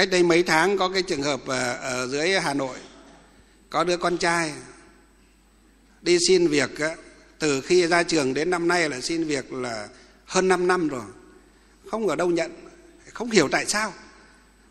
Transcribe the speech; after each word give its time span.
cách 0.00 0.10
đây 0.10 0.22
mấy 0.22 0.42
tháng 0.42 0.78
có 0.78 0.88
cái 0.88 1.02
trường 1.02 1.22
hợp 1.22 1.40
ờ, 1.46 1.74
ở, 1.74 2.06
dưới 2.06 2.40
hà 2.40 2.54
nội 2.54 2.76
có 3.70 3.84
đứa 3.84 3.96
con 3.96 4.18
trai 4.18 4.52
đi 6.02 6.18
xin 6.28 6.48
việc 6.48 6.70
từ 7.38 7.60
khi 7.60 7.86
ra 7.86 8.02
trường 8.02 8.34
đến 8.34 8.50
năm 8.50 8.68
nay 8.68 8.88
là 8.88 9.00
xin 9.00 9.24
việc 9.24 9.52
là 9.52 9.88
hơn 10.24 10.48
5 10.48 10.66
năm 10.66 10.88
rồi 10.88 11.02
không 11.90 12.08
ở 12.08 12.16
đâu 12.16 12.28
nhận 12.28 12.52
không 13.12 13.30
hiểu 13.30 13.48
tại 13.48 13.66
sao. 13.66 13.92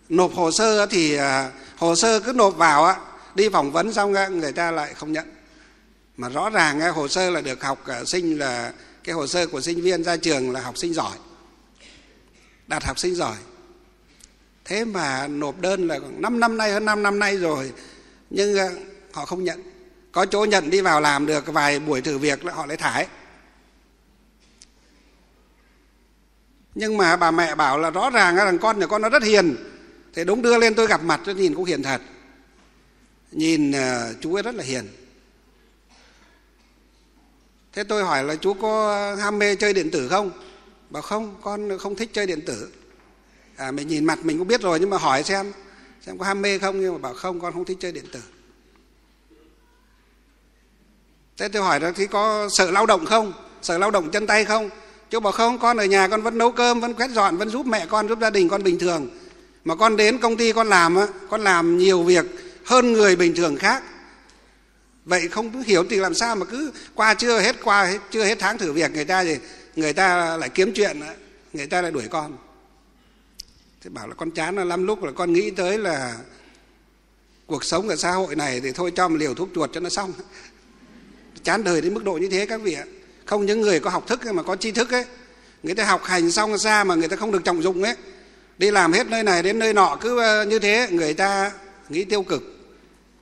Nộp 0.10 0.34
hồ 0.34 0.52
sơ 0.52 0.86
thì 0.86 1.16
à, 1.16 1.52
hồ 1.78 1.96
sơ 1.96 2.20
cứ 2.20 2.34
nộp 2.34 2.58
vào 2.58 2.86
á 2.86 2.96
đi 3.36 3.50
phỏng 3.50 3.72
vấn 3.72 3.94
xong 3.94 4.12
người 4.12 4.52
ta 4.52 4.72
lại 4.72 4.94
không 4.94 5.12
nhận. 5.12 5.28
Mà 6.18 6.30
rõ 6.30 6.50
ràng 6.50 6.82
hồ 6.94 7.08
sơ 7.08 7.30
là 7.30 7.42
được 7.42 7.64
học 7.64 7.88
à, 7.88 8.04
sinh 8.06 8.40
là 8.40 8.74
cái 9.04 9.16
hồ 9.16 9.28
sơ 9.28 9.48
của 9.48 9.62
sinh 9.62 9.82
viên 9.82 10.04
ra 10.04 10.18
trường 10.18 10.52
là 10.52 10.62
học 10.62 10.78
sinh 10.78 10.94
giỏi 10.94 11.18
đạt 12.68 12.84
học 12.84 13.00
sinh 13.00 13.16
giỏi 13.16 13.36
thế 14.70 14.86
mà 14.86 15.28
nộp 15.28 15.62
đơn 15.62 15.88
là 15.88 16.00
5 16.18 16.40
năm 16.40 16.58
nay, 16.58 16.72
hơn 16.72 16.86
5 16.86 17.04
năm 17.04 17.20
nay 17.20 17.38
rồi, 17.38 17.72
nhưng 18.30 18.58
ờ, 18.58 18.70
họ 19.14 19.26
không 19.26 19.44
nhận. 19.44 19.64
Có 20.12 20.26
chỗ 20.26 20.46
nhận 20.46 20.70
đi 20.70 20.82
vào 20.82 21.02
làm 21.02 21.26
được 21.26 21.48
vài 21.48 21.80
buổi 21.80 22.02
thử 22.02 22.18
việc 22.18 22.46
là 22.46 22.54
họ 22.54 22.66
lại 22.66 22.78
thải. 22.78 23.08
Nhưng 26.76 26.98
mà 26.98 27.16
bà 27.16 27.32
mẹ 27.32 27.56
bảo 27.56 27.80
là 27.80 27.90
rõ 27.90 28.10
ràng 28.10 28.36
là 28.36 28.54
con 28.62 28.80
nhà 28.80 28.88
con 28.88 29.02
nó 29.02 29.10
rất 29.10 29.24
hiền. 29.24 29.56
Thế 30.14 30.24
đúng 30.24 30.42
đưa 30.42 30.58
lên 30.58 30.76
tôi 30.76 30.88
gặp 30.88 31.04
mặt, 31.04 31.22
tôi 31.26 31.36
nhìn 31.36 31.56
cũng 31.56 31.66
hiền 31.66 31.84
thật. 31.84 32.02
Nhìn 33.32 33.72
ờ, 33.72 34.14
chú 34.22 34.34
ấy 34.34 34.44
rất 34.44 34.56
là 34.56 34.64
hiền. 34.64 34.88
Thế 37.74 37.84
tôi 37.84 38.04
hỏi 38.04 38.24
là 38.24 38.36
chú 38.36 38.54
có 38.54 39.16
ham 39.16 39.40
mê 39.40 39.56
chơi 39.56 39.74
điện 39.74 39.92
tử 39.92 40.08
không? 40.08 40.32
Bảo 40.90 41.02
không, 41.02 41.36
con 41.42 41.78
không 41.80 41.96
thích 41.96 42.10
chơi 42.14 42.26
điện 42.26 42.42
tử 42.46 42.70
à 43.60 43.72
mình 43.72 43.88
nhìn 43.88 44.06
mặt 44.06 44.20
mình 44.26 44.38
cũng 44.38 44.48
biết 44.48 44.62
rồi 44.62 44.80
nhưng 44.80 44.90
mà 44.90 44.98
hỏi 44.98 45.24
xem 45.24 45.52
xem 46.06 46.18
có 46.18 46.26
ham 46.26 46.42
mê 46.42 46.60
không? 46.60 46.82
Nhưng 46.82 46.94
mà 46.94 47.00
bảo 47.00 47.14
không 47.14 47.40
con 47.40 47.54
không 47.54 47.66
thích 47.66 47.78
chơi 47.80 47.92
điện 47.92 48.06
tử. 48.12 48.20
Thế 51.38 51.48
tôi 51.48 51.62
hỏi 51.62 51.80
là 51.80 51.92
thì 51.92 52.08
có 52.08 52.50
sợ 52.52 52.72
lao 52.72 52.86
động 52.86 53.06
không? 53.06 53.34
Sợ 53.62 53.78
lao 53.78 53.92
động 53.92 54.12
chân 54.12 54.28
tay 54.28 54.46
không? 54.46 54.70
Chú 55.10 55.20
bảo 55.20 55.34
không 55.34 55.60
con 55.60 55.78
ở 55.78 55.86
nhà 55.86 56.08
con 56.08 56.22
vẫn 56.22 56.38
nấu 56.38 56.52
cơm 56.52 56.80
vẫn 56.80 56.94
quét 56.94 57.10
dọn 57.12 57.38
vẫn 57.38 57.50
giúp 57.50 57.66
mẹ 57.66 57.86
con 57.90 58.08
giúp 58.08 58.20
gia 58.22 58.30
đình 58.30 58.50
con 58.50 58.64
bình 58.64 58.80
thường. 58.80 59.10
Mà 59.66 59.76
con 59.76 59.98
đến 59.98 60.18
công 60.18 60.38
ty 60.38 60.52
con 60.54 60.70
làm 60.70 60.96
á 60.96 61.08
con 61.30 61.42
làm 61.42 61.78
nhiều 61.78 62.04
việc 62.04 62.26
hơn 62.66 62.94
người 62.94 63.16
bình 63.16 63.36
thường 63.36 63.56
khác. 63.56 63.84
Vậy 65.06 65.28
không 65.28 65.62
hiểu 65.62 65.84
thì 65.90 65.96
làm 65.96 66.14
sao 66.14 66.36
mà 66.36 66.46
cứ 66.46 66.72
qua 66.96 67.14
chưa 67.14 67.40
hết 67.40 67.56
qua 67.64 67.86
hết, 67.86 68.00
chưa 68.12 68.24
hết 68.24 68.40
tháng 68.40 68.58
thử 68.58 68.74
việc 68.74 68.92
người 68.92 69.06
ta 69.06 69.24
thì 69.24 69.38
người 69.76 69.94
ta 69.94 70.38
lại 70.38 70.50
kiếm 70.50 70.72
chuyện 70.76 71.00
người 71.54 71.68
ta 71.68 71.82
lại 71.82 71.92
đuổi 71.92 72.08
con 72.10 72.38
thế 73.82 73.90
bảo 73.90 74.08
là 74.08 74.14
con 74.14 74.32
chán 74.32 74.56
là 74.56 74.64
lắm 74.64 74.88
lúc 74.88 75.04
là 75.04 75.12
con 75.12 75.34
nghĩ 75.34 75.52
tới 75.52 75.78
là 75.78 76.18
cuộc 77.48 77.64
sống 77.64 77.90
ở 77.90 77.96
xã 77.96 78.12
hội 78.12 78.36
này 78.36 78.62
thì 78.62 78.72
thôi 78.72 78.92
cho 78.96 79.08
một 79.08 79.16
liều 79.20 79.34
thuốc 79.34 79.50
chuột 79.56 79.74
cho 79.74 79.80
nó 79.80 79.90
xong. 79.90 80.14
Chán 81.44 81.64
đời 81.64 81.82
đến 81.82 81.94
mức 81.94 82.04
độ 82.04 82.14
như 82.14 82.30
thế 82.30 82.46
các 82.46 82.62
vị 82.62 82.74
ạ. 82.74 82.84
Không 83.26 83.46
những 83.46 83.62
người 83.62 83.80
có 83.80 83.90
học 83.90 84.08
thức 84.08 84.20
mà 84.34 84.44
có 84.44 84.56
tri 84.56 84.72
thức 84.72 84.92
ấy. 84.92 85.06
Người 85.64 85.76
ta 85.76 85.86
học 85.86 86.04
hành 86.04 86.32
xong 86.32 86.58
ra 86.58 86.84
mà 86.84 86.96
người 86.96 87.08
ta 87.08 87.16
không 87.16 87.32
được 87.32 87.44
trọng 87.44 87.64
dụng 87.64 87.84
ấy. 87.84 87.96
Đi 88.58 88.72
làm 88.72 88.94
hết 88.94 89.08
nơi 89.08 89.24
này 89.24 89.44
đến 89.44 89.60
nơi 89.60 89.74
nọ 89.74 89.98
cứ 90.02 90.20
ờ, 90.20 90.46
như 90.46 90.60
thế, 90.60 90.88
người 90.92 91.14
ta 91.14 91.52
nghĩ 91.90 92.04
tiêu 92.04 92.24
cực. 92.24 92.44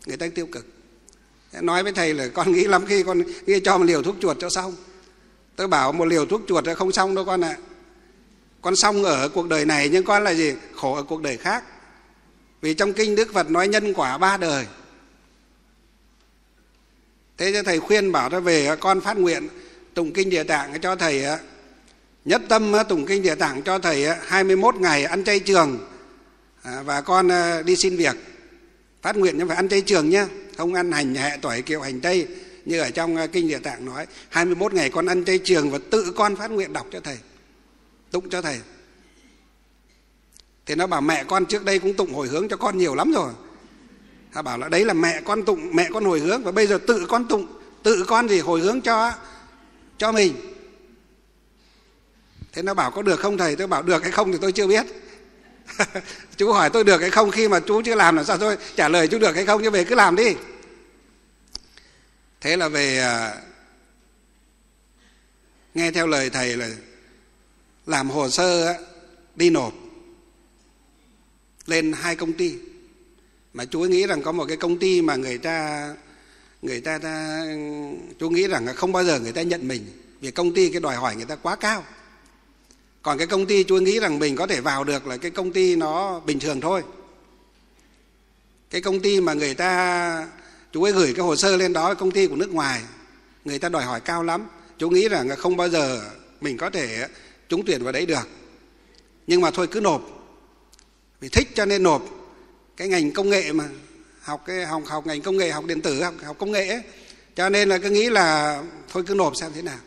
Người 0.05 0.17
ta 0.17 0.27
tiêu 0.35 0.45
cực. 0.45 0.65
Nói 1.61 1.83
với 1.83 1.91
thầy 1.91 2.13
là 2.13 2.27
con 2.27 2.51
nghĩ 2.51 2.63
lắm 2.63 2.85
khi 2.85 3.03
con 3.03 3.21
nghĩ 3.45 3.59
cho 3.59 3.77
một 3.77 3.83
liều 3.83 4.03
thuốc 4.03 4.15
chuột 4.21 4.37
cho 4.39 4.49
xong. 4.49 4.75
Tôi 5.55 5.67
bảo 5.67 5.91
một 5.91 6.05
liều 6.05 6.25
thuốc 6.25 6.41
chuột 6.47 6.65
không 6.77 6.91
xong 6.91 7.15
đâu 7.15 7.25
con 7.25 7.41
ạ. 7.41 7.49
à 7.49 7.76
con 8.61 8.75
xong 8.75 9.03
ở 9.03 9.29
cuộc 9.29 9.47
đời 9.47 9.65
này 9.65 9.89
nhưng 9.89 10.03
con 10.03 10.23
là 10.23 10.31
gì? 10.31 10.53
Khổ 10.75 10.95
ở 10.95 11.03
cuộc 11.03 11.21
đời 11.21 11.37
khác. 11.37 11.63
Vì 12.61 12.73
trong 12.73 12.93
kinh 12.93 13.15
đức 13.15 13.33
phật 13.33 13.49
nói 13.49 13.67
nhân 13.67 13.93
quả 13.93 14.17
ba 14.17 14.37
đời. 14.37 14.65
Thế 17.37 17.53
cho 17.53 17.63
thầy 17.63 17.79
khuyên 17.79 18.11
bảo 18.11 18.29
nó 18.29 18.39
về, 18.39 18.75
con 18.79 19.01
phát 19.01 19.17
nguyện 19.17 19.47
tụng 19.93 20.13
kinh 20.13 20.29
địa 20.29 20.43
tạng 20.43 20.81
cho 20.81 20.95
thầy 20.95 21.25
nhất 22.25 22.41
tâm 22.49 22.73
tụng 22.89 23.05
kinh 23.05 23.21
địa 23.21 23.35
tạng 23.35 23.61
cho 23.61 23.79
thầy 23.79 24.07
21 24.25 24.75
ngày 24.75 25.03
ăn 25.03 25.23
chay 25.23 25.39
trường. 25.39 25.79
À, 26.63 26.81
và 26.81 27.01
con 27.01 27.31
à, 27.31 27.61
đi 27.61 27.75
xin 27.75 27.97
việc. 27.97 28.15
Phát 29.01 29.17
nguyện 29.17 29.35
nhưng 29.37 29.47
phải 29.47 29.55
ăn 29.55 29.69
chay 29.69 29.81
trường 29.81 30.09
nhé 30.09 30.25
không 30.57 30.73
ăn 30.73 30.91
hành 30.91 31.15
hệ 31.15 31.37
tỏi 31.41 31.61
kiệu 31.61 31.81
hành 31.81 32.01
tây 32.01 32.27
như 32.65 32.79
ở 32.79 32.89
trong 32.89 33.15
à, 33.15 33.27
kinh 33.27 33.47
địa 33.47 33.59
tạng 33.59 33.85
nói. 33.85 34.07
21 34.29 34.73
ngày 34.73 34.89
con 34.89 35.05
ăn 35.05 35.25
chay 35.25 35.39
trường 35.43 35.71
và 35.71 35.79
tự 35.91 36.13
con 36.15 36.35
phát 36.35 36.51
nguyện 36.51 36.73
đọc 36.73 36.87
cho 36.91 36.99
thầy 36.99 37.17
tụng 38.11 38.29
cho 38.29 38.41
thầy. 38.41 38.59
Thì 40.65 40.75
nó 40.75 40.87
bảo 40.87 41.01
mẹ 41.01 41.23
con 41.23 41.45
trước 41.45 41.65
đây 41.65 41.79
cũng 41.79 41.93
tụng 41.93 42.13
hồi 42.13 42.27
hướng 42.27 42.47
cho 42.47 42.57
con 42.57 42.77
nhiều 42.77 42.95
lắm 42.95 43.11
rồi. 43.11 43.31
Ta 44.33 44.41
bảo 44.41 44.57
là 44.57 44.69
đấy 44.69 44.85
là 44.85 44.93
mẹ 44.93 45.21
con 45.25 45.45
tụng, 45.45 45.75
mẹ 45.75 45.89
con 45.93 46.05
hồi 46.05 46.19
hướng. 46.19 46.43
Và 46.43 46.51
bây 46.51 46.67
giờ 46.67 46.79
tự 46.87 47.05
con 47.09 47.27
tụng, 47.27 47.47
tự 47.83 48.05
con 48.07 48.29
gì 48.29 48.39
hồi 48.39 48.61
hướng 48.61 48.81
cho 48.81 49.13
cho 49.97 50.11
mình. 50.11 50.35
Thế 52.53 52.61
nó 52.61 52.73
bảo 52.73 52.91
có 52.91 53.01
được 53.01 53.19
không 53.19 53.37
thầy? 53.37 53.55
Tôi 53.55 53.67
bảo 53.67 53.83
được 53.83 54.03
hay 54.03 54.11
không 54.11 54.31
thì 54.31 54.37
tôi 54.41 54.51
chưa 54.51 54.67
biết. 54.67 54.85
Chú 56.37 56.51
hỏi 56.51 56.69
tôi 56.69 56.83
được 56.83 57.01
hay 57.01 57.09
không? 57.09 57.31
Khi 57.31 57.47
mà 57.47 57.59
chú 57.59 57.81
chưa 57.81 57.95
làm 57.95 58.15
là 58.15 58.23
sao? 58.23 58.37
Tôi 58.37 58.57
trả 58.75 58.89
lời 58.89 59.07
chú 59.07 59.19
được 59.19 59.35
hay 59.35 59.45
không? 59.45 59.63
Chứ 59.63 59.69
về 59.69 59.83
cứ 59.83 59.95
làm 59.95 60.15
đi. 60.15 60.35
Thế 62.41 62.57
là 62.57 62.67
về 62.67 62.99
à, 62.99 63.35
nghe 65.73 65.91
theo 65.91 66.07
lời 66.07 66.29
thầy 66.29 66.57
là 66.57 66.69
làm 67.87 68.09
hồ 68.09 68.29
sơ 68.29 68.77
đi 69.35 69.49
nộp 69.49 69.73
lên 71.65 71.93
hai 71.93 72.15
công 72.15 72.33
ty. 72.33 72.55
Mà 73.53 73.65
chú 73.65 73.79
nghĩ 73.79 74.07
rằng 74.07 74.21
có 74.21 74.31
một 74.31 74.45
cái 74.47 74.57
công 74.57 74.79
ty 74.79 75.01
mà 75.01 75.15
người 75.15 75.37
ta 75.37 75.95
người 76.61 76.81
ta, 76.81 76.97
ta 76.97 77.45
chú 78.19 78.29
nghĩ 78.29 78.47
rằng 78.47 78.67
không 78.75 78.91
bao 78.91 79.03
giờ 79.03 79.19
người 79.19 79.31
ta 79.31 79.41
nhận 79.41 79.67
mình 79.67 79.85
vì 80.21 80.31
công 80.31 80.53
ty 80.53 80.69
cái 80.69 80.81
đòi 80.81 80.95
hỏi 80.95 81.15
người 81.15 81.25
ta 81.25 81.35
quá 81.35 81.55
cao. 81.55 81.83
Còn 83.01 83.17
cái 83.17 83.27
công 83.27 83.45
ty 83.45 83.63
chú 83.63 83.75
nghĩ 83.75 83.99
rằng 83.99 84.19
mình 84.19 84.35
có 84.35 84.47
thể 84.47 84.61
vào 84.61 84.83
được 84.83 85.07
là 85.07 85.17
cái 85.17 85.31
công 85.31 85.51
ty 85.51 85.75
nó 85.75 86.19
bình 86.19 86.39
thường 86.39 86.61
thôi. 86.61 86.83
Cái 88.69 88.81
công 88.81 88.99
ty 88.99 89.21
mà 89.21 89.33
người 89.33 89.53
ta 89.53 90.27
chú 90.73 90.83
ấy 90.83 90.91
gửi 90.91 91.13
cái 91.13 91.25
hồ 91.25 91.35
sơ 91.35 91.57
lên 91.57 91.73
đó 91.73 91.89
là 91.89 91.95
công 91.95 92.11
ty 92.11 92.27
của 92.27 92.35
nước 92.35 92.49
ngoài 92.49 92.81
người 93.45 93.59
ta 93.59 93.69
đòi 93.69 93.83
hỏi 93.83 94.01
cao 94.01 94.23
lắm. 94.23 94.47
Chú 94.77 94.89
nghĩ 94.89 95.07
rằng 95.07 95.29
không 95.37 95.57
bao 95.57 95.69
giờ 95.69 96.09
mình 96.41 96.57
có 96.57 96.69
thể 96.69 97.07
trúng 97.49 97.65
tuyển 97.65 97.83
vào 97.83 97.91
đấy 97.91 98.05
được. 98.05 98.27
Nhưng 99.27 99.41
mà 99.41 99.51
thôi 99.51 99.67
cứ 99.71 99.79
nộp. 99.79 100.01
Vì 101.19 101.29
thích 101.29 101.47
cho 101.55 101.65
nên 101.65 101.83
nộp. 101.83 102.03
Cái 102.77 102.87
ngành 102.87 103.11
công 103.11 103.29
nghệ 103.29 103.53
mà 103.53 103.69
học 104.21 104.43
cái 104.45 104.65
học 104.65 104.83
học 104.85 105.07
ngành 105.07 105.21
công 105.21 105.37
nghệ 105.37 105.51
học 105.51 105.65
điện 105.65 105.81
tử 105.81 106.03
học, 106.03 106.13
học 106.23 106.35
công 106.39 106.51
nghệ 106.51 106.67
ấy. 106.67 106.81
cho 107.35 107.49
nên 107.49 107.69
là 107.69 107.77
cứ 107.77 107.89
nghĩ 107.89 108.09
là 108.09 108.61
thôi 108.89 109.03
cứ 109.07 109.13
nộp 109.13 109.35
xem 109.35 109.51
thế 109.55 109.61
nào. 109.61 109.79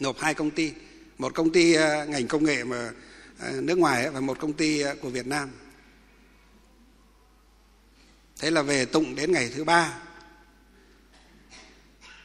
Nộp 0.00 0.18
hai 0.18 0.34
công 0.34 0.50
ty. 0.50 0.72
Một 1.18 1.34
công 1.34 1.52
ty 1.52 1.74
ờ, 1.74 2.06
ngành 2.06 2.26
công 2.26 2.44
nghệ 2.44 2.64
mà 2.64 2.90
ờ, 3.40 3.60
nước 3.60 3.78
ngoài 3.78 4.04
ấy, 4.04 4.10
và 4.10 4.20
một 4.20 4.40
công 4.40 4.52
ty 4.52 4.80
ờ, 4.80 4.94
của 5.02 5.08
Việt 5.08 5.26
Nam. 5.26 5.50
Thế 8.40 8.50
là 8.50 8.62
về 8.62 8.84
tụng 8.84 9.14
đến 9.14 9.32
ngày 9.32 9.50
thứ 9.54 9.64
ba. 9.64 9.98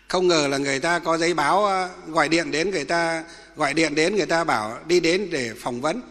Không 0.08 0.28
ngờ 0.28 0.48
là 0.48 0.58
người 0.58 0.80
ta 0.80 1.00
có 1.00 1.18
giấy 1.18 1.34
báo 1.34 1.90
gọi 2.08 2.30
điện 2.30 2.52
đến 2.52 2.72
người 2.72 2.86
ta 2.86 3.24
gọi 3.56 3.74
điện 3.74 3.96
đến 3.96 4.16
người 4.16 4.26
ta 4.26 4.44
bảo, 4.44 4.78
đi 4.88 5.00
đến 5.00 5.28
để 5.32 5.52
phỏng 5.62 5.82
vấn. 5.82 6.02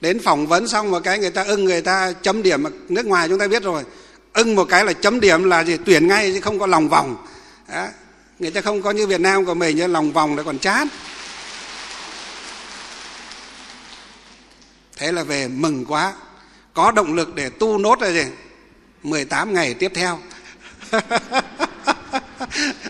Đến 0.00 0.20
phỏng 0.22 0.46
vấn 0.46 0.68
xong 0.68 0.90
một 0.90 1.00
cái 1.04 1.18
người 1.18 1.30
ta 1.30 1.42
ưng, 1.42 1.64
người 1.64 1.82
ta 1.82 2.12
chấm 2.22 2.42
điểm. 2.42 2.64
Nước 2.88 3.06
ngoài 3.06 3.28
chúng 3.28 3.38
ta 3.38 3.48
biết 3.48 3.62
rồi, 3.62 3.82
ưng 4.32 4.54
một 4.54 4.64
cái 4.64 4.84
là 4.84 4.92
chấm 4.92 5.20
điểm 5.20 5.44
là 5.44 5.64
gì? 5.64 5.76
Tuyển 5.84 6.08
ngay 6.08 6.32
chứ 6.34 6.40
không 6.40 6.58
có 6.58 6.66
lòng 6.66 6.88
vòng. 6.88 7.26
Đó. 7.68 7.86
người 8.38 8.50
ta 8.50 8.60
không 8.60 8.82
có 8.82 8.90
như 8.90 9.06
việt 9.06 9.20
nam 9.20 9.44
của 9.44 9.54
mình 9.54 9.76
như 9.76 9.86
lòng 9.86 10.12
vòng 10.12 10.36
là 10.36 10.42
còn 10.42 10.58
chán. 10.58 10.88
Thế 14.96 15.12
là 15.12 15.22
về 15.22 15.48
mừng 15.48 15.84
quá. 15.84 16.12
Có 16.74 16.90
động 16.90 17.14
lực 17.14 17.34
để 17.34 17.50
tu 17.50 17.78
nốt 17.78 18.02
là 18.02 18.10
gì? 18.10 18.24
18 19.02 19.54
ngày 19.54 19.74
tiếp 19.74 19.92
theo. 19.94 20.18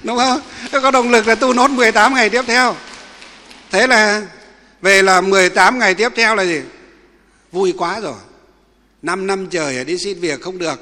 Đúng 0.03 0.17
không? 0.17 0.41
Có 0.73 0.91
động 0.91 1.11
lực 1.11 1.27
là 1.27 1.35
tu 1.35 1.53
nốt 1.53 1.71
18 1.71 2.15
ngày 2.15 2.31
tiếp 2.31 2.43
theo 2.47 2.77
thế 3.75 3.87
là 3.87 4.27
về 4.83 5.03
là 5.03 5.21
18 5.21 5.79
ngày 5.79 5.95
tiếp 5.95 6.13
theo 6.17 6.35
là 6.35 6.43
gì? 6.43 6.61
Vui 7.53 7.75
quá 7.79 8.01
rồi. 8.01 8.15
Năm 9.03 9.27
năm 9.27 9.47
trời 9.51 9.85
đi 9.85 9.99
xin 9.99 10.21
việc 10.21 10.41
không 10.41 10.59
được. 10.59 10.81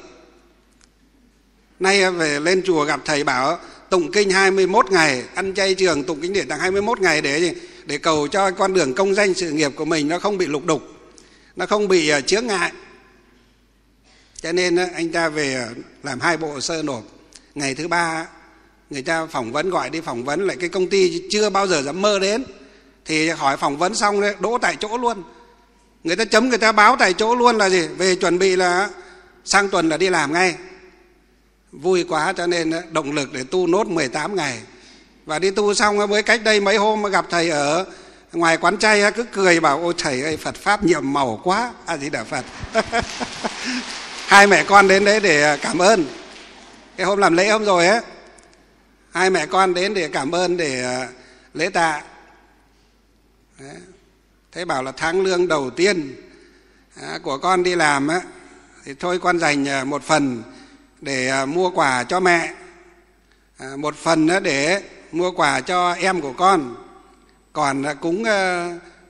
Nay 1.80 2.10
về 2.10 2.40
lên 2.40 2.62
chùa 2.64 2.84
gặp 2.84 3.00
thầy 3.04 3.24
bảo, 3.24 3.58
tụng 3.90 4.12
kinh 4.12 4.30
21 4.30 4.90
ngày, 4.90 5.24
ăn 5.34 5.54
chay 5.54 5.74
trường 5.74 6.04
tụng 6.04 6.20
kinh 6.20 6.32
điển 6.32 6.48
tặng 6.48 6.58
21 6.58 7.00
ngày 7.00 7.20
để 7.20 7.40
gì? 7.40 7.52
Để 7.84 7.98
cầu 7.98 8.28
cho 8.28 8.50
con 8.50 8.74
đường 8.74 8.94
công 8.94 9.14
danh 9.14 9.34
sự 9.34 9.50
nghiệp 9.50 9.72
của 9.76 9.84
mình 9.84 10.08
nó 10.08 10.18
không 10.18 10.38
bị 10.38 10.46
lục 10.46 10.66
đục, 10.66 10.82
nó 11.56 11.66
không 11.66 11.88
bị 11.88 12.08
ờ, 12.08 12.20
chướng 12.20 12.46
ngại. 12.46 12.72
Cho 14.42 14.52
nên 14.52 14.76
ờ, 14.76 14.86
anh 14.94 15.12
ta 15.12 15.28
về 15.28 15.54
ờ, 15.54 15.68
làm 16.02 16.20
hai 16.20 16.36
bộ 16.36 16.60
sơ 16.60 16.82
nộp. 16.82 17.02
Ngày 17.54 17.74
thứ 17.74 17.88
ba, 17.88 18.26
người 18.90 19.02
ta 19.02 19.26
phỏng 19.26 19.52
vấn, 19.52 19.70
gọi 19.70 19.90
đi 19.90 20.00
phỏng 20.00 20.24
vấn, 20.24 20.46
lại 20.46 20.56
cái 20.60 20.68
công 20.68 20.86
ty 20.86 21.22
chưa 21.30 21.50
bao 21.50 21.66
giờ 21.66 21.82
dám 21.82 22.02
mơ 22.02 22.18
đến 22.18 22.44
thì 23.04 23.28
hỏi 23.28 23.56
phỏng 23.56 23.76
vấn 23.76 23.94
xong 23.94 24.20
đấy, 24.20 24.34
đỗ 24.40 24.58
tại 24.58 24.76
chỗ 24.80 24.98
luôn. 24.98 25.22
Người 26.04 26.16
ta 26.16 26.24
chấm, 26.24 26.48
người 26.48 26.58
ta 26.58 26.72
báo 26.72 26.96
tại 26.98 27.12
chỗ 27.12 27.34
luôn 27.34 27.58
là 27.58 27.68
gì? 27.68 27.86
Về 27.86 28.14
chuẩn 28.14 28.38
bị 28.38 28.56
là 28.56 28.88
sang 29.44 29.68
tuần 29.68 29.88
là 29.88 29.96
đi 29.96 30.10
làm 30.10 30.32
ngay. 30.32 30.54
Vui 31.72 32.04
quá 32.08 32.32
cho 32.36 32.46
nên 32.46 32.70
ờ, 32.70 32.82
động 32.90 33.12
lực 33.12 33.32
để 33.32 33.44
tu 33.50 33.66
nốt 33.66 33.86
18 33.86 34.36
ngày. 34.36 34.60
Và 35.26 35.38
đi 35.38 35.50
tu 35.50 35.74
xong 35.74 35.98
ờ, 35.98 36.06
mới 36.06 36.22
cách 36.22 36.40
đây 36.44 36.60
mấy 36.60 36.76
hôm 36.76 37.02
gặp 37.02 37.26
thầy 37.30 37.50
ở 37.50 37.84
ngoài 38.32 38.56
quán 38.56 38.78
chay 38.78 39.02
ờ, 39.02 39.10
cứ 39.10 39.24
cười 39.32 39.60
bảo, 39.60 39.80
ôi 39.82 39.94
thầy 39.98 40.22
ơi, 40.22 40.36
phật 40.36 40.54
pháp 40.54 40.84
nhiệm 40.84 41.12
màu 41.12 41.40
quá. 41.44 41.72
A 41.86 41.96
di 41.96 42.10
đà 42.10 42.24
phật. 42.24 42.44
Hai 44.26 44.46
mẹ 44.46 44.64
con 44.64 44.88
đến 44.88 45.04
đấy 45.04 45.20
để 45.20 45.56
cảm 45.62 45.78
ơn. 45.78 46.04
Cái 46.96 47.06
hôm 47.06 47.18
làm 47.18 47.36
lễ 47.36 47.48
hôm 47.48 47.64
rồi 47.64 47.86
ấy, 47.86 48.00
hai 49.10 49.30
mẹ 49.30 49.46
con 49.46 49.74
đến 49.74 49.94
để 49.94 50.08
cảm 50.08 50.34
ơn, 50.34 50.56
để 50.56 50.84
lễ 51.54 51.68
tạ 51.70 52.02
thế 54.52 54.64
bảo 54.64 54.82
là 54.82 54.92
tháng 54.92 55.20
lương 55.20 55.48
đầu 55.48 55.70
tiên 55.70 56.16
à, 56.94 57.18
của 57.22 57.38
con 57.38 57.62
đi 57.62 57.74
làm 57.74 58.08
á, 58.08 58.20
thì 58.84 58.94
thôi 58.94 59.18
con 59.18 59.38
dành 59.38 59.68
à, 59.68 59.84
một 59.84 60.02
phần 60.02 60.42
để 61.00 61.28
à, 61.28 61.46
mua 61.46 61.70
quà 61.70 62.04
cho 62.04 62.20
mẹ 62.20 62.54
một 63.76 63.96
phần 63.96 64.28
để 64.42 64.82
mua 65.12 65.30
quà 65.30 65.60
cho 65.60 65.92
em 65.92 66.20
của 66.20 66.32
con. 66.32 66.76
Còn 67.52 67.84
cúng 68.00 68.24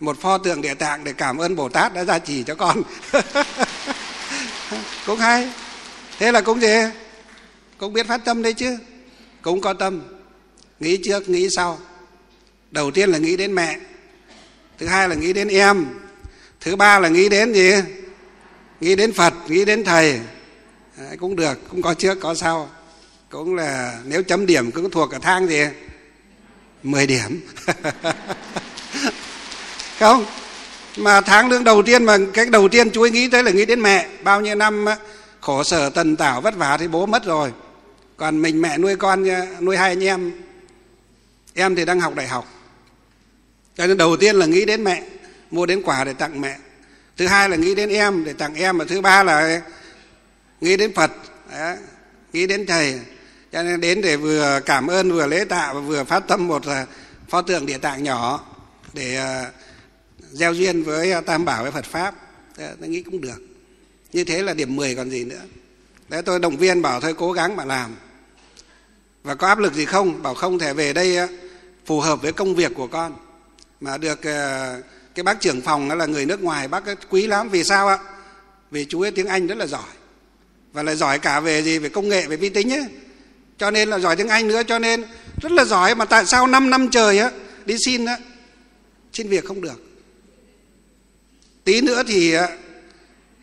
một 0.01 0.21
pho 0.21 0.39
tượng 0.39 0.61
địa 0.61 0.75
tạng 0.75 1.05
để 1.05 1.13
cảm 1.13 1.39
ơn 1.39 1.57
bồ 1.57 1.69
tát 1.69 1.95
đã 1.95 2.05
gia 2.05 2.19
trì 2.19 2.43
cho 2.43 2.55
con. 2.55 2.83
Cũng 5.07 5.19
hay. 5.19 5.51
Thế 6.19 6.33
là 6.33 6.41
cũng 6.41 6.61
gì? 6.61 6.77
Cũng 7.79 7.93
biết 7.93 8.07
phát 8.07 8.25
tâm 8.25 8.43
đấy 8.43 8.53
chứ. 8.53 8.79
Cũng 9.43 9.61
có 9.61 9.75
tâm. 9.75 10.03
Nghĩ 10.81 10.99
trước, 11.05 11.29
nghĩ 11.29 11.49
sau. 11.57 11.79
Đầu 12.71 12.91
tiên 12.91 13.11
là 13.11 13.19
nghĩ 13.19 13.37
đến 13.37 13.55
mẹ 13.55 13.79
thứ 14.82 14.88
hai 14.88 15.08
là 15.08 15.14
nghĩ 15.14 15.32
đến 15.32 15.49
em. 15.49 15.87
Thứ 16.61 16.76
ba 16.76 16.99
là 16.99 17.08
nghĩ 17.08 17.29
đến 17.29 17.52
gì? 17.52 17.73
Nghĩ 18.81 18.96
đến 18.96 19.12
phật 19.12 19.34
nghĩ 19.49 19.64
đến 19.64 19.84
thầy. 19.84 20.20
Đấy, 20.96 21.17
cũng 21.17 21.37
được 21.37 21.58
cũng 21.70 21.82
có 21.82 21.94
trước 21.94 22.20
có 22.20 22.34
sau. 22.34 22.70
Cũng 23.31 23.55
là 23.55 23.99
nếu 24.05 24.23
chấm 24.23 24.46
điểm 24.46 24.70
cũng 24.70 24.90
thuộc 24.90 25.11
cả 25.11 25.19
thang 25.19 25.46
gì? 25.46 25.64
10 26.82 27.06
điểm. 27.06 27.40
Không? 29.99 30.25
Mà 30.96 31.20
tháng 31.20 31.50
lương 31.50 31.64
đầu 31.64 31.82
tiên 31.82 32.05
mà 32.05 32.19
cái 32.34 32.46
đầu 32.46 32.69
tiên 32.69 32.90
chú 32.90 33.02
ấy 33.02 33.11
nghĩ 33.11 33.29
tới 33.29 33.43
là 33.43 33.50
nghĩ 33.50 33.64
đến 33.64 33.81
mẹ. 33.81 34.08
Bao 34.23 34.40
nhiêu 34.40 34.55
năm 34.55 34.84
khổ 35.40 35.64
sở 35.64 35.90
tần 35.90 36.17
tảo 36.17 36.40
vất 36.40 36.56
vả 36.56 36.76
thì 36.76 36.88
bố 36.88 37.06
mất 37.06 37.25
rồi. 37.25 37.52
Còn 38.17 38.43
mình 38.43 38.62
mẹ 38.62 38.79
nuôi 38.79 38.96
con 38.96 39.25
nuôi 39.61 39.76
hai 39.76 39.88
anh 39.88 40.05
em. 40.05 40.32
Em 41.55 41.75
thì 41.75 41.84
đang 41.84 42.00
học 42.00 42.14
đại 42.14 42.29
học 42.29 42.52
cho 43.77 43.87
nên 43.87 43.97
đầu 43.97 44.17
tiên 44.17 44.37
là 44.37 44.47
nghĩ 44.47 44.65
đến 44.65 44.85
mẹ 44.85 45.03
mua 45.51 45.67
đến 45.67 45.83
quà 45.83 46.05
để 46.05 46.13
tặng 46.13 46.41
mẹ. 46.41 46.59
Thứ 47.17 47.27
hai 47.27 47.49
là 47.49 47.57
nghĩ 47.57 47.75
đến 47.75 47.89
em 47.89 48.25
để 48.25 48.33
tặng 48.33 48.55
em 48.55 48.79
và 48.79 48.85
thứ 48.89 49.01
ba 49.01 49.23
là 49.23 49.63
nghĩ 50.61 50.77
đến 50.77 50.95
phật 50.95 51.11
Đấy, 51.53 51.77
nghĩ 52.33 52.47
đến 52.47 52.67
thầy. 52.67 53.01
Cho 53.53 53.63
nên 53.63 53.81
đến 53.81 54.01
để 54.01 54.17
vừa 54.17 54.61
cảm 54.67 54.87
ơn 54.87 55.13
vừa 55.13 55.27
lễ 55.27 55.45
tạ 55.45 55.73
và 55.73 55.81
vừa 55.81 56.05
phát 56.05 56.21
tâm 56.29 56.49
một 56.49 56.67
à, 56.67 56.87
pho 57.29 57.43
tượng 57.43 57.67
địa 57.67 57.79
tạng 57.79 58.03
nhỏ 58.05 58.47
để 58.93 59.17
à, 59.17 59.51
gieo 60.33 60.53
duyên 60.53 60.83
với 60.83 61.13
à, 61.13 61.21
tam 61.21 61.45
bảo 61.45 61.63
với 61.63 61.73
phật 61.73 61.85
pháp. 61.85 62.15
Tôi 62.57 62.89
nghĩ 62.89 63.03
cũng 63.03 63.21
được. 63.21 63.43
Như 64.13 64.25
thế 64.25 64.43
là 64.43 64.55
điểm 64.55 64.77
10 64.77 64.95
còn 64.95 65.11
gì 65.11 65.25
nữa. 65.25 65.41
Đấy 66.09 66.23
tôi 66.23 66.41
động 66.41 66.57
viên 66.57 66.83
bảo 66.83 67.01
thôi 67.01 67.15
cố 67.19 67.33
gắng 67.33 67.57
mà 67.57 67.65
làm. 67.65 67.97
Và 69.23 69.35
có 69.35 69.47
áp 69.49 69.59
lực 69.59 69.75
gì 69.75 69.85
không? 69.85 70.23
Bảo 70.23 70.35
không 70.35 70.59
thể 70.59 70.73
về 70.73 70.93
đây 70.93 71.19
phù 71.87 72.01
hợp 72.01 72.23
với 72.23 72.33
công 72.33 72.55
việc 72.55 72.73
của 72.75 72.87
con 72.87 73.17
mà 73.82 73.99
được 73.99 74.23
ờ, 74.23 74.81
cái 75.14 75.23
bác 75.23 75.40
trưởng 75.40 75.61
phòng 75.61 75.90
là 75.90 76.06
người 76.06 76.26
nước 76.26 76.43
ngoài, 76.43 76.69
bác 76.69 76.82
quý 77.11 77.26
lắm. 77.26 77.49
Vì 77.49 77.64
sao 77.64 77.88
ạ? 77.88 77.99
Vì 78.70 78.84
chú 78.84 79.00
ấy 79.00 79.11
tiếng 79.11 79.26
anh 79.26 79.46
rất 79.46 79.58
là 79.58 79.67
giỏi. 79.67 79.90
Và 80.73 80.82
lại 80.82 80.96
giỏi 80.96 81.19
cả 81.19 81.40
về 81.40 81.62
gì? 81.62 81.79
Về 81.79 81.88
công 81.88 82.08
nghệ, 82.08 82.26
về 82.26 82.37
vi 82.37 82.49
tính 82.49 82.73
ấy. 82.73 82.84
Cho 83.58 83.70
nên 83.70 83.88
là 83.88 83.99
giỏi 83.99 84.17
tiếng 84.17 84.29
anh 84.29 84.49
nữa, 84.49 84.62
cho 84.62 84.79
nên 84.79 85.05
rất 85.43 85.52
là 85.52 85.64
giỏi. 85.64 85.94
Mà 85.94 86.05
tại 86.05 86.26
sao 86.26 86.46
5 86.46 86.70
năm 86.70 86.88
trời 86.90 87.19
á, 87.19 87.31
đi 87.64 87.76
xin 87.87 88.05
á, 88.05 88.19
xin 89.12 89.29
việc 89.29 89.44
không 89.44 89.61
được? 89.61 89.82
Tí 91.64 91.81
nữa 91.81 92.02
thì 92.06 92.32
ờ, 92.32 92.46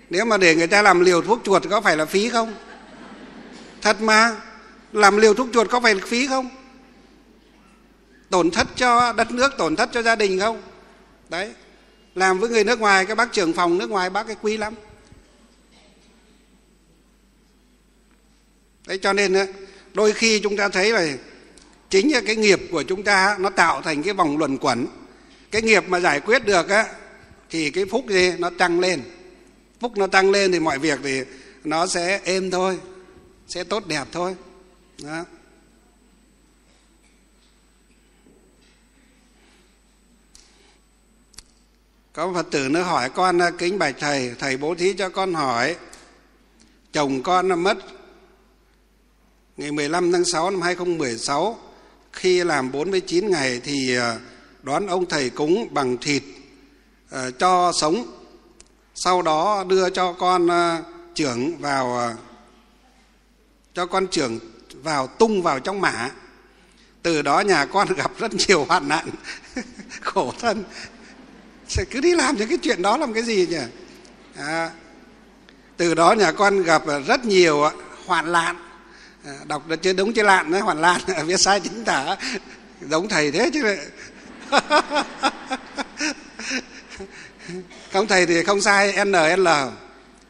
nếu 0.09 0.25
mà 0.25 0.37
để 0.37 0.55
người 0.55 0.67
ta 0.67 0.81
làm 0.81 0.99
liều 0.99 1.21
thuốc 1.21 1.39
chuột 1.43 1.63
có 1.69 1.81
phải 1.81 1.97
là 1.97 2.05
phí 2.05 2.29
không? 2.29 2.53
Thật 3.81 4.01
mà. 4.01 4.35
Làm 4.93 5.17
liều 5.17 5.33
thuốc 5.33 5.47
chuột 5.53 5.69
có 5.69 5.79
phải 5.79 5.95
là 5.95 6.01
phí 6.05 6.27
không? 6.27 6.49
Tổn 8.29 8.51
thất 8.51 8.67
cho 8.75 9.13
đất 9.13 9.31
nước, 9.31 9.51
tổn 9.57 9.75
thất 9.75 9.89
cho 9.91 10.01
gia 10.01 10.15
đình 10.15 10.39
không? 10.39 10.61
Đấy. 11.29 11.53
Làm 12.15 12.39
với 12.39 12.49
người 12.49 12.63
nước 12.63 12.79
ngoài 12.79 13.05
các 13.05 13.15
bác 13.15 13.31
trưởng 13.31 13.53
phòng 13.53 13.77
nước 13.77 13.89
ngoài, 13.89 14.09
bác 14.09 14.27
cái 14.27 14.35
quý 14.41 14.57
lắm. 14.57 14.73
Đấy, 18.87 18.99
cho 19.01 19.13
nên 19.13 19.33
ờ, 19.33 19.45
đôi 19.93 20.13
khi 20.13 20.39
chúng 20.39 20.57
ta 20.57 20.69
thấy 20.69 20.91
là 20.91 21.07
chính 21.89 22.13
là 22.13 22.21
cái 22.25 22.35
nghiệp 22.35 22.59
của 22.71 22.83
chúng 22.83 23.03
ta, 23.03 23.37
nó 23.39 23.49
tạo 23.49 23.81
thành 23.81 24.03
cái 24.03 24.13
vòng 24.13 24.37
luẩn 24.37 24.57
quẩn. 24.57 24.87
Cái 25.51 25.61
nghiệp 25.61 25.83
mà 25.87 25.99
giải 25.99 26.19
quyết 26.19 26.45
được 26.45 26.69
á, 26.69 26.85
thì 27.49 27.69
cái 27.71 27.85
phúc 27.85 28.05
gì? 28.09 28.33
Nó 28.37 28.49
tăng 28.49 28.79
lên. 28.79 29.01
Phúc 29.79 29.97
nó 29.97 30.07
tăng 30.07 30.31
lên 30.31 30.51
thì 30.51 30.59
mọi 30.59 30.79
việc 30.79 30.99
thì 31.03 31.21
nó 31.63 31.87
sẽ 31.87 32.19
êm 32.23 32.51
thôi, 32.51 32.79
sẽ 33.47 33.63
tốt 33.63 33.87
đẹp 33.87 34.07
thôi. 34.11 34.35
Đó. 35.03 35.25
Có 42.19 42.31
phật 42.33 42.47
tử 42.51 42.69
nó 42.69 42.83
hỏi 42.83 43.09
con 43.09 43.37
ờ, 43.37 43.51
kính 43.51 43.79
bạch 43.79 43.95
thầy 43.99 44.35
thầy 44.39 44.57
bố 44.57 44.75
thí 44.75 44.93
cho 44.93 45.09
con 45.09 45.33
hỏi. 45.33 45.75
Chồng 46.93 47.23
con 47.23 47.47
nó 47.47 47.55
mất 47.55 47.77
ngày 49.57 49.71
15 49.71 50.11
tháng 50.11 50.25
6 50.25 50.49
năm 50.49 50.61
2016 50.61 51.57
khi 52.13 52.43
làm 52.43 52.71
49 52.71 53.29
ngày 53.29 53.61
thì 53.63 53.95
ờ, 53.95 54.17
đón 54.63 54.87
ông 54.87 55.05
thầy 55.05 55.29
cúng 55.29 55.67
bằng 55.71 55.97
thịt 55.97 56.23
ờ, 57.09 57.31
cho 57.31 57.71
sống. 57.81 58.05
Sau 58.95 59.21
đó 59.21 59.63
đưa 59.67 59.89
cho 59.89 60.13
con 60.13 60.47
trưởng 61.15 61.57
vào 61.57 62.15
cho 63.73 63.85
con 63.85 64.07
trưởng 64.07 64.39
vào 64.73 65.07
tung 65.07 65.41
vào 65.41 65.59
trong 65.59 65.81
mả 65.81 66.11
từ 67.03 67.21
đó 67.21 67.39
nhà 67.39 67.65
con 67.65 67.87
gặp 67.97 68.11
rất 68.17 68.31
nhiều 68.47 68.65
hoạn 68.65 68.87
nạn, 68.87 69.09
khổ 70.01 70.33
thân 70.39 70.63
sẽ 71.69 71.85
cứ 71.85 71.99
đi 71.99 72.13
làm 72.13 72.37
những 72.37 72.49
cái 72.49 72.57
chuyện 72.57 72.81
đó 72.81 72.97
làm 72.97 73.13
cái 73.13 73.23
gì 73.23 73.47
nhỉ? 73.47 73.57
À, 74.37 74.69
từ 75.77 75.93
đó 75.93 76.13
nhà 76.13 76.31
con 76.31 76.63
gặp 76.63 76.83
rất 77.07 77.25
nhiều 77.25 77.63
à, 77.63 77.71
hoạn 78.05 78.31
lạn, 78.31 78.55
à, 79.25 79.33
đọc 79.47 79.67
được 79.67 79.81
chưa? 79.81 79.93
Đúng 79.93 80.13
chưa 80.13 80.23
lạn 80.23 80.51
đấy 80.51 80.61
hoạn 80.61 80.81
lạn 80.81 81.01
viết 81.25 81.37
sai 81.37 81.59
chính 81.59 81.85
tả. 81.85 82.15
Giống 82.81 83.09
thầy 83.09 83.31
thế 83.31 83.49
chứ. 83.53 83.77
Không 87.93 88.07
thầy 88.07 88.25
thì 88.25 88.43
không 88.43 88.61
sai 88.61 89.05
nl 89.05 89.47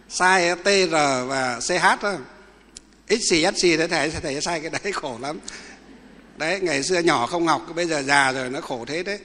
sai 0.09 0.55
tr 0.55 0.91
và 1.27 1.59
ch 1.61 1.71
thôi. 2.01 2.15
Xc 3.09 3.61
thế 3.61 3.87
thầy 3.87 4.09
thầy 4.09 4.41
sai 4.41 4.59
cái 4.59 4.69
đấy 4.69 4.91
khổ 4.93 5.17
lắm. 5.21 5.39
Đấy 6.37 6.59
ngày 6.61 6.83
xưa 6.83 6.99
nhỏ 6.99 7.25
không 7.27 7.47
học 7.47 7.65
bây 7.75 7.85
giờ 7.85 8.01
già 8.01 8.31
rồi 8.31 8.49
nó 8.49 8.61
khổ 8.61 8.85
thế 8.87 9.03
đấy 9.03 9.19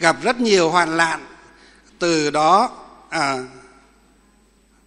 gặp 0.00 0.16
rất 0.22 0.40
nhiều 0.40 0.70
hoạn 0.70 0.96
nạn. 0.96 1.26
Từ 1.98 2.30
đó 2.30 2.70
à, 3.08 3.38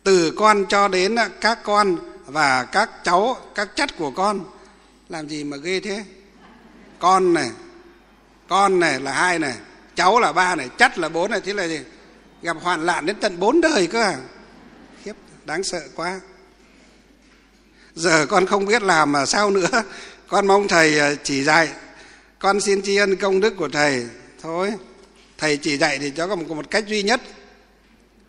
từ 0.03 0.31
con 0.31 0.65
cho 0.69 0.87
đến 0.87 1.15
các 1.41 1.59
con 1.63 1.97
và 2.25 2.63
các 2.63 2.89
cháu 3.03 3.37
các 3.55 3.75
chất 3.75 3.97
của 3.97 4.11
con. 4.11 4.39
Làm 5.09 5.27
gì 5.27 5.43
mà 5.43 5.57
ghê 5.57 5.79
thế? 5.79 6.03
Con 6.99 7.33
này 7.33 7.51
con 8.47 8.79
này 8.79 8.99
là 8.99 9.11
hai 9.11 9.39
này 9.39 9.53
cháu 9.95 10.19
là 10.19 10.33
ba 10.33 10.55
này 10.55 10.69
chất 10.77 10.97
là 10.97 11.09
bốn 11.09 11.31
này. 11.31 11.41
Thế 11.41 11.53
là 11.53 11.67
gì? 11.67 11.79
Gặp 12.41 12.57
hoạn 12.61 12.85
nạn 12.85 13.05
đến 13.05 13.15
tận 13.21 13.39
bốn 13.39 13.61
đời 13.61 13.87
cơ 13.87 14.01
à? 14.01 14.17
Khiếp 15.03 15.13
đáng 15.45 15.63
sợ 15.63 15.81
quá. 15.95 16.19
Giờ 17.95 18.25
con 18.29 18.45
không 18.45 18.65
biết 18.65 18.83
làm 18.83 19.11
mà 19.11 19.25
sao 19.25 19.51
nữa. 19.51 19.83
Con 20.27 20.47
mong 20.47 20.67
thầy 20.67 20.99
à, 20.99 21.13
chỉ 21.23 21.43
dạy. 21.43 21.69
Con 22.39 22.61
xin 22.61 22.81
tri 22.81 22.95
ân 22.95 23.15
công 23.15 23.39
đức 23.39 23.53
của 23.57 23.69
thầy. 23.69 24.07
Thôi 24.41 24.73
thầy 25.37 25.57
chỉ 25.57 25.77
dạy 25.77 25.97
thì 25.99 26.11
cho 26.15 26.27
có 26.27 26.35
một, 26.35 26.49
một 26.49 26.71
cách 26.71 26.87
duy 26.87 27.03
nhất 27.03 27.21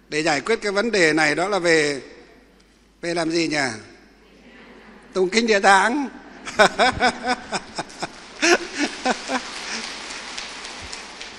để 0.09 0.23
giải 0.23 0.41
quyết 0.41 0.63
cái 0.63 0.73
vấn 0.73 0.91
đề 0.91 1.13
này 1.13 1.35
đó 1.35 1.49
là 1.49 1.59
về 1.59 2.01
về 3.01 3.15
làm 3.15 3.31
gì 3.31 3.49
nhỉ? 3.49 3.57
Tụng 5.13 5.29
kinh 5.29 5.47
địa 5.47 5.61
tạng. 5.61 6.09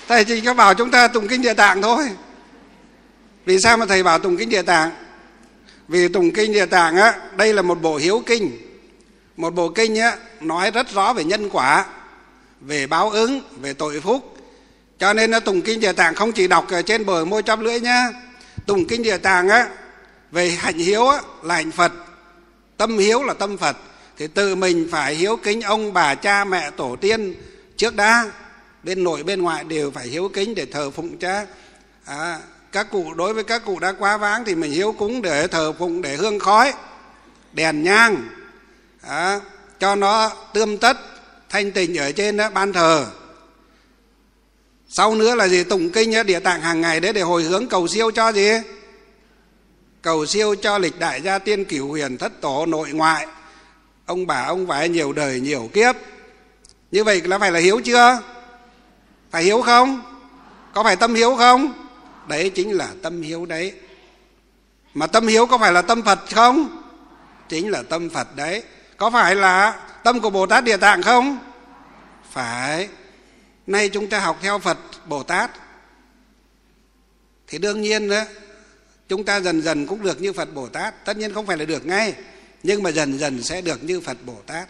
Thầy 0.08 0.24
chỉ 0.24 0.40
có 0.40 0.54
bảo 0.54 0.74
chúng 0.74 0.90
ta 0.90 1.08
tụng 1.08 1.28
kinh 1.28 1.42
địa 1.42 1.54
tạng 1.54 1.82
thôi. 1.82 2.10
Vì 3.44 3.60
sao 3.60 3.76
mà 3.76 3.86
thầy 3.86 4.02
bảo 4.02 4.18
tụng 4.18 4.36
kinh 4.36 4.48
địa 4.48 4.62
tạng? 4.62 4.90
Vì 5.88 6.08
tụng 6.08 6.30
kinh 6.30 6.52
địa 6.52 6.66
tạng 6.66 6.96
á 6.96 7.14
đây 7.36 7.54
là 7.54 7.62
một 7.62 7.82
bộ 7.82 7.96
hiếu 7.96 8.22
kinh. 8.26 8.58
Một 9.36 9.54
bộ 9.54 9.68
kinh 9.68 9.96
á 9.96 10.16
nói 10.40 10.70
rất 10.70 10.90
rõ 10.90 11.12
về 11.12 11.24
nhân 11.24 11.50
quả 11.52 11.86
về 12.60 12.86
báo 12.86 13.10
ứng 13.10 13.40
về 13.60 13.72
tội 13.74 14.00
phúc 14.00 14.36
cho 15.00 15.12
nên 15.12 15.30
nó 15.30 15.40
tùng 15.40 15.62
kinh 15.62 15.80
địa 15.80 15.92
tạng 15.92 16.14
không 16.14 16.32
chỉ 16.32 16.48
đọc 16.48 16.70
ở 16.70 16.82
trên 16.82 17.06
bờ 17.06 17.24
môi 17.24 17.42
chóp 17.42 17.60
lưỡi 17.60 17.80
nhá. 17.80 18.10
Tùng 18.66 18.84
kinh 18.84 19.02
địa 19.02 19.16
tạng 19.16 19.48
á 19.48 19.68
về 20.30 20.50
hạnh 20.50 20.78
hiếu 20.78 21.08
á, 21.08 21.20
là 21.42 21.54
hạnh 21.54 21.70
phật. 21.70 21.92
Tâm 22.76 22.98
hiếu 22.98 23.22
là 23.22 23.34
tâm 23.34 23.58
phật. 23.58 23.76
Thì 24.16 24.26
tự 24.26 24.54
mình 24.54 24.88
phải 24.90 25.14
hiếu 25.14 25.36
kính 25.36 25.60
ông 25.60 25.92
bà 25.92 26.14
cha 26.14 26.44
mẹ 26.44 26.70
tổ 26.70 26.96
tiên 27.00 27.34
trước 27.76 27.96
đã. 27.96 28.24
Bên 28.82 29.04
nội 29.04 29.22
bên 29.22 29.42
ngoại 29.42 29.64
đều 29.64 29.90
phải 29.90 30.06
hiếu 30.06 30.30
kính 30.34 30.54
để 30.54 30.66
thờ 30.66 30.90
phụng 30.90 31.18
cha. 31.18 31.46
À, 32.04 32.38
các 32.72 32.90
cụ 32.90 33.14
đối 33.14 33.34
với 33.34 33.44
các 33.44 33.62
cụ 33.64 33.78
đã 33.78 33.92
quá 33.92 34.16
váng 34.16 34.44
thì 34.44 34.54
mình 34.54 34.72
hiếu 34.72 34.94
cúng 34.98 35.22
để 35.22 35.46
thờ 35.46 35.72
phụng 35.78 36.02
để 36.02 36.16
hương 36.16 36.38
khói 36.38 36.72
đèn 37.52 37.82
nhang. 37.82 38.28
À, 39.02 39.40
cho 39.78 39.94
nó 39.94 40.32
tươm 40.54 40.78
tất 40.78 40.96
thanh 41.48 41.72
tịnh 41.72 41.98
ở 41.98 42.12
trên 42.12 42.36
đó, 42.36 42.50
ban 42.50 42.72
thờ 42.72 43.06
sau 44.92 45.14
nữa 45.14 45.34
là 45.34 45.48
gì? 45.48 45.64
Tụng 45.64 45.90
kinh 45.90 46.26
địa 46.26 46.40
tạng 46.40 46.60
hàng 46.60 46.80
ngày 46.80 47.00
đấy 47.00 47.12
để 47.12 47.20
hồi 47.20 47.42
hướng 47.42 47.66
cầu 47.66 47.88
siêu 47.88 48.10
cho 48.10 48.32
gì? 48.32 48.50
Cầu 50.02 50.26
siêu 50.26 50.54
cho 50.54 50.78
lịch 50.78 50.98
đại 50.98 51.20
gia 51.20 51.38
tiên 51.38 51.64
cửu 51.64 51.88
huyền 51.88 52.18
thất 52.18 52.40
tổ 52.40 52.66
nội 52.66 52.90
ngoại. 52.92 53.26
Ông 54.06 54.26
bà, 54.26 54.42
ông 54.42 54.66
vải 54.66 54.88
nhiều 54.88 55.12
đời, 55.12 55.40
nhiều 55.40 55.70
kiếp. 55.72 55.96
Như 56.92 57.04
vậy 57.04 57.22
là 57.24 57.38
phải 57.38 57.52
là 57.52 57.60
hiếu 57.60 57.80
chưa? 57.84 58.20
Phải 59.30 59.42
hiếu 59.42 59.62
không? 59.62 60.02
Có 60.74 60.82
phải 60.82 60.96
tâm 60.96 61.14
hiếu 61.14 61.36
không? 61.36 61.72
Đấy 62.28 62.50
chính 62.50 62.72
là 62.72 62.88
tâm 63.02 63.22
hiếu 63.22 63.46
đấy. 63.46 63.72
Mà 64.94 65.06
tâm 65.06 65.26
hiếu 65.26 65.46
có 65.46 65.58
phải 65.58 65.72
là 65.72 65.82
tâm 65.82 66.02
phật 66.02 66.18
không? 66.34 66.82
Chính 67.48 67.70
là 67.70 67.82
tâm 67.82 68.10
phật 68.10 68.36
đấy. 68.36 68.62
Có 68.96 69.10
phải 69.10 69.34
là 69.34 69.80
tâm 70.04 70.20
của 70.20 70.30
bồ 70.30 70.46
tát 70.46 70.64
địa 70.64 70.76
tạng 70.76 71.02
không? 71.02 71.38
Phải 72.30 72.88
nay 73.70 73.88
chúng 73.88 74.08
ta 74.08 74.20
học 74.20 74.38
theo 74.42 74.58
phật 74.58 74.78
bồ 75.06 75.22
tát. 75.22 75.50
Thì 77.46 77.58
đương 77.58 77.80
nhiên 77.80 78.08
đó, 78.08 78.24
chúng 79.08 79.24
ta 79.24 79.40
dần 79.40 79.62
dần 79.62 79.86
cũng 79.86 80.02
được 80.02 80.20
như 80.20 80.32
phật 80.32 80.54
bồ 80.54 80.68
tát. 80.68 81.04
Tất 81.04 81.16
nhiên 81.16 81.34
không 81.34 81.46
phải 81.46 81.56
là 81.56 81.64
được 81.64 81.86
ngay, 81.86 82.14
nhưng 82.62 82.82
mà 82.82 82.90
dần 82.90 83.18
dần 83.18 83.42
sẽ 83.42 83.60
được 83.60 83.84
như 83.84 84.00
phật 84.00 84.16
bồ 84.26 84.36
tát. 84.46 84.68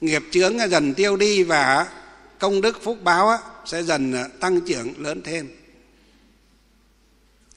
Nghiệp 0.00 0.22
chướng 0.30 0.58
dần 0.70 0.94
tiêu 0.94 1.16
đi 1.16 1.42
và 1.42 1.86
công 2.38 2.60
đức 2.60 2.82
phúc 2.82 2.98
báo 3.02 3.38
sẽ 3.66 3.82
dần 3.82 4.12
à, 4.12 4.28
tăng 4.40 4.60
trưởng 4.60 5.02
lớn 5.02 5.22
thêm. 5.24 5.48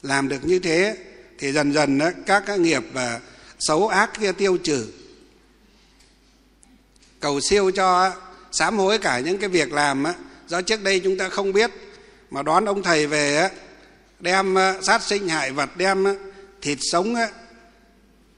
Làm 0.01 0.27
được 0.27 0.45
như 0.45 0.59
thế 0.59 0.97
thì 1.39 1.51
dần 1.51 1.73
dần 1.73 1.99
các 2.25 2.59
nghiệp 2.59 2.83
và 2.93 3.19
xấu 3.59 3.87
ác 3.87 4.19
kia 4.19 4.31
tiêu 4.31 4.57
trừ. 4.57 4.87
Cầu 7.19 7.39
siêu 7.41 7.71
cho 7.71 8.15
sám 8.51 8.77
hối 8.77 8.97
cả 8.97 9.19
những 9.19 9.37
cái 9.37 9.49
việc 9.49 9.73
làm 9.73 10.03
á 10.03 10.13
do 10.49 10.61
trước 10.61 10.83
đây 10.83 10.99
chúng 10.99 11.17
ta 11.17 11.29
không 11.29 11.53
biết 11.53 11.71
mà 12.31 12.43
đón 12.43 12.65
ông 12.65 12.83
thầy 12.83 13.07
về 13.07 13.49
đem 14.19 14.55
sát 14.81 15.01
sinh 15.01 15.27
hại 15.27 15.51
vật 15.51 15.69
đem 15.77 16.05
thịt 16.61 16.77
sống 16.81 17.15
á 17.15 17.29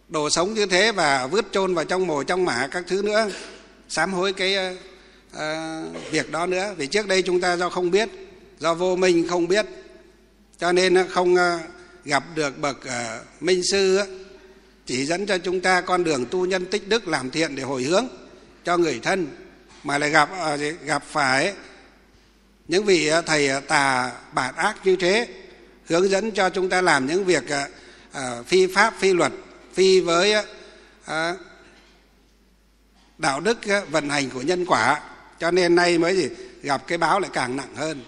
đồ 0.08 0.30
sống 0.30 0.54
như 0.54 0.66
thế 0.66 0.92
và 0.92 1.28
vứt 1.28 1.46
chôn 1.52 1.76
vào 1.76 1.86
trong 1.86 2.08
mồ 2.08 2.24
trong 2.24 2.46
mả 2.46 2.68
các 2.72 2.84
thứ 2.88 3.02
nữa 3.02 3.30
sám 3.90 4.14
hối 4.14 4.34
cái 4.34 4.78
uh, 5.36 5.42
việc 6.12 6.32
đó 6.32 6.46
nữa. 6.46 6.74
Vì 6.78 6.88
trước 6.88 7.08
đây 7.08 7.22
chúng 7.22 7.42
ta 7.42 7.58
do 7.58 7.70
không 7.70 7.92
biết 7.92 8.10
do 8.60 8.74
vô 8.74 8.96
minh 8.96 9.28
không 9.28 9.48
biết 9.48 9.66
cho 10.60 10.72
nên 10.72 11.08
không 11.10 11.36
gặp 12.06 12.24
được 12.36 12.60
bậc 12.60 12.86
ờ, 12.86 13.22
minh 13.40 13.62
sư 13.72 14.00
chỉ 14.86 15.06
dẫn 15.06 15.26
cho 15.26 15.38
chúng 15.38 15.62
ta 15.62 15.82
con 15.82 16.04
đường 16.04 16.26
tu 16.26 16.46
nhân 16.46 16.66
tích 16.66 16.88
đức 16.88 17.08
làm 17.08 17.32
thiện 17.32 17.56
để 17.56 17.64
hồi 17.64 17.84
hướng 17.84 18.08
cho 18.66 18.78
người 18.78 19.00
thân 19.04 19.28
mà 19.84 19.98
lại 19.98 20.10
gặp 20.10 20.30
ờ, 20.40 20.58
gặp 20.86 21.04
phải 21.04 21.54
những 22.72 22.86
vị 22.86 23.08
ờ, 23.08 23.22
thầy 23.22 23.48
ờ, 23.48 23.60
tà 23.60 24.12
bản 24.34 24.56
ác 24.56 24.76
như 24.84 24.96
thế, 24.96 25.28
hướng 25.86 26.10
dẫn 26.10 26.32
cho 26.32 26.50
chúng 26.50 26.70
ta 26.70 26.82
làm 26.82 27.08
những 27.08 27.26
việc 27.26 27.44
ờ, 28.12 28.44
phi 28.44 28.68
pháp, 28.68 28.94
phi 29.00 29.14
luật, 29.14 29.32
phi 29.74 30.00
với 30.00 30.34
đạo 33.18 33.40
đức 33.40 33.58
vận 33.90 34.10
hành 34.10 34.30
của 34.30 34.42
nhân 34.42 34.66
quả. 34.66 35.02
Cho 35.40 35.52
nên 35.52 35.76
nay 35.76 35.98
mới 35.98 36.16
gì 36.16 36.30
gặp 36.62 36.88
cái 36.88 36.98
báo 36.98 37.20
lại 37.20 37.30
càng 37.34 37.56
nặng 37.56 37.76
hơn. 37.76 38.04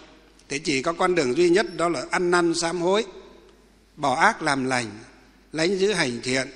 Thì 0.50 0.60
chỉ 0.60 0.82
có 0.82 0.94
con 0.94 1.16
đường 1.16 1.38
duy 1.38 1.50
nhất, 1.50 1.78
đó 1.78 1.90
là 1.90 2.04
ăn 2.12 2.32
năn 2.32 2.54
sám 2.56 2.82
hối, 2.82 3.06
bỏ 3.96 4.16
ác 4.16 4.42
làm 4.42 4.66
lành, 4.66 4.92
lánh 5.54 5.80
giữ 5.80 5.94
hành 5.94 6.20
thiện. 6.24 6.48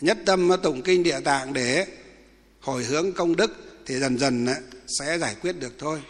Nhất 0.00 0.18
tâm 0.26 0.50
tụng 0.62 0.82
kinh 0.82 1.02
địa 1.02 1.20
tạng 1.20 1.52
để 1.52 1.86
hồi 2.60 2.84
hướng 2.84 3.12
công 3.12 3.36
đức 3.36 3.80
thì 3.86 3.94
dần 3.98 4.18
dần 4.18 4.46
sẽ 4.86 5.18
giải 5.18 5.36
quyết 5.42 5.60
được 5.60 5.72
thôi 5.78 6.00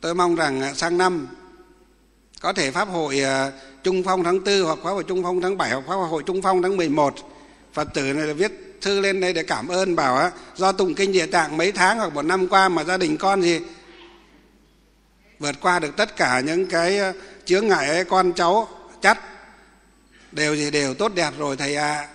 tôi 0.00 0.14
mong 0.14 0.34
rằng 0.34 0.60
à, 0.60 0.74
sang 0.74 0.98
năm 0.98 1.28
có 2.40 2.52
thể 2.52 2.70
pháp 2.70 2.88
hội 2.88 3.20
à, 3.20 3.52
trung 3.82 4.02
phong 4.04 4.24
tháng 4.24 4.44
tư 4.44 4.62
hoặc 4.62 4.78
pháp 4.82 4.90
hội 4.90 5.04
trung 5.04 5.22
phong 5.22 5.40
tháng 5.40 5.56
bảy 5.56 5.70
hoặc 5.70 5.84
pháp 5.86 5.94
hội 5.94 6.22
trung 6.26 6.42
phong 6.42 6.62
tháng 6.62 6.76
11 6.76 7.14
phật 7.72 7.88
tử 7.94 8.12
này 8.12 8.26
là 8.26 8.32
viết 8.32 8.78
thư 8.80 9.00
lên 9.00 9.20
đây 9.20 9.32
để 9.32 9.42
cảm 9.42 9.68
ơn 9.68 9.96
bảo 9.96 10.30
do 10.56 10.72
tụng 10.72 10.94
kinh 10.94 11.12
địa 11.12 11.26
tạng 11.26 11.56
mấy 11.56 11.72
tháng 11.72 11.98
hoặc 11.98 12.14
một 12.14 12.22
năm 12.22 12.48
qua 12.48 12.68
mà 12.68 12.84
gia 12.84 12.96
đình 12.96 13.16
con 13.16 13.42
gì 13.42 13.60
vượt 15.38 15.56
qua 15.60 15.78
được 15.78 15.96
tất 15.96 16.16
cả 16.16 16.40
những 16.40 16.66
cái 16.66 16.98
à, 16.98 17.12
chướng 17.44 17.68
ngại 17.68 17.88
ấy, 17.88 18.04
con 18.04 18.32
cháu 18.32 18.68
chắt 19.02 19.18
đều 20.32 20.56
gì 20.56 20.70
đều 20.70 20.94
tốt 20.94 21.12
đẹp 21.14 21.30
rồi 21.38 21.56
thầy 21.56 21.76
ạ 21.76 21.94
à. 21.94 22.08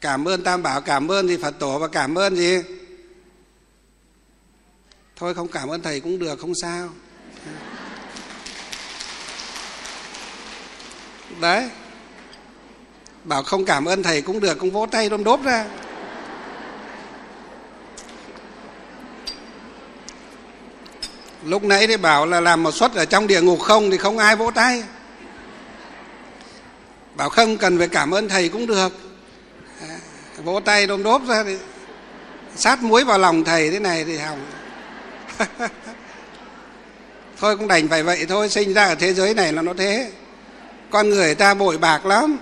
cảm 0.00 0.28
ơn 0.28 0.44
tam 0.44 0.62
bảo 0.62 0.80
cảm 0.80 1.10
ơn 1.10 1.28
gì 1.28 1.36
phật 1.36 1.58
tổ 1.58 1.78
và 1.78 1.88
cảm 1.88 2.18
ơn 2.18 2.36
gì 2.36 2.58
thôi 5.16 5.34
không 5.34 5.48
cảm 5.48 5.68
ơn 5.68 5.82
thầy 5.82 6.00
cũng 6.00 6.18
được 6.18 6.38
không 6.38 6.54
sao 6.54 6.88
đấy. 11.40 11.68
Bảo 13.24 13.42
không 13.42 13.64
cảm 13.64 13.84
ơn 13.84 14.02
thầy 14.02 14.22
cũng 14.22 14.40
được, 14.40 14.58
cũng 14.58 14.70
vỗ 14.70 14.86
tay 14.90 15.08
đôm 15.08 15.24
đốp 15.24 15.44
ra. 15.44 15.64
Lúc 21.44 21.64
nãy 21.64 21.86
thì 21.86 21.96
bảo 21.96 22.26
là 22.26 22.40
làm 22.40 22.62
một 22.62 22.74
suất 22.74 22.94
ở 22.94 23.04
trong 23.04 23.26
địa 23.26 23.40
ngục 23.40 23.60
không 23.60 23.90
thì 23.90 23.96
không 23.96 24.18
ai 24.18 24.36
vỗ 24.36 24.50
tay. 24.50 24.82
Bảo 27.14 27.28
không 27.28 27.56
cần 27.56 27.78
phải 27.78 27.88
cảm 27.88 28.10
ơn 28.10 28.28
thầy 28.28 28.48
cũng 28.48 28.66
được. 28.66 28.92
À, 29.80 29.98
vỗ 30.44 30.60
tay 30.60 30.86
đôm 30.86 31.02
đốp 31.02 31.22
ra 31.28 31.44
thì 31.44 31.56
sát 32.56 32.82
muối 32.82 33.04
vào 33.04 33.18
lòng 33.18 33.44
thầy 33.44 33.70
thế 33.70 33.78
này 33.78 34.04
thì 34.04 34.18
hỏng. 34.18 34.40
Thôi 37.40 37.56
cũng 37.56 37.68
đành 37.68 37.88
phải 37.88 38.02
vậy 38.02 38.26
thôi, 38.28 38.48
sinh 38.48 38.74
ra 38.74 38.84
ở 38.84 38.94
thế 38.94 39.14
giới 39.14 39.34
này 39.34 39.52
là 39.52 39.62
nó 39.62 39.74
thế 39.74 40.10
con 40.90 41.10
người 41.10 41.34
ta 41.34 41.54
bội 41.54 41.78
bạc 41.78 42.06
lắm. 42.06 42.38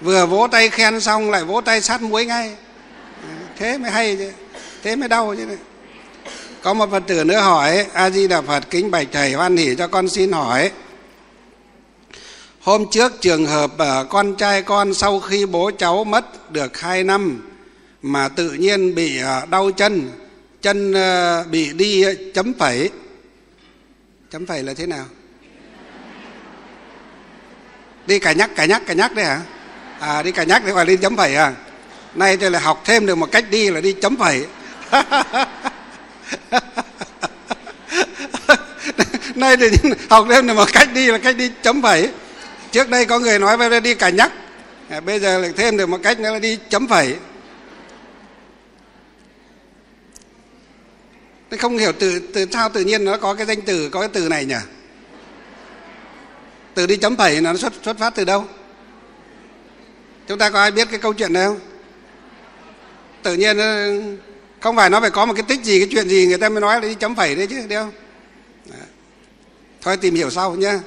Vừa 0.00 0.26
vỗ 0.26 0.46
tay 0.52 0.68
khen 0.68 1.00
xong 1.00 1.30
lại 1.30 1.44
vỗ 1.44 1.60
tay 1.60 1.80
sát 1.80 2.02
muối 2.02 2.26
ngay. 2.26 2.56
Thế 3.58 3.78
mới 3.78 3.90
hay 3.90 4.16
chứ. 4.16 4.32
Thế 4.82 4.96
mới 4.96 5.08
đau 5.08 5.34
chứ 5.38 5.46
này. 5.46 5.56
Có 6.62 6.74
một 6.74 6.90
phật 6.90 7.02
tử 7.06 7.24
nữa 7.24 7.40
hỏi, 7.40 7.86
a 7.92 8.10
di 8.10 8.28
đà 8.28 8.40
phật, 8.40 8.70
kính 8.70 8.90
bạch 8.90 9.06
thầy 9.12 9.32
hoan 9.32 9.56
hỉ 9.56 9.74
cho 9.78 9.88
con 9.88 10.08
xin 10.08 10.32
hỏi. 10.32 10.70
Hôm 12.60 12.84
trước 12.90 13.12
trường 13.20 13.46
hợp 13.46 13.72
con 14.10 14.36
trai 14.36 14.62
con 14.62 14.94
sau 14.94 15.20
khi 15.20 15.46
bố 15.46 15.70
cháu 15.78 16.04
mất 16.04 16.52
được 16.52 16.80
hai 16.80 17.04
năm 17.04 17.42
mà 18.02 18.28
tự 18.28 18.52
nhiên 18.52 18.94
bị 18.94 19.18
ờ, 19.18 19.46
đau 19.50 19.70
chân 19.70 20.10
chân 20.62 20.92
ờ, 20.92 21.44
bị 21.50 21.72
đi 21.72 22.02
ờ, 22.02 22.14
chấm 22.34 22.52
phẩy. 22.58 22.90
Chấm 24.30 24.46
phẩy 24.46 24.62
là 24.62 24.74
thế 24.74 24.86
nào? 24.86 25.04
Đi 28.06 28.18
cả 28.18 28.32
nhắc 28.32 28.50
cả 28.56 28.64
nhắc 28.64 28.82
cả 28.86 28.94
nhắc 28.94 29.14
đấy 29.14 29.24
hả? 29.24 29.40
À 30.00 30.22
đi 30.22 30.32
cả 30.32 30.44
nhắc 30.44 30.62
thì 30.66 30.72
phải 30.74 30.86
đi 30.86 30.96
chấm 30.96 31.16
phẩy 31.16 31.36
à? 31.36 31.52
Nay 32.14 32.36
tôi 32.36 32.50
lại 32.50 32.62
học 32.62 32.82
thêm 32.84 33.06
được 33.06 33.14
một 33.14 33.32
cách 33.32 33.44
đi 33.50 33.70
là 33.70 33.80
đi 33.80 33.92
chấm 33.92 34.16
phẩy. 34.16 34.46
Nay 39.34 39.56
thì 39.56 39.66
học 40.10 40.26
thêm 40.30 40.46
được 40.46 40.54
một 40.54 40.72
cách 40.72 40.88
đi 40.94 41.06
là 41.06 41.18
cách 41.18 41.36
đi 41.36 41.50
chấm 41.62 41.82
phẩy. 41.82 42.08
Trước 42.70 42.88
đây 42.88 43.04
có 43.04 43.18
người 43.18 43.38
nói 43.38 43.56
với 43.56 43.80
đi 43.80 43.94
cả 43.94 44.08
nhắc 44.08 44.32
à, 44.88 45.00
bây 45.00 45.20
giờ 45.20 45.38
lại 45.38 45.52
thêm 45.56 45.76
được 45.76 45.86
một 45.86 45.98
cách 46.02 46.20
nữa 46.20 46.30
là 46.32 46.38
đi 46.38 46.58
chấm 46.68 46.88
phẩy. 46.88 47.16
Tôi 51.48 51.58
không 51.58 51.78
hiểu 51.78 51.92
từ 51.98 52.18
từ 52.34 52.46
sao 52.52 52.68
tự 52.68 52.80
nhiên 52.80 53.04
nó 53.04 53.16
có 53.16 53.34
cái 53.34 53.46
danh 53.46 53.62
từ 53.62 53.88
có 53.88 54.00
cái 54.00 54.08
từ 54.12 54.28
này 54.28 54.44
nhỉ? 54.44 54.54
Từ 56.74 56.86
đi 56.86 56.96
chấm 56.96 57.16
phẩy 57.16 57.40
nó 57.40 57.56
xuất 57.56 57.72
xuất 57.84 57.98
phát 57.98 58.14
từ 58.14 58.24
đâu? 58.24 58.44
Chúng 60.28 60.38
ta 60.38 60.50
có 60.50 60.60
ai 60.60 60.70
biết 60.70 60.88
cái 60.90 61.00
câu 61.00 61.12
chuyện 61.12 61.32
này 61.32 61.46
không? 61.46 61.60
Tự 63.22 63.34
nhiên 63.34 63.58
ờ, 63.58 63.90
không 64.60 64.76
phải 64.76 64.90
nó 64.90 65.00
phải 65.00 65.10
có 65.10 65.26
một 65.26 65.34
cái 65.36 65.44
tích 65.48 65.64
gì 65.64 65.78
cái 65.78 65.88
chuyện 65.90 66.08
gì 66.08 66.26
người 66.26 66.38
ta 66.38 66.48
mới 66.48 66.60
nói 66.60 66.74
là 66.74 66.88
đi 66.88 66.94
chấm 66.94 67.14
phẩy 67.14 67.34
đấy 67.34 67.46
chứ 67.46 67.66
đeo? 67.68 67.82
không? 67.84 67.92
Thôi 69.82 69.96
tìm 69.96 70.14
hiểu 70.14 70.30
sau 70.30 70.54
nhé 70.54 70.78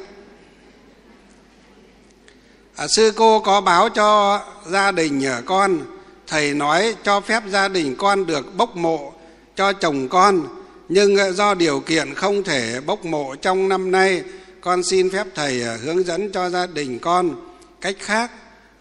à, 2.76 2.88
sư 2.88 3.12
cô 3.16 3.40
có 3.40 3.62
báo 3.62 3.90
cho 3.90 4.42
gia 4.66 4.92
đình 4.92 5.26
ờ, 5.26 5.42
con. 5.46 5.80
Thầy 6.28 6.54
nói 6.54 6.96
cho 7.04 7.22
phép 7.22 7.44
gia 7.50 7.68
đình 7.68 7.96
con 7.96 8.26
được 8.26 8.58
bốc 8.58 8.76
mộ 8.76 9.14
cho 9.56 9.74
chồng 9.74 10.08
con 10.08 10.48
nhưng 10.90 11.16
ờ, 11.16 11.32
do 11.32 11.54
điều 11.54 11.80
kiện 11.80 12.14
không 12.14 12.44
thể 12.44 12.82
bốc 12.86 13.06
mộ 13.06 13.36
trong 13.36 13.70
năm 13.70 13.92
nay 13.92 14.24
con 14.62 14.84
xin 14.84 15.10
phép 15.10 15.28
thầy 15.36 15.62
ờ, 15.62 15.78
hướng 15.78 16.04
dẫn 16.04 16.32
cho 16.32 16.50
gia 16.50 16.66
đình 16.66 17.00
con 17.00 17.36
cách 17.82 17.96
khác 18.00 18.32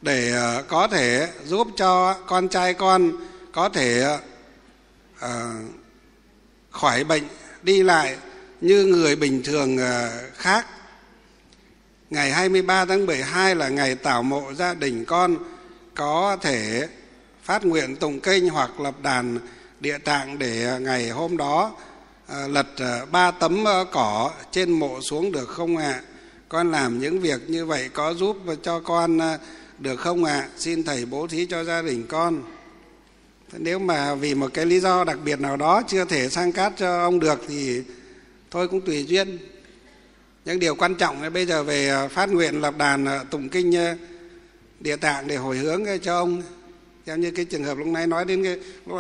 để 0.03 0.33
ờ, 0.33 0.63
có 0.69 0.89
thể 0.89 1.29
giúp 1.45 1.69
cho 1.77 2.15
con 2.15 2.49
trai 2.49 2.75
con 2.75 3.13
có 3.53 3.69
thể 3.69 4.19
uh, 5.25 5.31
khỏi 6.71 7.05
bệnh 7.05 7.23
đi 7.63 7.83
lại 7.83 8.17
như 8.61 8.85
người 8.85 9.17
bình 9.17 9.43
thường 9.45 9.77
uh, 9.77 10.37
khác. 10.37 10.67
Ngày 12.11 12.31
23 12.31 12.85
tháng 12.85 13.07
12 13.07 13.55
là 13.55 13.69
ngày 13.69 13.95
tảo 13.95 14.23
mộ 14.23 14.53
gia 14.55 14.75
đình 14.75 15.05
con 15.05 15.37
có 15.95 16.37
thể 16.41 16.89
phát 17.43 17.65
nguyện 17.65 17.97
tụng 17.97 18.21
kinh 18.21 18.49
hoặc 18.49 18.81
lập 18.81 18.95
đàn 19.03 19.39
địa 19.81 19.99
tạng 19.99 20.39
để 20.39 20.79
ngày 20.81 21.11
hôm 21.11 21.37
đó 21.37 21.77
à, 22.27 22.47
lật 22.49 22.67
à, 22.77 23.05
ba 23.13 23.31
tấm 23.31 23.69
à, 23.69 23.85
cỏ 23.93 24.33
trên 24.53 24.71
mộ 24.71 25.01
xuống 25.01 25.33
được 25.33 25.49
không 25.49 25.77
ạ? 25.77 25.93
À? 25.93 26.03
Con 26.49 26.71
làm 26.71 27.01
những 27.01 27.21
việc 27.21 27.51
như 27.51 27.67
vậy 27.67 27.89
có 27.93 28.15
giúp 28.15 28.37
cho 28.63 28.81
con 28.81 29.19
được 29.79 29.97
không 29.97 30.25
ạ? 30.25 30.35
À? 30.35 30.49
Xin 30.59 30.85
thầy 30.85 31.07
bố 31.07 31.27
thí 31.27 31.47
cho 31.47 31.65
gia 31.65 31.83
đình 31.83 32.07
con. 32.09 32.43
Nếu 33.53 33.79
mà 33.79 34.15
vì 34.15 34.35
một 34.35 34.51
cái 34.55 34.67
lý 34.67 34.81
do 34.81 35.05
đặc 35.05 35.19
biệt 35.25 35.41
nào 35.41 35.57
đó 35.57 35.83
chưa 35.89 36.05
thể 36.05 36.29
sang 36.29 36.53
cát 36.53 36.73
cho 36.77 37.01
ông 37.01 37.21
được 37.21 37.43
thì 37.49 37.83
thôi 38.51 38.69
cũng 38.69 38.81
tùy 38.81 39.05
duyên. 39.05 39.39
Những 40.45 40.59
điều 40.59 40.75
quan 40.75 40.95
trọng 40.95 41.23
là 41.23 41.31
bây 41.31 41.47
giờ 41.47 41.63
về 41.63 42.09
phát 42.11 42.31
nguyện 42.31 42.61
lập 42.61 42.75
đàn 42.79 43.07
tụng 43.31 43.49
kinh 43.49 43.97
địa 44.81 44.97
tạng 44.97 45.29
để 45.29 45.37
hồi 45.37 45.57
hướng 45.57 45.85
cho 46.03 46.19
ông 46.19 46.43
theo 47.07 47.17
như 47.17 47.31
cái 47.31 47.45
trường 47.45 47.65
hợp 47.65 47.79
lúc 47.79 47.87
nãy 47.87 48.07
nói 48.07 48.25
đến 48.25 48.45
cái 48.45 48.57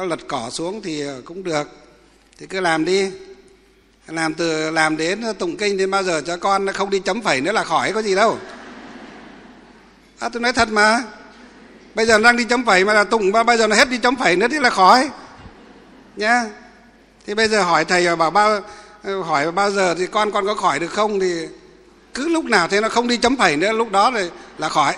lật 0.06 0.20
cỏ 0.28 0.50
xuống 0.52 0.82
thì 0.82 1.02
cũng 1.24 1.42
được 1.42 1.85
thì 2.38 2.46
cứ 2.46 2.60
làm 2.60 2.84
đi. 2.84 3.10
Làm 4.06 4.34
từ, 4.34 4.70
làm 4.70 4.96
đến 4.96 5.22
tụng 5.38 5.56
kinh 5.56 5.76
đến 5.76 5.90
bao 5.90 6.02
giờ 6.02 6.22
cho 6.26 6.36
con 6.36 6.64
nó 6.64 6.72
không 6.72 6.90
đi 6.90 6.98
chấm 6.98 7.22
phẩy 7.22 7.40
nữa 7.40 7.52
là 7.52 7.64
khỏi 7.64 7.92
có 7.92 8.02
gì 8.02 8.14
đâu. 8.14 8.38
À 10.18 10.28
tôi 10.28 10.42
nói 10.42 10.52
thật 10.52 10.68
mà. 10.68 11.02
Bây 11.94 12.06
giờ 12.06 12.18
nó 12.18 12.24
đang 12.24 12.36
đi 12.36 12.44
chấm 12.44 12.64
phẩy 12.64 12.84
mà 12.84 12.92
là 12.92 13.04
tụng 13.04 13.32
mà 13.32 13.42
bây 13.42 13.56
giờ 13.58 13.66
nó 13.66 13.76
hết 13.76 13.90
đi 13.90 13.98
chấm 13.98 14.16
phẩy 14.16 14.36
nữa 14.36 14.46
thì 14.50 14.58
là 14.58 14.70
khỏi. 14.70 15.10
Nhá. 16.16 16.44
Thì 17.26 17.34
bây 17.34 17.48
giờ 17.48 17.62
hỏi 17.62 17.84
thầy 17.84 18.16
bảo 18.16 18.30
bao, 18.30 18.60
hỏi 19.24 19.52
bao 19.52 19.70
giờ 19.70 19.94
thì 19.98 20.06
con 20.06 20.30
con 20.32 20.46
có 20.46 20.54
khỏi 20.54 20.78
được 20.78 20.92
không 20.92 21.20
thì 21.20 21.46
cứ 22.14 22.28
lúc 22.28 22.44
nào 22.44 22.68
thế 22.68 22.80
nó 22.80 22.88
không 22.88 23.08
đi 23.08 23.16
chấm 23.16 23.36
phẩy 23.36 23.56
nữa, 23.56 23.72
lúc 23.72 23.90
đó 23.90 24.12
thì 24.14 24.30
là 24.58 24.68
khỏi. 24.68 24.94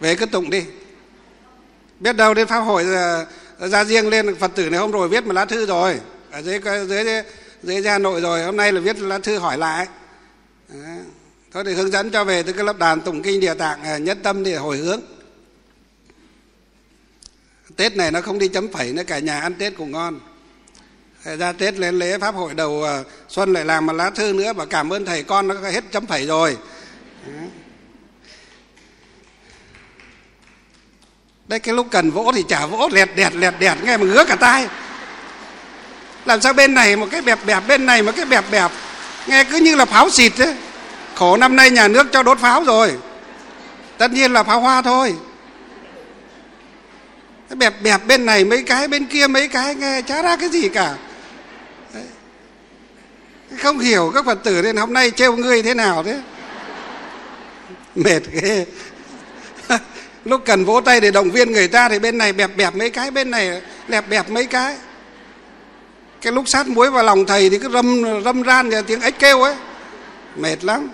Về 0.00 0.14
cứ 0.14 0.26
tụng 0.26 0.50
đi. 0.50 0.64
Biết 2.00 2.16
đâu 2.16 2.34
đến 2.34 2.46
pháp 2.46 2.60
hội 2.60 2.84
là 2.84 3.26
ra 3.58 3.84
riêng 3.84 4.08
lên, 4.08 4.34
phật 4.34 4.50
tử 4.54 4.70
này 4.70 4.80
hôm 4.80 4.90
rồi 4.90 5.08
viết 5.08 5.26
một 5.26 5.32
lá 5.32 5.44
thư 5.44 5.66
rồi. 5.66 6.00
Ở 6.30 6.42
dưới 6.42 6.60
dưới 6.88 7.04
dưới 7.62 7.82
hà 7.82 7.98
nội 7.98 8.20
rồi, 8.20 8.42
hôm 8.42 8.56
nay 8.56 8.72
là 8.72 8.80
viết 8.80 8.98
lá 9.00 9.18
thư 9.18 9.38
hỏi 9.38 9.58
lại. 9.58 9.86
Đó. 10.68 10.76
thôi 11.52 11.64
thì 11.66 11.74
hướng 11.74 11.90
dẫn 11.90 12.10
cho 12.10 12.24
về 12.24 12.42
từ 12.42 12.52
cái 12.52 12.64
lập 12.64 12.78
đàn 12.78 13.00
tụng 13.00 13.22
kinh 13.22 13.40
địa 13.40 13.54
tạng 13.54 13.82
à, 13.82 13.98
nhất 13.98 14.18
tâm 14.22 14.44
để 14.44 14.56
hồi 14.56 14.76
hướng. 14.76 15.00
Tết 17.76 17.96
này 17.96 18.10
nó 18.10 18.20
không 18.20 18.38
đi 18.38 18.48
chấm 18.48 18.68
phẩy 18.68 18.92
nữa, 18.92 19.02
cả 19.06 19.18
nhà 19.18 19.40
ăn 19.40 19.54
tết 19.54 19.76
cũng 19.76 19.92
ngon. 19.92 20.20
Ra 21.24 21.52
tết 21.52 21.78
lên 21.78 21.98
lễ 21.98 22.18
pháp 22.18 22.34
hội 22.34 22.54
đầu 22.54 22.84
à, 22.84 23.02
xuân 23.28 23.52
lại 23.52 23.64
làm 23.64 23.86
một 23.86 23.92
lá 23.92 24.10
thư 24.10 24.32
nữa 24.32 24.52
và 24.52 24.66
cảm 24.66 24.92
ơn 24.92 25.04
thầy 25.04 25.22
con 25.22 25.48
nó 25.48 25.54
hết 25.54 25.84
chấm 25.92 26.06
phẩy 26.06 26.26
rồi. 26.26 26.56
Đó. 27.26 27.32
Đây 31.48 31.58
cái 31.58 31.74
lúc 31.74 31.86
cần 31.90 32.10
vỗ 32.10 32.32
thì 32.34 32.44
chả 32.48 32.66
vỗ, 32.66 32.88
lẹt 32.92 33.08
đẹt 33.16 33.34
lẹt 33.34 33.54
đẹt, 33.58 33.78
nghe 33.84 33.96
mà 33.96 34.04
ngứa 34.04 34.24
cả 34.24 34.36
tai. 34.36 34.66
Làm 36.24 36.40
sao 36.40 36.52
bên 36.52 36.74
này 36.74 36.96
một 36.96 37.06
cái 37.10 37.22
bẹp 37.22 37.38
bẹp, 37.46 37.68
bên 37.68 37.86
này 37.86 38.02
một 38.02 38.12
cái 38.16 38.24
bẹp 38.24 38.44
bẹp. 38.50 38.70
Nghe 39.26 39.44
cứ 39.44 39.56
như 39.56 39.74
là 39.74 39.84
pháo 39.84 40.10
xịt 40.10 40.32
thế 40.36 40.56
khổ 41.14 41.36
năm 41.36 41.56
nay 41.56 41.70
nhà 41.70 41.88
nước 41.88 42.06
cho 42.12 42.22
đốt 42.22 42.38
pháo 42.38 42.64
rồi. 42.64 42.92
Tất 43.98 44.12
nhiên 44.12 44.32
là 44.32 44.42
pháo 44.42 44.60
hoa 44.60 44.82
thôi. 44.82 45.14
Bẹp 47.50 47.82
bẹp 47.82 48.06
bên 48.06 48.26
này 48.26 48.44
mấy 48.44 48.62
cái, 48.62 48.88
bên 48.88 49.06
kia 49.06 49.26
mấy 49.26 49.48
cái, 49.48 49.74
nghe 49.74 50.02
chả 50.02 50.22
ra 50.22 50.36
cái 50.36 50.48
gì 50.48 50.68
cả. 50.68 50.94
Đấy. 51.94 52.04
không 53.58 53.78
hiểu 53.78 54.12
các 54.14 54.24
phật 54.24 54.44
tử 54.44 54.62
nên 54.62 54.76
hôm 54.76 54.92
nay 54.92 55.10
trêu 55.10 55.36
ngươi 55.36 55.62
thế 55.62 55.74
nào 55.74 56.02
thế. 56.02 56.20
Mệt 57.94 58.20
ghê 58.32 58.66
lúc 60.28 60.42
cần 60.44 60.64
vỗ 60.64 60.80
tay 60.80 61.00
để 61.00 61.10
động 61.10 61.30
viên 61.30 61.52
người 61.52 61.68
ta 61.68 61.88
thì 61.88 61.98
bên 61.98 62.18
này 62.18 62.32
bẹp 62.32 62.56
bẹp 62.56 62.74
mấy 62.74 62.90
cái 62.90 63.10
bên 63.10 63.30
này 63.30 63.62
lẹp 63.88 64.08
bẹp 64.08 64.30
mấy 64.30 64.46
cái. 64.46 64.76
Cái 66.20 66.32
lúc 66.32 66.48
sát 66.48 66.68
muối 66.68 66.90
vào 66.90 67.04
lòng 67.04 67.26
thầy 67.26 67.50
thì 67.50 67.58
cứ 67.58 67.70
râm 67.70 68.04
râm 68.24 68.42
ran 68.42 68.70
và 68.70 68.82
tiếng 68.82 69.00
ếch 69.00 69.18
kêu 69.18 69.42
ấy. 69.42 69.54
Mệt 70.36 70.64
lắm. 70.64 70.88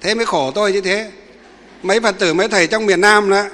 Thế 0.00 0.14
mới 0.14 0.26
khổ 0.26 0.52
tôi 0.54 0.72
như 0.72 0.80
thế. 0.80 1.10
Mấy 1.82 2.00
phật 2.00 2.18
tử 2.18 2.34
mấy 2.34 2.48
thầy 2.48 2.66
trong 2.66 2.86
miền 2.86 3.00
nam 3.00 3.30
đó 3.30 3.44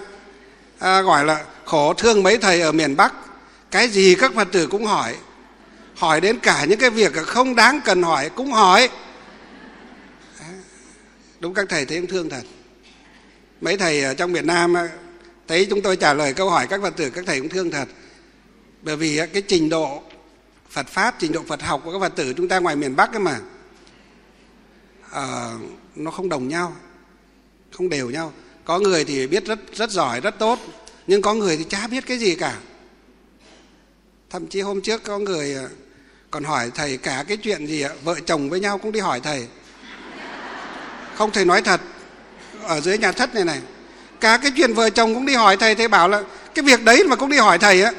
à, 0.79 1.01
gọi 1.01 1.25
là 1.25 1.45
khổ 1.65 1.95
thương 1.95 2.23
mấy 2.23 2.37
thầy 2.37 2.61
ở 2.61 2.73
miền 2.73 2.97
bắc. 2.97 3.13
Cái 3.71 3.89
gì 3.89 4.15
các 4.15 4.33
phật 4.35 4.49
tử 4.53 4.67
cũng 4.67 4.85
hỏi. 4.85 5.15
Hỏi 5.95 6.21
đến 6.21 6.39
cả 6.39 6.65
những 6.69 6.79
cái 6.79 6.91
việc 6.91 7.13
không 7.27 7.55
đáng 7.55 7.81
cần 7.85 8.03
hỏi 8.03 8.31
cũng 8.31 8.53
hỏi. 8.53 8.89
Đúng 11.41 11.55
các 11.55 11.67
thầy 11.69 11.85
thấy 11.85 12.07
thương 12.09 12.31
thật 12.31 12.43
mấy 13.61 13.77
thầy 13.77 14.03
ở 14.03 14.15
trong 14.15 14.33
Việt 14.33 14.45
Nam 14.45 14.75
thấy 15.49 15.67
chúng 15.71 15.83
tôi 15.83 15.97
trả 15.97 16.15
lời 16.15 16.33
câu 16.33 16.51
hỏi 16.51 16.67
các 16.67 16.83
Phật 16.83 16.97
tử 16.97 17.11
các 17.11 17.25
thầy 17.27 17.41
cũng 17.41 17.49
thương 17.49 17.71
thật. 17.71 17.89
Bởi 18.83 18.97
vì 18.97 19.21
cái 19.33 19.43
trình 19.43 19.69
độ 19.69 20.03
Phật 20.71 20.87
pháp 20.89 21.15
trình 21.19 21.33
độ 21.33 21.43
Phật 21.49 21.63
học 21.63 21.83
của 21.85 21.93
các 21.93 21.99
Phật 22.01 22.17
tử 22.17 22.33
chúng 22.37 22.49
ta 22.49 22.59
ngoài 22.59 22.77
miền 22.77 22.97
Bắc 22.97 23.13
ấy 23.13 23.21
mà 23.21 23.41
à, 25.11 25.53
nó 25.95 26.11
không 26.11 26.29
đồng 26.29 26.49
nhau 26.49 26.77
không 27.73 27.89
đều 27.89 28.11
nhau. 28.11 28.33
Có 28.65 28.79
người 28.79 29.05
thì 29.05 29.27
biết 29.27 29.45
rất 29.45 29.59
rất 29.73 29.91
giỏi 29.91 30.21
rất 30.21 30.39
tốt 30.39 30.59
nhưng 31.07 31.23
có 31.23 31.35
người 31.35 31.57
thì 31.57 31.65
chả 31.65 31.87
biết 31.87 32.07
cái 32.07 32.19
gì 32.19 32.35
cả. 32.35 32.59
Thậm 34.31 34.47
chí 34.47 34.61
hôm 34.61 34.81
trước 34.81 35.03
có 35.03 35.19
người 35.19 35.55
ờ, 35.55 35.69
còn 36.31 36.45
hỏi 36.45 36.71
thầy 36.75 36.97
cả 36.97 37.25
cái 37.29 37.37
chuyện 37.37 37.67
gì 37.67 37.83
ạ? 37.83 37.91
Vợ 38.05 38.15
chồng 38.27 38.51
với 38.51 38.61
nhau 38.61 38.79
cũng 38.79 38.93
đi 38.93 39.01
hỏi 39.01 39.21
thầy. 39.21 39.47
Không 41.15 41.31
thầy 41.31 41.45
nói 41.45 41.63
thật 41.63 41.81
ở 42.67 42.81
dưới 42.81 42.99
nhà 42.99 43.13
thất 43.13 43.35
này 43.35 43.45
này. 43.45 43.61
Cả 44.21 44.39
cái 44.43 44.53
chuyện 44.57 44.75
vợ 44.75 44.91
chồng 44.91 45.15
cũng 45.15 45.27
đi 45.27 45.35
hỏi 45.35 45.57
thầy 45.57 45.75
thầy 45.75 45.89
bảo 45.89 46.09
là 46.09 46.23
cái 46.55 46.63
việc 46.63 46.85
đấy 46.85 47.05
mà 47.05 47.17
cũng 47.17 47.31
đi 47.31 47.39
hỏi 47.39 47.59
thầy 47.59 47.83
á. 47.83 47.93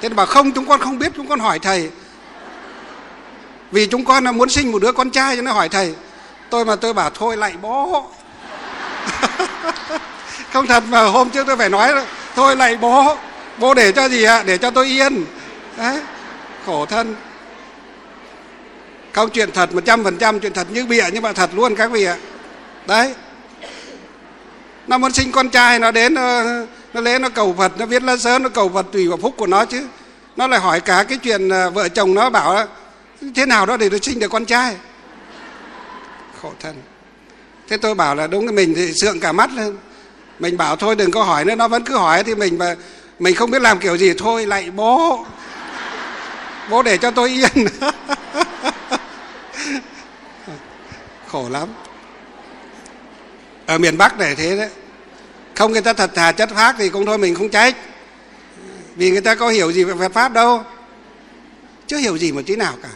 Thế 0.00 0.08
bảo 0.08 0.26
không, 0.26 0.52
chúng 0.52 0.66
con 0.66 0.80
không 0.80 0.98
biết, 0.98 1.12
chúng 1.16 1.28
con 1.28 1.40
hỏi 1.40 1.58
thầy. 1.58 1.90
Vì 3.72 3.86
chúng 3.86 4.04
con 4.04 4.24
là 4.24 4.32
muốn 4.32 4.48
sinh 4.48 4.72
một 4.72 4.82
đứa 4.82 4.92
con 4.92 5.10
trai 5.10 5.36
cho 5.36 5.42
nó 5.42 5.52
hỏi 5.52 5.68
thầy. 5.68 5.94
Tôi 6.50 6.64
mà 6.64 6.76
tôi 6.76 6.92
bảo 6.92 7.10
thôi 7.10 7.36
lại 7.36 7.54
bố. 7.62 8.10
Không 10.52 10.66
thật 10.66 10.82
mà 10.88 11.02
hôm 11.02 11.30
trước 11.30 11.46
tôi 11.46 11.56
phải 11.56 11.68
nói 11.68 11.92
thôi 12.34 12.56
lại 12.56 12.76
bố. 12.76 13.16
Bố 13.58 13.74
để 13.74 13.92
cho 13.92 14.08
gì 14.08 14.22
ạ? 14.22 14.42
Để 14.46 14.58
cho 14.58 14.70
tôi 14.70 14.86
yên. 14.86 15.24
Đấy 15.76 16.00
khổ 16.66 16.86
thân. 16.86 17.14
Không 19.12 19.30
chuyện 19.30 19.50
thật, 19.52 19.74
một 19.74 19.84
trăm 19.84 20.04
phần 20.04 20.18
trăm 20.18 20.40
chuyện 20.40 20.52
thật, 20.52 20.66
như 20.70 20.86
bịa 20.86 21.04
nhưng 21.12 21.22
mà 21.22 21.32
thật 21.32 21.50
luôn 21.54 21.74
các 21.74 21.90
vị 21.90 22.04
ạ. 22.04 22.16
Đấy 22.86 23.14
nó 24.86 24.98
muốn 24.98 25.12
sinh 25.12 25.32
con 25.32 25.48
trai 25.48 25.78
nó 25.78 25.90
đến 25.90 26.14
nó, 26.14 26.42
nó 26.94 27.00
lấy 27.00 27.18
nó 27.18 27.28
cầu 27.28 27.54
phật 27.58 27.78
nó 27.78 27.86
viết 27.86 28.02
lá 28.02 28.16
sớm 28.16 28.42
nó 28.42 28.48
cầu 28.48 28.68
phật 28.68 28.86
tùy 28.92 29.08
vào 29.08 29.18
phúc 29.22 29.34
của 29.36 29.46
nó 29.46 29.64
chứ. 29.64 29.86
Nó 30.36 30.46
lại 30.46 30.60
hỏi 30.60 30.80
cả 30.80 31.04
cái 31.08 31.18
chuyện 31.18 31.48
à, 31.48 31.68
vợ 31.70 31.88
chồng 31.88 32.14
nó 32.14 32.30
bảo 32.30 32.66
thế 33.34 33.46
nào 33.46 33.66
đó 33.66 33.76
để 33.76 33.90
nó 33.90 33.98
sinh 34.02 34.18
được 34.18 34.28
con 34.28 34.44
trai? 34.44 34.76
Khổ 36.42 36.52
thân. 36.60 36.74
Thế 37.68 37.76
tôi 37.76 37.94
bảo 37.94 38.14
là 38.14 38.26
đúng 38.26 38.46
cái 38.46 38.54
mình 38.54 38.74
thì 38.76 38.92
sượng 38.92 39.20
cả 39.20 39.32
mắt 39.32 39.50
lên. 39.52 39.76
Mình 40.38 40.56
bảo 40.56 40.76
thôi 40.76 40.96
đừng 40.96 41.10
có 41.10 41.22
hỏi 41.22 41.44
nữa 41.44 41.54
nó 41.54 41.68
vẫn 41.68 41.84
cứ 41.84 41.96
hỏi 41.96 42.24
thì 42.24 42.34
mình 42.34 42.58
mà 42.58 42.74
mình 43.18 43.34
không 43.34 43.50
biết 43.50 43.62
làm 43.62 43.78
kiểu 43.78 43.96
gì 43.96 44.12
thôi 44.18 44.46
lại 44.46 44.70
bố. 44.70 45.24
Bố 46.70 46.82
để 46.82 46.96
cho 46.96 47.10
tôi 47.10 47.28
yên. 47.28 47.66
Khổ 51.26 51.48
lắm 51.48 51.68
ở 53.66 53.78
miền 53.78 53.98
bắc 53.98 54.18
này 54.18 54.34
thế 54.34 54.56
đấy. 54.56 54.68
Không, 55.54 55.72
người 55.72 55.82
ta 55.82 55.92
thật 55.92 56.10
thà 56.14 56.32
chất 56.32 56.50
phác 56.54 56.76
thì 56.78 56.88
cũng 56.88 57.06
thôi, 57.06 57.18
mình 57.18 57.34
không 57.34 57.48
trách. 57.48 57.76
Vì 58.96 59.10
người 59.10 59.20
ta 59.20 59.34
có 59.34 59.48
hiểu 59.48 59.72
gì 59.72 59.84
về 59.84 59.94
phật 59.98 60.12
pháp 60.12 60.32
đâu. 60.32 60.62
Chưa 61.86 61.96
hiểu 61.96 62.18
gì 62.18 62.32
một 62.32 62.42
tí 62.46 62.56
nào 62.56 62.74
cả. 62.82 62.88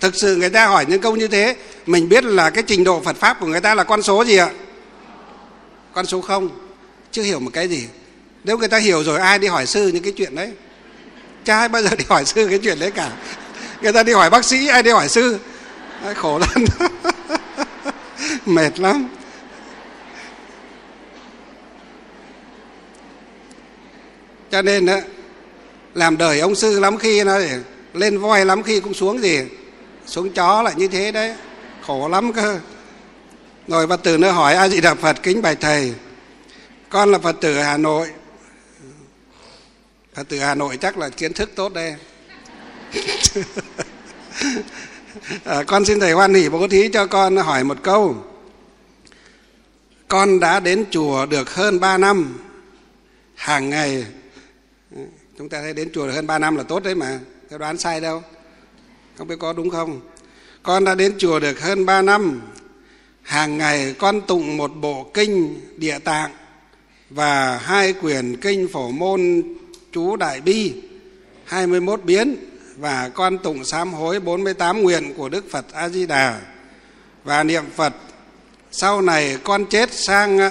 Thực 0.00 0.14
sự 0.14 0.36
người 0.36 0.50
ta 0.50 0.66
hỏi 0.66 0.86
những 0.88 1.00
câu 1.00 1.16
như 1.16 1.28
thế, 1.28 1.56
mình 1.86 2.08
biết 2.08 2.24
là 2.24 2.50
cái 2.50 2.62
trình 2.66 2.84
độ 2.84 3.00
phật 3.00 3.16
pháp 3.16 3.40
của 3.40 3.46
người 3.46 3.60
ta 3.60 3.74
là 3.74 3.84
con 3.84 4.02
số 4.02 4.24
gì 4.24 4.36
ạ? 4.36 4.50
Con 5.92 6.06
số 6.06 6.20
không. 6.20 6.48
Chưa 7.10 7.22
hiểu 7.22 7.40
một 7.40 7.50
cái 7.52 7.68
gì. 7.68 7.88
Nếu 8.44 8.58
người 8.58 8.68
ta 8.68 8.78
hiểu 8.78 9.04
rồi, 9.04 9.20
ai 9.20 9.38
đi 9.38 9.48
hỏi 9.48 9.66
sư 9.66 9.88
những 9.88 10.02
cái 10.02 10.12
chuyện 10.12 10.34
đấy? 10.34 10.52
Cha 11.44 11.58
ai 11.58 11.68
bao 11.68 11.82
giờ 11.82 11.90
đi 11.98 12.04
hỏi 12.08 12.24
sư 12.24 12.46
cái 12.50 12.58
chuyện 12.58 12.78
đấy 12.78 12.90
cả. 12.90 13.10
Người 13.82 13.92
ta 13.92 14.02
đi 14.02 14.12
hỏi 14.12 14.30
bác 14.30 14.44
sĩ, 14.44 14.66
ai 14.66 14.82
đi 14.82 14.90
hỏi 14.90 15.08
sư? 15.08 15.38
Khổ 16.14 16.38
lắm. 16.38 16.64
Mệt 18.46 18.78
lắm. 18.78 19.08
Cho 24.54 24.62
nên 24.62 24.86
đó, 24.86 24.98
làm 25.94 26.16
đời 26.16 26.40
ông 26.40 26.54
sư 26.54 26.80
lắm 26.80 26.98
khi 26.98 27.24
nó 27.24 27.38
lên 27.94 28.18
voi 28.18 28.44
lắm 28.44 28.62
khi 28.62 28.80
cũng 28.80 28.94
xuống 28.94 29.22
gì 29.22 29.40
xuống 30.06 30.32
chó 30.32 30.62
lại 30.62 30.74
như 30.76 30.88
thế 30.88 31.12
đấy 31.12 31.34
khổ 31.82 32.08
lắm 32.08 32.32
cơ. 32.32 32.58
Rồi 33.68 33.86
phật 33.86 34.02
tử 34.02 34.18
nữa 34.18 34.30
hỏi 34.30 34.54
a 34.54 34.68
di 34.68 34.80
đà 34.80 34.94
phật 34.94 35.22
kính 35.22 35.42
bài 35.42 35.56
thầy 35.60 35.94
con 36.88 37.12
là 37.12 37.18
phật 37.18 37.36
tử 37.40 37.58
hà 37.58 37.76
nội. 37.76 38.08
Phật 40.14 40.28
tử 40.28 40.38
hà 40.38 40.54
nội 40.54 40.76
chắc 40.76 40.98
là 40.98 41.08
kiến 41.08 41.32
thức 41.32 41.50
tốt 41.54 41.72
đây. 41.72 41.96
À, 45.44 45.62
con 45.66 45.84
xin 45.84 46.00
thầy 46.00 46.12
hoan 46.12 46.34
hỷ 46.34 46.48
bố 46.48 46.68
thí 46.68 46.88
cho 46.88 47.06
con 47.06 47.36
hỏi 47.36 47.64
một 47.64 47.78
câu. 47.82 48.16
Con 50.08 50.40
đã 50.40 50.60
đến 50.60 50.84
chùa 50.90 51.26
được 51.26 51.54
hơn 51.54 51.80
3 51.80 51.98
năm 51.98 52.38
hàng 53.34 53.70
ngày 53.70 54.04
chúng 55.38 55.48
ta 55.48 55.60
thấy 55.60 55.72
đến 55.72 55.90
chùa 55.92 56.06
được 56.06 56.12
hơn 56.12 56.26
3 56.26 56.38
năm 56.38 56.56
là 56.56 56.62
tốt 56.62 56.82
đấy 56.82 56.94
mà. 56.94 57.20
Theo 57.50 57.58
đoán 57.58 57.78
sai 57.78 58.00
đâu. 58.00 58.22
Không 59.18 59.28
biết 59.28 59.36
có 59.38 59.52
đúng 59.52 59.70
không? 59.70 60.00
Con 60.62 60.84
đã 60.84 60.94
đến 60.94 61.14
chùa 61.18 61.40
được 61.40 61.60
hơn 61.60 61.86
3 61.86 62.02
năm. 62.02 62.42
Hàng 63.22 63.58
ngày 63.58 63.94
con 63.98 64.20
tụng 64.20 64.56
một 64.56 64.70
bộ 64.80 65.10
kinh 65.14 65.60
địa 65.76 65.98
tạng 65.98 66.30
và 67.10 67.58
hai 67.58 67.92
quyển 67.92 68.36
kinh 68.36 68.68
phổ 68.72 68.90
môn 68.90 69.42
chú 69.92 70.16
đại 70.16 70.40
bi 70.40 70.72
21 71.44 72.04
biến, 72.04 72.36
và 72.76 73.10
con 73.14 73.38
tụng 73.38 73.64
sám 73.64 73.92
hối 73.92 74.20
48 74.20 74.82
nguyện 74.82 75.14
của 75.16 75.28
Đức 75.28 75.50
Phật 75.50 75.72
A 75.72 75.88
Di 75.88 76.06
Đà 76.06 76.40
và 77.24 77.42
niệm 77.42 77.64
Phật, 77.74 77.94
sau 78.70 79.02
này 79.02 79.38
con 79.44 79.66
chết 79.66 79.92
sang 79.92 80.38
ờ, 80.38 80.50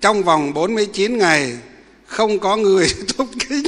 trong 0.00 0.22
vòng 0.22 0.54
49 0.54 1.18
ngày 1.18 1.58
không 2.10 2.38
có 2.38 2.56
người 2.56 2.94
tụng 3.16 3.32
kinh 3.48 3.62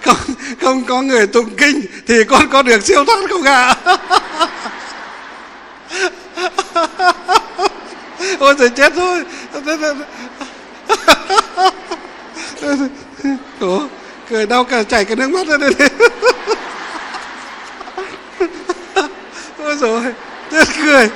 không 0.00 0.16
không 0.60 0.84
có 0.84 1.02
người 1.02 1.26
tụng 1.26 1.50
kinh 1.56 1.80
thì 2.06 2.24
con 2.24 2.48
có 2.50 2.62
được 2.62 2.82
siêu 2.82 3.04
thoát 3.04 3.30
không 3.30 3.42
ạ? 3.42 3.74
À? 3.84 3.96
ôi 8.38 8.54
trời 8.58 8.68
chết 8.68 8.92
thôi 8.96 9.24
Ủa, 13.60 13.80
cười 14.30 14.46
đau 14.46 14.64
cả 14.64 14.82
chảy 14.82 15.04
cả 15.04 15.14
nước 15.14 15.30
mắt 15.30 15.46
ra 15.46 15.56
đây 15.56 15.72
ôi 19.58 19.76
rồi 19.76 20.02
chết 20.50 20.68
cười. 20.82 21.10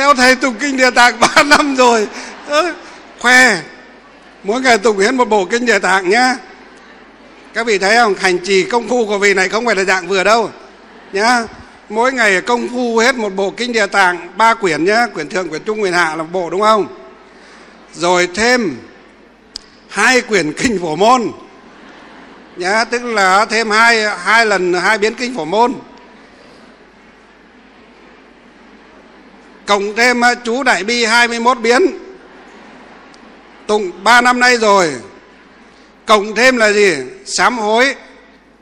Theo 0.00 0.14
thầy 0.14 0.36
tụng 0.36 0.54
kinh 0.60 0.76
địa 0.76 0.90
tạng 0.90 1.20
ba 1.20 1.42
năm 1.46 1.76
rồi. 1.76 2.08
Khoe, 3.18 3.62
mỗi 4.44 4.60
ngày 4.60 4.78
tụng 4.78 4.98
hết 4.98 5.14
một 5.14 5.28
bộ 5.28 5.44
kinh 5.44 5.66
địa 5.66 5.78
tạng 5.78 6.08
nhá. 6.08 6.36
Các 7.54 7.66
vị 7.66 7.78
thấy 7.78 7.96
không? 7.96 8.14
Hành 8.14 8.38
trì 8.38 8.62
công 8.62 8.88
phu 8.88 9.06
của 9.06 9.18
vị 9.18 9.34
này 9.34 9.48
không 9.48 9.66
phải 9.66 9.76
là 9.76 9.84
dạng 9.84 10.08
vừa 10.08 10.24
đâu, 10.24 10.50
nhá. 11.12 11.44
Mỗi 11.88 12.12
ngày 12.12 12.40
công 12.40 12.68
phu 12.68 12.98
hết 12.98 13.14
một 13.14 13.34
bộ 13.34 13.50
kinh 13.50 13.72
địa 13.72 13.86
tạng, 13.86 14.28
ba 14.36 14.54
quyển 14.54 14.84
nhá. 14.84 15.06
Quyển 15.14 15.28
thượng, 15.28 15.48
quyển 15.48 15.64
trung, 15.64 15.80
quyển 15.80 15.92
hạ 15.92 16.16
là 16.16 16.22
một 16.22 16.28
bộ, 16.32 16.50
đúng 16.50 16.60
không? 16.60 16.86
Rồi 17.94 18.28
thêm 18.34 18.76
hai 19.88 20.20
quyển 20.20 20.52
kinh 20.52 20.78
phổ 20.78 20.96
môn, 20.96 21.32
nhá. 22.56 22.84
Tức 22.84 23.02
là 23.02 23.44
thêm 23.44 23.70
hai 23.70 24.18
hai 24.18 24.46
lần, 24.46 24.72
hai 24.72 24.98
biến 24.98 25.14
kinh 25.14 25.36
phổ 25.36 25.44
môn. 25.44 25.74
Cộng 29.70 29.94
thêm 29.96 30.24
à, 30.24 30.34
chú 30.34 30.62
đại 30.62 30.84
bi 30.84 31.04
21 31.04 31.58
biến 31.60 31.82
tụng 33.66 33.90
3 34.04 34.20
năm 34.20 34.40
nay 34.40 34.56
rồi 34.56 34.94
cộng 36.06 36.34
thêm 36.34 36.56
là 36.56 36.72
gì 36.72 36.94
sám 37.24 37.58
hối 37.58 37.94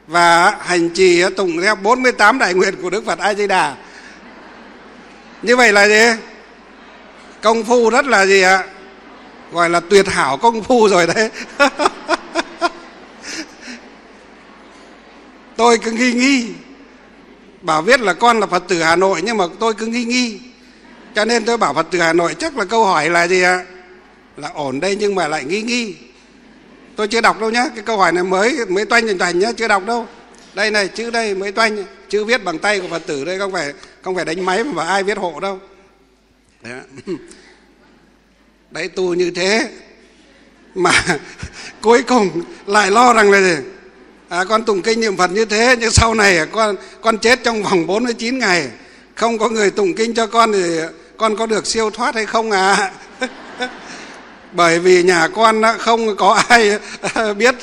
và 0.06 0.56
hành 0.60 0.90
trì 0.90 1.22
à, 1.22 1.28
tụng 1.36 1.60
theo 1.62 1.74
48 1.74 2.38
đại 2.38 2.54
nguyện 2.54 2.74
của 2.82 2.90
Đức 2.90 3.06
Phật 3.06 3.18
A 3.18 3.34
Di 3.34 3.46
Đà. 3.46 3.74
Như 5.42 5.56
vậy 5.56 5.72
là 5.72 5.88
gì? 5.88 6.20
Công 7.42 7.64
phu 7.64 7.90
rất 7.90 8.06
là 8.06 8.26
gì 8.26 8.42
ạ? 8.42 8.64
Gọi 9.52 9.70
là 9.70 9.80
tuyệt 9.80 10.08
hảo 10.08 10.36
công 10.36 10.62
phu 10.62 10.88
rồi 10.88 11.06
đấy. 11.06 11.30
tôi 15.56 15.78
cứ 15.78 15.90
nghi 15.90 16.12
nghi 16.12 16.48
bảo 17.60 17.82
viết 17.82 18.00
là 18.00 18.12
con 18.12 18.40
là 18.40 18.46
Phật 18.46 18.62
tử 18.68 18.82
Hà 18.82 18.96
Nội, 18.96 19.20
nhưng 19.24 19.36
mà 19.36 19.44
tôi 19.60 19.74
cứ 19.74 19.86
nghi 19.86 20.04
nghi. 20.04 20.40
Cho 21.18 21.24
nên 21.24 21.44
tôi 21.44 21.56
bảo 21.56 21.74
Phật 21.74 21.86
tử 21.90 21.98
Hà 21.98 22.12
Nội 22.12 22.34
chắc 22.34 22.58
là 22.58 22.64
câu 22.64 22.84
hỏi 22.84 23.10
là 23.10 23.28
gì 23.28 23.42
ạ? 23.42 23.64
Là 24.36 24.48
ổn 24.54 24.80
đây 24.80 24.96
nhưng 24.96 25.14
mà 25.14 25.28
lại 25.28 25.44
nghi 25.44 25.62
nghi. 25.62 25.94
Tôi 26.96 27.08
chưa 27.08 27.20
đọc 27.20 27.40
đâu 27.40 27.50
nhá 27.50 27.64
cái 27.74 27.84
câu 27.84 27.96
hỏi 27.96 28.12
này 28.12 28.24
mới 28.24 28.66
mới 28.68 28.84
toanh 28.84 29.06
thành 29.06 29.18
thành 29.18 29.38
nhá 29.38 29.52
chưa 29.52 29.68
đọc 29.68 29.86
đâu. 29.86 30.06
Đây 30.54 30.70
này 30.70 30.88
chữ 30.88 31.10
đây 31.10 31.34
mới 31.34 31.52
toanh 31.52 31.84
chữ 32.08 32.24
viết 32.24 32.44
bằng 32.44 32.58
tay 32.58 32.80
của 32.80 32.88
phật 32.88 33.02
tử 33.06 33.24
đây 33.24 33.38
không 33.38 33.52
phải 33.52 33.72
không 34.02 34.16
phải 34.16 34.24
đánh 34.24 34.44
máy 34.44 34.64
mà 34.64 34.86
ai 34.86 35.02
viết 35.02 35.18
hộ 35.18 35.40
đâu. 35.40 35.58
Đấy, 36.62 36.80
đấy 38.70 38.88
tu 38.88 39.14
như 39.14 39.30
thế 39.30 39.70
mà 40.74 40.92
cuối 41.80 42.02
cùng 42.02 42.42
lại 42.66 42.90
lo 42.90 43.12
rằng 43.12 43.30
là 43.30 43.40
gì? 43.40 43.56
À, 44.28 44.44
con 44.44 44.64
tụng 44.64 44.82
kinh 44.82 45.00
niệm 45.00 45.16
phật 45.16 45.30
như 45.30 45.44
thế 45.44 45.76
nhưng 45.80 45.90
sau 45.90 46.14
này 46.14 46.46
con 46.52 46.76
con 47.00 47.18
chết 47.18 47.44
trong 47.44 47.62
vòng 47.62 47.86
49 47.86 48.38
ngày. 48.38 48.68
Không 49.14 49.38
có 49.38 49.48
người 49.48 49.70
tụng 49.70 49.94
kinh 49.94 50.14
cho 50.14 50.26
con 50.26 50.52
thì 50.52 50.80
con 51.18 51.36
có 51.36 51.46
được 51.46 51.66
siêu 51.66 51.90
thoát 51.90 52.14
hay 52.14 52.26
không 52.26 52.50
à 52.50 52.90
bởi 54.52 54.78
vì 54.78 55.02
nhà 55.02 55.28
con 55.28 55.62
không 55.78 56.16
có 56.16 56.42
ai 56.48 56.78
biết 57.36 57.54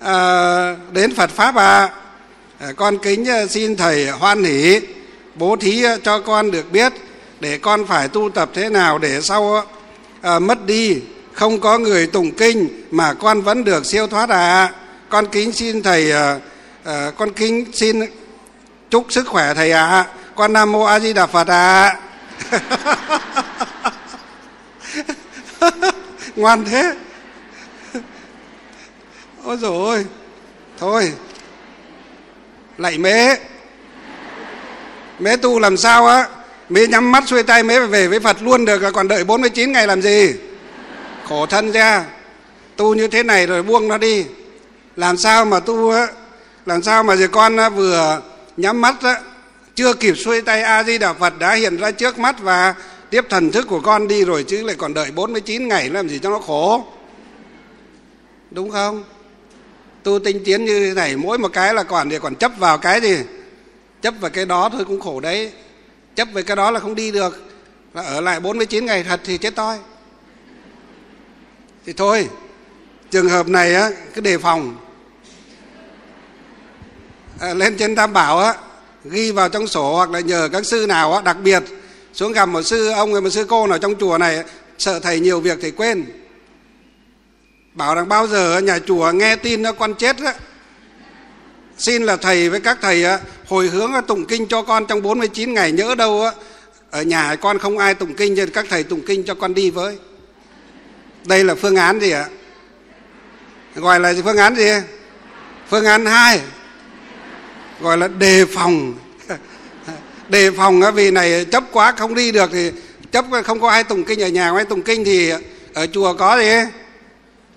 à, 0.00 0.76
đến 0.92 1.14
Phật 1.14 1.30
pháp 1.30 1.56
à. 1.56 1.90
à 2.58 2.72
con 2.76 2.98
kính 2.98 3.28
à, 3.28 3.46
xin 3.46 3.76
thầy 3.76 4.10
hoan 4.10 4.44
hỷ 4.44 4.80
bố 5.34 5.56
thí 5.56 5.84
cho 6.04 6.20
con 6.20 6.50
được 6.50 6.72
biết 6.72 6.92
để 7.40 7.58
con 7.58 7.86
phải 7.86 8.08
tu 8.08 8.30
tập 8.30 8.50
thế 8.54 8.68
nào 8.68 8.98
để 8.98 9.20
sau 9.20 9.64
à, 10.22 10.38
mất 10.38 10.66
đi 10.66 10.96
không 11.32 11.60
có 11.60 11.78
người 11.78 12.06
tụng 12.06 12.32
kinh 12.32 12.68
mà 12.90 13.14
con 13.14 13.40
vẫn 13.40 13.64
được 13.64 13.86
siêu 13.86 14.06
thoát 14.06 14.28
à 14.28 14.72
con 15.08 15.26
kính 15.26 15.52
xin 15.52 15.82
thầy 15.82 16.12
à, 16.12 16.38
à, 16.84 17.10
con 17.18 17.32
kính 17.32 17.64
xin 17.72 18.00
chúc 18.90 19.06
sức 19.08 19.26
khỏe 19.28 19.54
thầy 19.54 19.72
ạ 19.72 19.86
à. 19.86 20.06
con 20.34 20.52
nam 20.52 20.72
mô 20.72 20.84
a 20.84 21.00
di 21.00 21.12
đà 21.12 21.26
phật 21.26 21.48
ạ 21.48 21.86
à. 21.86 22.09
ngoan 26.36 26.64
thế. 26.64 26.94
Ôi 29.44 29.56
rồi 29.56 29.72
ôi. 29.72 30.06
Thôi. 30.78 31.12
Lại 32.78 32.98
mế. 32.98 33.36
Mế 35.18 35.36
tu 35.36 35.58
làm 35.58 35.76
sao 35.76 36.06
á? 36.06 36.28
Mế 36.68 36.86
nhắm 36.86 37.12
mắt 37.12 37.24
xuôi 37.26 37.42
tay 37.42 37.62
mế 37.62 37.80
về 37.80 38.08
với 38.08 38.20
phật 38.20 38.42
luôn 38.42 38.64
được. 38.64 38.82
Còn 38.94 39.08
đợi 39.08 39.24
49 39.24 39.72
ngày 39.72 39.86
làm 39.86 40.02
gì? 40.02 40.34
Khổ 41.28 41.46
thân 41.46 41.72
ra. 41.72 42.04
Tu 42.76 42.94
như 42.94 43.08
thế 43.08 43.22
này 43.22 43.46
rồi 43.46 43.62
buông 43.62 43.88
nó 43.88 43.98
đi. 43.98 44.26
Làm 44.96 45.16
sao 45.16 45.44
mà 45.44 45.60
tu 45.60 45.90
á? 45.90 46.06
Làm 46.66 46.82
sao 46.82 47.02
mà 47.02 47.16
giờ 47.16 47.28
con 47.28 47.56
vừa 47.74 48.20
nhắm 48.56 48.80
mắt 48.80 48.94
á 49.02 49.20
chưa 49.80 49.94
kịp 49.94 50.14
xuôi 50.14 50.40
tay 50.40 50.62
a 50.62 50.82
di 50.84 50.98
đà 50.98 51.12
phật 51.12 51.38
đã 51.38 51.54
hiện 51.54 51.76
ra 51.76 51.90
trước 51.90 52.18
mắt 52.18 52.36
và 52.40 52.74
tiếp 53.10 53.24
thần 53.28 53.50
thức 53.50 53.66
của 53.68 53.80
con 53.80 54.08
đi 54.08 54.24
rồi 54.24 54.44
chứ 54.48 54.62
lại 54.62 54.76
còn 54.78 54.94
đợi 54.94 55.10
49 55.10 55.68
ngày 55.68 55.90
làm 55.90 56.08
gì 56.08 56.18
cho 56.18 56.30
nó 56.30 56.38
khổ. 56.38 56.84
Đúng 58.50 58.70
không? 58.70 59.04
Tu 60.02 60.18
tinh 60.18 60.42
tiến 60.44 60.64
như 60.64 60.86
thế 60.86 60.94
này 60.94 61.16
mỗi 61.16 61.38
một 61.38 61.52
cái 61.52 61.74
là 61.74 61.82
còn 61.82 62.10
thì 62.10 62.18
còn 62.18 62.34
chấp 62.34 62.52
vào 62.58 62.78
cái 62.78 63.00
gì? 63.00 63.18
Chấp 64.02 64.14
vào 64.20 64.30
cái 64.30 64.46
đó 64.46 64.68
thôi 64.68 64.84
cũng 64.84 65.00
khổ 65.00 65.20
đấy. 65.20 65.52
Chấp 66.14 66.28
về 66.32 66.42
cái 66.42 66.56
đó 66.56 66.70
là 66.70 66.80
không 66.80 66.94
đi 66.94 67.10
được. 67.10 67.50
Là 67.94 68.02
ở 68.02 68.20
lại 68.20 68.40
49 68.40 68.86
ngày 68.86 69.04
thật 69.04 69.20
thì 69.24 69.38
chết 69.38 69.54
toi. 69.54 69.78
Thì 71.86 71.92
thôi 71.92 72.28
trường 73.10 73.28
hợp 73.28 73.48
này 73.48 73.74
á 73.74 73.90
cứ 74.14 74.20
đề 74.20 74.38
phòng. 74.38 74.76
À, 77.40 77.54
lên 77.54 77.76
trên 77.78 77.96
tam 77.96 78.12
bảo 78.12 78.38
á 78.38 78.54
ghi 79.04 79.30
vào 79.30 79.48
trong 79.48 79.66
sổ 79.66 79.94
hoặc 79.96 80.10
là 80.10 80.20
nhờ 80.20 80.48
các 80.52 80.66
sư 80.66 80.86
nào 80.88 81.12
á 81.12 81.20
đặc 81.22 81.36
biệt 81.42 81.62
xuống 82.12 82.32
gặp 82.32 82.46
một 82.46 82.62
sư 82.62 82.88
ông 82.88 83.12
một 83.12 83.30
sư 83.30 83.46
cô 83.48 83.66
nào 83.66 83.78
trong 83.78 83.94
chùa 84.00 84.18
này 84.18 84.44
sợ 84.78 85.00
thầy 85.00 85.20
nhiều 85.20 85.40
việc 85.40 85.58
thầy 85.60 85.70
quên. 85.70 86.04
Bảo 87.74 87.94
rằng 87.94 88.08
bao 88.08 88.26
giờ 88.26 88.58
nhà 88.58 88.78
chùa 88.78 89.12
nghe 89.12 89.36
tin 89.36 89.62
nó 89.62 89.72
con 89.72 89.94
chết 89.94 90.16
á 90.18 90.34
xin 91.78 92.02
là 92.02 92.16
thầy 92.16 92.50
với 92.50 92.60
các 92.60 92.78
thầy 92.82 93.04
á, 93.04 93.18
hồi 93.46 93.68
hướng 93.68 93.92
tụng 94.08 94.26
kinh 94.26 94.46
cho 94.46 94.62
con 94.62 94.86
trong 94.86 95.02
49 95.02 95.54
ngày 95.54 95.72
nhỡ 95.72 95.94
đâu 95.94 96.22
á 96.22 96.32
ở 96.90 97.02
nhà 97.02 97.36
con 97.36 97.58
không 97.58 97.78
ai 97.78 97.94
tụng 97.94 98.14
kinh 98.14 98.34
nên 98.34 98.50
các 98.50 98.66
thầy 98.68 98.82
tụng 98.82 99.00
kinh 99.06 99.24
cho 99.24 99.34
con 99.34 99.54
đi 99.54 99.70
với. 99.70 99.98
Đây 101.26 101.44
là 101.44 101.54
phương 101.54 101.76
án 101.76 102.00
gì 102.00 102.10
ạ? 102.10 102.26
Gọi 103.74 104.00
là 104.00 104.14
phương 104.24 104.36
án 104.36 104.56
gì? 104.56 104.70
Phương 105.68 105.84
án 105.84 106.06
hai 106.06 106.40
gọi 107.80 107.98
là 107.98 108.08
đề 108.08 108.44
phòng. 108.44 108.94
Đề 110.28 110.50
phòng 110.50 110.80
vì 110.94 111.10
này 111.10 111.44
chấp 111.44 111.64
quá 111.72 111.92
không 111.92 112.14
đi 112.14 112.32
được 112.32 112.50
thì 112.52 112.70
chấp 113.12 113.24
không 113.44 113.60
có 113.60 113.68
ai 113.68 113.84
tụng 113.84 114.04
kinh 114.04 114.22
ở 114.22 114.28
nhà 114.28 114.48
không 114.48 114.56
ai 114.56 114.64
tụng 114.64 114.82
kinh 114.82 115.04
thì 115.04 115.32
ở 115.74 115.86
chùa 115.86 116.14
có 116.14 116.38
gì? 116.38 116.50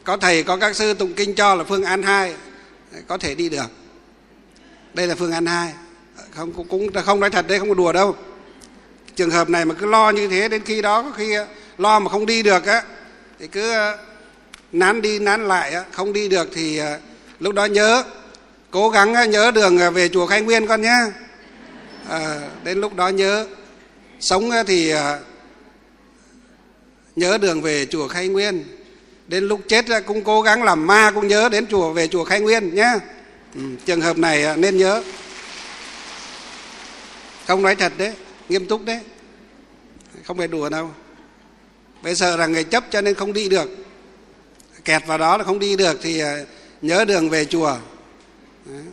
Có 0.03 0.17
thầy 0.17 0.43
có 0.43 0.57
các 0.57 0.75
sư 0.75 0.93
tụng 0.93 1.13
kinh 1.13 1.35
cho 1.35 1.55
là 1.55 1.63
phương 1.63 1.83
án 1.83 2.03
hai. 2.03 2.33
Có 3.07 3.17
thể 3.17 3.35
đi 3.35 3.49
được. 3.49 3.67
Đây 4.93 5.07
là 5.07 5.15
phương 5.15 5.31
án 5.31 5.45
hai. 5.45 5.73
Không 6.31 6.51
cũng, 6.51 6.67
cũng 6.67 7.03
không 7.05 7.19
nói 7.19 7.29
thật 7.29 7.47
đấy 7.47 7.59
không 7.59 7.69
có 7.69 7.75
đùa 7.75 7.91
đâu. 7.91 8.15
Trường 9.15 9.29
hợp 9.29 9.49
này 9.49 9.65
mà 9.65 9.75
cứ 9.79 9.85
lo 9.85 10.09
như 10.09 10.27
thế 10.27 10.49
đến 10.49 10.61
khi 10.65 10.81
đó 10.81 11.03
có 11.03 11.11
khi 11.11 11.35
lo 11.77 11.99
mà 11.99 12.09
không 12.09 12.25
đi 12.25 12.43
được 12.43 12.65
á 12.65 12.83
thì 13.39 13.47
cứ 13.47 13.73
nán 14.71 15.01
đi 15.01 15.19
nán 15.19 15.47
lại 15.47 15.71
á 15.71 15.83
không 15.91 16.13
đi 16.13 16.29
được 16.29 16.49
thì 16.53 16.77
à, 16.77 16.99
lúc 17.39 17.55
đó 17.55 17.65
nhớ 17.65 18.03
cố 18.73 18.89
gắng 18.89 19.13
ờ, 19.13 19.25
nhớ 19.25 19.51
đường 19.51 19.77
ờ, 19.77 19.91
về 19.91 20.09
chùa 20.09 20.25
khai 20.25 20.41
nguyên 20.41 20.67
con 20.67 20.81
nhé. 20.81 20.97
À, 22.09 22.39
đến 22.63 22.81
lúc 22.81 22.95
đó 22.95 23.07
nhớ. 23.07 23.47
Sống 24.19 24.51
thì 24.67 24.93
nhớ 27.15 27.37
đường 27.37 27.61
về 27.61 27.85
chùa 27.85 28.07
khai 28.07 28.27
nguyên. 28.27 28.63
Đến 29.27 29.47
lúc 29.47 29.61
chết 29.67 29.85
cũng 30.05 30.23
cố 30.23 30.41
gắng 30.41 30.63
làm 30.63 30.87
ma 30.87 31.11
cũng 31.15 31.27
nhớ 31.27 31.49
đến 31.49 31.67
chùa 31.67 31.93
về 31.93 32.07
chùa 32.07 32.23
khai 32.23 32.39
nguyên 32.41 32.75
nhé. 32.75 32.93
Ừ, 33.55 33.61
trường 33.85 34.01
hợp 34.01 34.17
này 34.17 34.57
nên 34.57 34.77
nhớ. 34.77 35.03
Không 37.47 37.61
nói 37.61 37.75
thật 37.75 37.93
đấy 37.97 38.13
nghiêm 38.49 38.67
túc 38.67 38.85
đấy. 38.85 38.99
Không 40.23 40.37
phải 40.37 40.47
đùa 40.47 40.69
đâu. 40.69 40.91
Bây 42.01 42.15
giờ 42.15 42.37
là 42.37 42.47
người 42.47 42.63
chấp 42.63 42.83
cho 42.91 43.01
nên 43.01 43.15
không 43.15 43.33
đi 43.33 43.49
được. 43.49 43.69
Kẹt 44.85 45.07
vào 45.07 45.17
đó 45.17 45.37
là 45.37 45.43
không 45.43 45.59
đi 45.59 45.75
được 45.75 45.99
thì 46.01 46.21
nhớ 46.81 47.05
đường 47.05 47.29
về 47.29 47.45
chùa 47.45 47.77
đấy. 48.65 48.83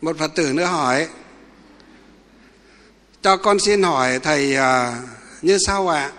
một 0.00 0.18
phật 0.18 0.30
tử 0.34 0.52
nữa 0.52 0.64
hỏi 0.64 1.08
cho 3.22 3.36
con 3.36 3.58
xin 3.58 3.82
hỏi 3.82 4.18
thầy 4.18 4.56
à, 4.56 5.02
như 5.42 5.58
sau 5.66 5.88
ạ 5.88 6.00
à? 6.00 6.12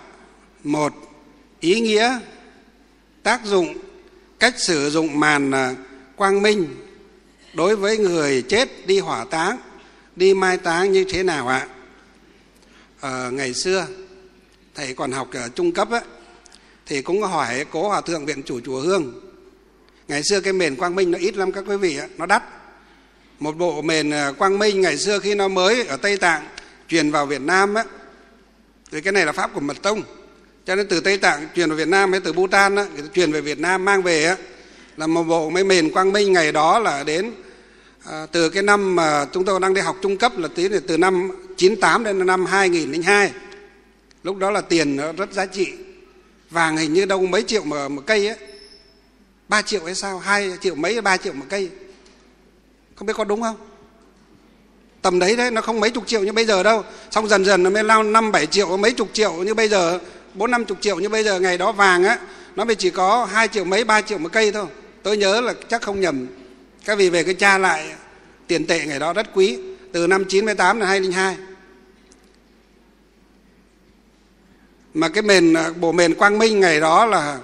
một 0.64 0.92
ý 1.60 1.80
nghĩa 1.80 2.18
tác 3.22 3.44
dụng 3.44 3.78
cách 4.38 4.54
sử 4.60 4.90
dụng 4.90 5.20
màn 5.20 5.50
à, 5.50 5.74
quang 6.16 6.42
minh 6.42 6.76
đối 7.54 7.76
với 7.76 7.98
người 7.98 8.42
chết 8.42 8.86
đi 8.86 8.98
hỏa 8.98 9.24
táng 9.24 9.58
đi 10.16 10.34
mai 10.34 10.56
táng 10.56 10.92
như 10.92 11.04
thế 11.08 11.22
nào 11.22 11.48
ạ 11.48 11.66
à, 13.00 13.30
ngày 13.32 13.54
xưa 13.54 13.86
thầy 14.74 14.94
còn 14.94 15.12
học 15.12 15.28
ở 15.32 15.48
trung 15.48 15.72
cấp 15.72 15.90
á 15.90 16.00
thì 16.90 17.02
cũng 17.02 17.22
hỏi 17.22 17.64
cố 17.70 17.88
hòa 17.88 18.00
thượng 18.00 18.26
viện 18.26 18.42
chủ 18.42 18.60
chùa 18.60 18.80
hương. 18.80 19.20
Ngày 20.08 20.22
xưa 20.22 20.40
cái 20.40 20.52
mền 20.52 20.76
quang 20.76 20.94
minh 20.94 21.10
nó 21.10 21.18
ít 21.18 21.36
lắm 21.36 21.52
các 21.52 21.64
quý 21.66 21.76
vị 21.76 21.98
ạ 21.98 22.06
nó 22.18 22.26
đắt. 22.26 22.42
Một 23.38 23.56
bộ 23.56 23.82
mền 23.82 24.10
à, 24.10 24.32
quang 24.38 24.58
minh 24.58 24.80
ngày 24.80 24.96
xưa 24.96 25.18
khi 25.18 25.34
nó 25.34 25.48
mới 25.48 25.86
ở 25.86 25.96
tây 25.96 26.16
tạng 26.16 26.46
truyền 26.88 27.10
vào 27.10 27.26
việt 27.26 27.40
nam 27.40 27.74
á 27.74 27.84
thì 28.92 29.00
cái 29.00 29.12
này 29.12 29.26
là 29.26 29.32
pháp 29.32 29.50
của 29.54 29.60
mật 29.60 29.82
tông. 29.82 30.02
Cho 30.66 30.74
nên 30.74 30.88
từ 30.88 31.00
tây 31.00 31.18
tạng 31.18 31.48
truyền 31.54 31.68
vào 31.68 31.76
việt 31.76 31.88
nam 31.88 32.12
hay 32.12 32.20
từ 32.20 32.32
bhutan 32.32 32.76
á 32.76 32.86
truyền 33.14 33.32
về 33.32 33.40
việt 33.40 33.58
nam 33.58 33.84
mang 33.84 34.02
về 34.02 34.24
á 34.24 34.36
là 34.96 35.06
một 35.06 35.22
bộ 35.22 35.50
mấy 35.50 35.64
mền 35.64 35.90
quang 35.90 36.12
minh 36.12 36.32
ngày 36.32 36.52
đó 36.52 36.78
là 36.78 37.04
đến 37.04 37.32
à, 38.04 38.26
từ 38.32 38.48
cái 38.48 38.62
năm 38.62 38.96
mà 38.96 39.26
chúng 39.32 39.44
tôi 39.44 39.60
đang 39.60 39.74
đi 39.74 39.80
học 39.80 39.96
trung 40.02 40.16
cấp 40.16 40.38
là 40.38 40.48
tí 40.54 40.68
là 40.68 40.80
từ 40.86 40.96
năm 40.96 41.30
98 41.56 42.04
đến 42.04 42.26
năm 42.26 42.46
2002 42.46 43.32
lúc 44.22 44.36
đó 44.36 44.50
là 44.50 44.60
tiền 44.60 44.96
nó 44.96 45.12
rất 45.12 45.32
giá 45.32 45.46
trị 45.46 45.72
vàng 46.50 46.76
hình 46.76 46.92
như 46.92 47.04
đâu 47.04 47.26
mấy 47.26 47.42
triệu 47.42 47.64
mà 47.64 47.88
một 47.88 48.02
cây 48.06 48.26
ấy. 48.26 48.36
Ba 49.48 49.62
triệu 49.62 49.84
hay 49.84 49.94
sao? 49.94 50.18
Hai 50.18 50.52
triệu 50.60 50.74
mấy, 50.74 51.00
ba 51.00 51.16
triệu 51.16 51.32
một 51.32 51.44
cây. 51.48 51.70
Không 52.94 53.06
biết 53.06 53.12
có 53.16 53.24
đúng 53.24 53.42
không? 53.42 53.56
Tầm 55.02 55.18
đấy 55.18 55.36
đấy, 55.36 55.50
nó 55.50 55.60
không 55.60 55.80
mấy 55.80 55.90
chục 55.90 56.06
triệu 56.06 56.24
như 56.24 56.32
bây 56.32 56.44
giờ 56.44 56.62
đâu. 56.62 56.84
Xong 57.10 57.28
dần 57.28 57.44
dần 57.44 57.62
nó 57.62 57.70
mới 57.70 57.84
lao 57.84 58.02
năm, 58.02 58.32
bảy 58.32 58.46
triệu, 58.46 58.76
mấy 58.76 58.92
chục 58.92 59.08
triệu 59.12 59.32
như 59.32 59.54
bây 59.54 59.68
giờ. 59.68 59.98
Bốn, 60.34 60.50
năm 60.50 60.64
chục 60.64 60.78
triệu 60.80 61.00
như 61.00 61.08
bây 61.08 61.24
giờ, 61.24 61.40
ngày 61.40 61.58
đó 61.58 61.72
vàng 61.72 62.04
á, 62.04 62.18
nó 62.56 62.64
mới 62.64 62.74
chỉ 62.74 62.90
có 62.90 63.24
hai 63.24 63.48
triệu 63.48 63.64
mấy, 63.64 63.84
ba 63.84 64.02
triệu 64.02 64.18
một 64.18 64.32
cây 64.32 64.52
thôi. 64.52 64.66
Tôi 65.02 65.16
nhớ 65.16 65.40
là 65.40 65.54
chắc 65.68 65.82
không 65.82 66.00
nhầm. 66.00 66.26
Các 66.84 66.98
vị 66.98 67.10
về 67.10 67.24
cái 67.24 67.34
cha 67.34 67.58
lại 67.58 67.92
tiền 68.46 68.66
tệ 68.66 68.86
ngày 68.86 68.98
đó 68.98 69.12
rất 69.12 69.26
quý. 69.34 69.58
Từ 69.92 70.06
năm 70.06 70.24
98 70.28 70.78
đến 70.78 70.88
2002 70.88 71.49
mà 74.94 75.08
cái 75.08 75.22
mền 75.22 75.54
à, 75.54 75.70
bộ 75.80 75.92
mền 75.92 76.14
quang 76.14 76.38
minh 76.38 76.60
ngày 76.60 76.80
đó 76.80 77.06
là 77.06 77.38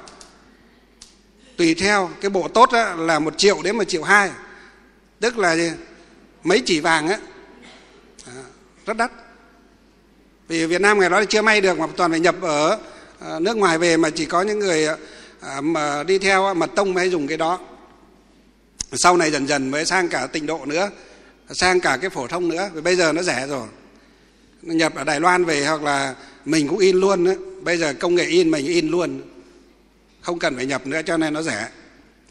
tùy 1.56 1.74
theo. 1.74 2.10
Cái 2.20 2.30
bộ 2.30 2.48
tốt 2.48 2.70
á, 2.70 2.94
là 2.94 3.18
một 3.18 3.38
triệu 3.38 3.62
đến 3.62 3.76
một 3.76 3.84
triệu 3.84 4.02
hai. 4.02 4.30
Tức 5.20 5.38
là 5.38 5.56
mấy 6.44 6.62
chỉ 6.66 6.80
vàng 6.80 7.08
á. 7.08 7.18
À, 8.26 8.42
rất 8.86 8.96
đắt. 8.96 9.10
Vì 10.48 10.66
Việt 10.66 10.80
Nam 10.80 11.00
ngày 11.00 11.10
đó 11.10 11.20
thì 11.20 11.26
chưa 11.28 11.42
may 11.42 11.60
được 11.60 11.78
mà 11.78 11.86
toàn 11.96 12.10
phải 12.10 12.20
nhập 12.20 12.34
ở 12.42 12.78
à, 13.20 13.38
nước 13.40 13.56
ngoài 13.56 13.78
về 13.78 13.96
mà 13.96 14.10
chỉ 14.10 14.24
có 14.24 14.42
những 14.42 14.58
người 14.58 14.86
à, 15.40 15.60
mà 15.60 16.02
đi 16.02 16.18
theo 16.18 16.54
mật 16.54 16.70
tông 16.74 16.94
mới 16.94 17.10
dùng 17.10 17.26
cái 17.26 17.36
đó. 17.36 17.58
Sau 18.92 19.16
này 19.16 19.30
dần 19.30 19.48
dần 19.48 19.70
mới 19.70 19.84
sang 19.84 20.08
cả 20.08 20.26
tịnh 20.26 20.46
độ 20.46 20.64
nữa 20.66 20.90
sang 21.54 21.80
cả 21.80 21.98
cái 22.00 22.10
phổ 22.10 22.26
thông 22.26 22.48
nữa. 22.48 22.70
Vì 22.74 22.80
bây 22.80 22.96
giờ 22.96 23.12
nó 23.12 23.22
rẻ 23.22 23.46
rồi 23.46 23.66
nhập 24.66 24.94
ở 24.94 25.04
Đài 25.04 25.20
Loan 25.20 25.44
về 25.44 25.64
hoặc 25.64 25.82
là 25.82 26.14
mình 26.44 26.68
cũng 26.68 26.78
in 26.78 26.96
luôn 26.96 27.24
nữa 27.24 27.34
bây 27.66 27.76
giờ 27.76 27.92
công 27.92 28.14
nghệ 28.14 28.24
in 28.24 28.50
mình 28.50 28.66
in 28.66 28.88
luôn. 28.88 29.22
Không 30.20 30.38
cần 30.38 30.56
phải 30.56 30.66
nhập 30.66 30.86
nữa 30.86 31.00
cho 31.06 31.16
nên 31.16 31.34
nó 31.34 31.42
rẻ. 31.42 31.68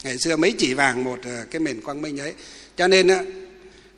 Ngày 0.03 0.17
xưa 0.17 0.35
mấy 0.35 0.55
chỉ 0.57 0.73
vàng 0.73 1.03
một 1.03 1.19
ờ, 1.23 1.45
cái 1.51 1.59
mền 1.59 1.81
quang 1.81 2.01
minh 2.01 2.19
ấy. 2.19 2.33
Cho 2.77 2.87
nên 2.87 3.07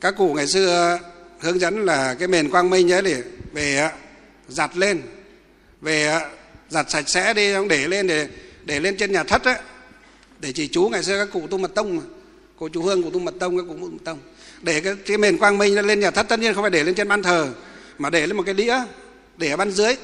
các 0.00 0.14
cụ 0.18 0.34
ngày 0.34 0.46
xưa 0.46 0.98
hướng 1.40 1.60
dẫn 1.60 1.84
là 1.84 2.14
cái 2.14 2.28
mền 2.28 2.50
quang 2.50 2.70
minh 2.70 2.92
ấy 2.92 3.02
để 3.02 3.22
về 3.52 3.90
giặt 4.48 4.76
lên. 4.76 5.02
Về 5.80 6.20
giặt 6.68 6.90
sạch 6.90 7.08
sẽ 7.08 7.34
đi 7.34 7.52
không 7.52 7.68
để 7.68 7.88
lên 7.88 8.06
để 8.06 8.28
để 8.64 8.80
lên 8.80 8.96
trên 8.96 9.12
nhà 9.12 9.24
thất 9.24 9.44
á. 9.44 9.58
Để 10.40 10.52
chỉ 10.52 10.68
chú 10.68 10.88
ngày 10.88 11.02
xưa 11.02 11.24
các 11.24 11.32
cụ 11.32 11.46
tu 11.50 11.58
mật 11.58 11.74
tông 11.74 11.96
mà. 11.96 12.02
Cô 12.58 12.68
chú 12.68 12.82
hương 12.82 13.02
của 13.02 13.10
tu 13.10 13.18
mật 13.18 13.34
tông 13.40 13.56
các 13.56 13.64
cụ 13.68 13.74
mật 13.74 13.98
tông. 14.04 14.18
Để 14.62 14.80
cái, 14.80 14.94
cái 15.06 15.18
mền 15.18 15.38
quang 15.38 15.58
minh 15.58 15.86
lên 15.86 16.00
nhà 16.00 16.10
thất 16.10 16.28
tất 16.28 16.40
nhiên 16.40 16.54
không 16.54 16.62
phải 16.62 16.70
để 16.70 16.84
lên 16.84 16.94
trên 16.94 17.08
ban 17.08 17.22
thờ 17.22 17.52
mà 17.98 18.10
để 18.10 18.26
lên 18.26 18.36
một 18.36 18.42
cái 18.46 18.54
đĩa 18.54 18.76
để 19.36 19.50
ở 19.50 19.56
ban 19.56 19.70
dưới 19.70 19.96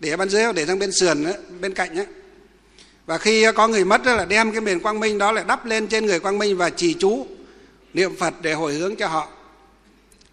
để 0.00 0.10
ở 0.10 0.16
ban 0.16 0.28
dưới 0.28 0.52
để 0.52 0.66
sang 0.66 0.78
bên 0.78 0.92
sườn 0.92 1.24
ấy, 1.24 1.34
bên 1.60 1.74
cạnh 1.74 1.98
ấy. 1.98 2.06
và 3.06 3.18
khi 3.18 3.46
có 3.54 3.68
người 3.68 3.84
mất 3.84 4.06
là 4.06 4.24
đem 4.24 4.52
cái 4.52 4.60
miền 4.60 4.80
quang 4.80 5.00
minh 5.00 5.18
đó 5.18 5.32
lại 5.32 5.44
đắp 5.48 5.66
lên 5.66 5.86
trên 5.86 6.06
người 6.06 6.20
quang 6.20 6.38
minh 6.38 6.56
và 6.56 6.70
trì 6.70 6.94
chú 6.94 7.26
niệm 7.94 8.16
phật 8.16 8.34
để 8.42 8.52
hồi 8.52 8.74
hướng 8.74 8.96
cho 8.96 9.06
họ. 9.06 9.28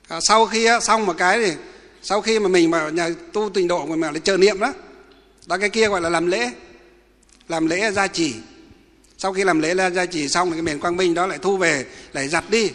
À, 0.08 0.20
sau 0.22 0.46
khi 0.46 0.68
xong 0.82 1.06
một 1.06 1.18
cái 1.18 1.39
thì 1.39 1.54
sau 2.02 2.22
khi 2.22 2.39
mà 2.39 2.48
mình 2.48 2.72
mà 2.72 2.89
nhà 2.89 3.10
tu 3.34 3.50
tình 3.54 3.68
độ 3.68 3.86
mà 3.86 4.12
lại 4.12 4.20
chờ 4.20 4.38
niệm 4.38 4.60
đó 4.60 4.74
đó 5.46 5.58
cái 5.58 5.70
kia 5.70 5.89
gọi 5.89 6.02
là 6.02 6.10
làm 6.10 6.28
lễ 6.28 6.52
làm 7.48 7.68
lễ 7.68 7.92
gia 7.92 8.08
trì. 8.08 8.34
Sau 9.18 9.34
khi 9.34 9.44
làm 9.44 9.60
lễ 9.60 9.74
là 9.74 9.89
gia 9.89 10.06
trì 10.06 10.28
xong 10.28 10.50
thì 10.50 10.56
cái 10.56 10.62
miền 10.62 10.80
quang 10.80 10.98
minh 10.98 11.13
đó 11.13 11.28
lại 11.28 11.38
thu 11.42 11.58
về 11.58 11.86
lại 12.13 12.28
giặt 12.28 12.44
đi 12.50 12.72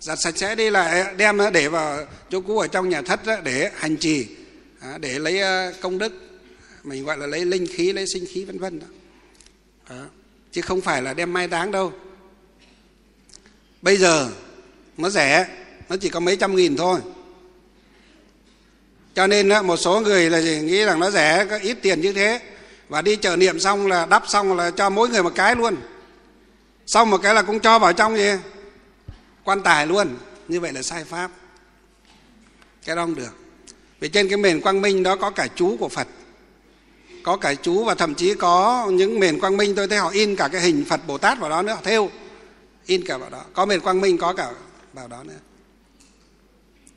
giặt 0.00 0.18
sạch 0.20 0.38
sẽ 0.38 0.54
đi 0.54 0.70
lại 0.70 1.14
đem 1.16 1.38
ờ, 1.38 1.50
để 1.50 1.68
vào 1.68 2.06
chỗ 2.30 2.40
cũ 2.40 2.58
ở 2.58 2.66
trong 2.68 2.88
nhà 2.88 3.02
thất 3.02 3.20
để 3.44 3.70
hành 3.74 3.96
trì 3.96 4.26
à, 4.80 4.98
để 4.98 5.18
lấy 5.18 5.40
ờ, 5.40 5.72
công 5.80 5.98
đức, 5.98 6.12
mình 6.84 7.04
gọi 7.04 7.18
là 7.18 7.26
lấy 7.26 7.44
linh 7.44 7.66
khí, 7.66 7.92
lấy 7.92 8.06
sinh 8.06 8.24
khí, 8.28 8.44
vân 8.44 8.58
vân 8.58 8.80
đó. 8.80 8.86
đó. 9.88 10.04
Chứ 10.52 10.60
không 10.60 10.80
phải 10.80 11.02
là 11.02 11.14
đem 11.14 11.32
mai 11.32 11.48
táng 11.48 11.70
đâu. 11.70 11.92
Bây 13.82 13.96
giờ 13.96 14.30
nó 14.96 15.10
rẻ, 15.10 15.46
nó 15.88 15.96
chỉ 15.96 16.08
có 16.08 16.20
mấy 16.20 16.36
trăm 16.36 16.56
nghìn 16.56 16.76
thôi. 16.76 17.00
Cho 19.14 19.26
nên 19.26 19.48
một 19.66 19.76
số 19.76 20.00
người 20.00 20.30
là 20.30 20.40
nghĩ 20.40 20.84
rằng 20.84 21.00
nó 21.00 21.10
rẻ, 21.10 21.46
có 21.50 21.58
ít 21.58 21.78
tiền 21.82 22.00
như 22.00 22.12
thế. 22.12 22.40
Và 22.88 23.02
đi 23.02 23.16
chợ 23.16 23.36
niệm 23.36 23.60
xong 23.60 23.86
là 23.86 24.06
đắp 24.06 24.22
xong 24.28 24.56
là 24.56 24.70
cho 24.70 24.90
mỗi 24.90 25.08
người 25.08 25.22
một 25.22 25.32
cái 25.34 25.56
luôn. 25.56 25.76
Xong 26.86 27.10
một 27.10 27.18
cái 27.22 27.34
là 27.34 27.42
cũng 27.42 27.60
cho 27.60 27.78
vào 27.78 27.92
trong 27.92 28.16
gì? 28.16 28.30
Quan 29.46 29.62
tài 29.62 29.86
luôn. 29.86 30.16
Như 30.48 30.60
vậy 30.60 30.72
là 30.72 30.82
sai 30.82 31.04
pháp. 31.04 31.30
Cái 32.84 32.96
đó 32.96 33.02
không 33.02 33.14
được. 33.14 33.30
Vì 34.00 34.08
trên 34.08 34.28
cái 34.28 34.36
mền 34.36 34.60
quang 34.60 34.82
minh 34.82 35.02
đó 35.02 35.16
có 35.16 35.30
cả 35.30 35.48
chú 35.54 35.76
của 35.80 35.88
phật. 35.88 36.06
Có 37.22 37.36
cả 37.36 37.54
chú 37.54 37.84
và 37.84 37.94
thậm 37.94 38.14
chí 38.14 38.34
có 38.34 38.86
những 38.92 39.20
mền 39.20 39.40
quang 39.40 39.56
minh 39.56 39.74
tôi 39.74 39.88
thấy 39.88 39.98
họ 39.98 40.08
in 40.08 40.36
cả 40.36 40.48
cái 40.48 40.60
hình 40.60 40.84
phật 40.88 41.00
bồ 41.06 41.18
tát 41.18 41.38
vào 41.38 41.50
đó 41.50 41.62
nữa 41.62 41.72
họ 41.72 41.80
thêu. 41.84 42.10
In 42.86 43.04
cả 43.04 43.18
vào 43.18 43.30
đó. 43.30 43.44
Có 43.52 43.66
mền 43.66 43.80
quang 43.80 44.00
minh 44.00 44.18
có 44.18 44.32
cả 44.32 44.50
vào 44.92 45.08
đó 45.08 45.22
nữa. 45.24 45.38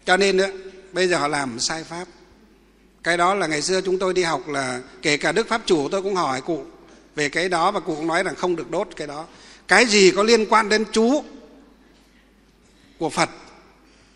Cho 0.05 0.17
nên 0.17 0.37
nữa, 0.37 0.49
bây 0.91 1.07
giờ 1.07 1.17
họ 1.17 1.27
làm 1.27 1.59
sai 1.59 1.83
pháp. 1.83 2.05
Cái 3.03 3.17
đó 3.17 3.33
là 3.33 3.47
ngày 3.47 3.61
xưa 3.61 3.81
chúng 3.81 3.99
tôi 3.99 4.13
đi 4.13 4.23
học 4.23 4.47
là 4.47 4.81
kể 5.01 5.17
cả 5.17 5.31
đức 5.31 5.47
pháp 5.47 5.61
chủ 5.65 5.89
tôi 5.89 6.01
cũng 6.01 6.15
hỏi 6.15 6.41
cụ 6.41 6.65
về 7.15 7.29
cái 7.29 7.49
đó 7.49 7.71
và 7.71 7.79
cụ 7.79 7.95
cũng 7.95 8.07
nói 8.07 8.23
rằng 8.23 8.35
không 8.35 8.55
được 8.55 8.71
đốt 8.71 8.87
cái 8.95 9.07
đó. 9.07 9.25
Cái 9.67 9.85
gì 9.85 10.11
có 10.11 10.23
liên 10.23 10.45
quan 10.49 10.69
đến 10.69 10.85
chú? 10.91 11.23
Của 12.99 13.09
phật 13.09 13.29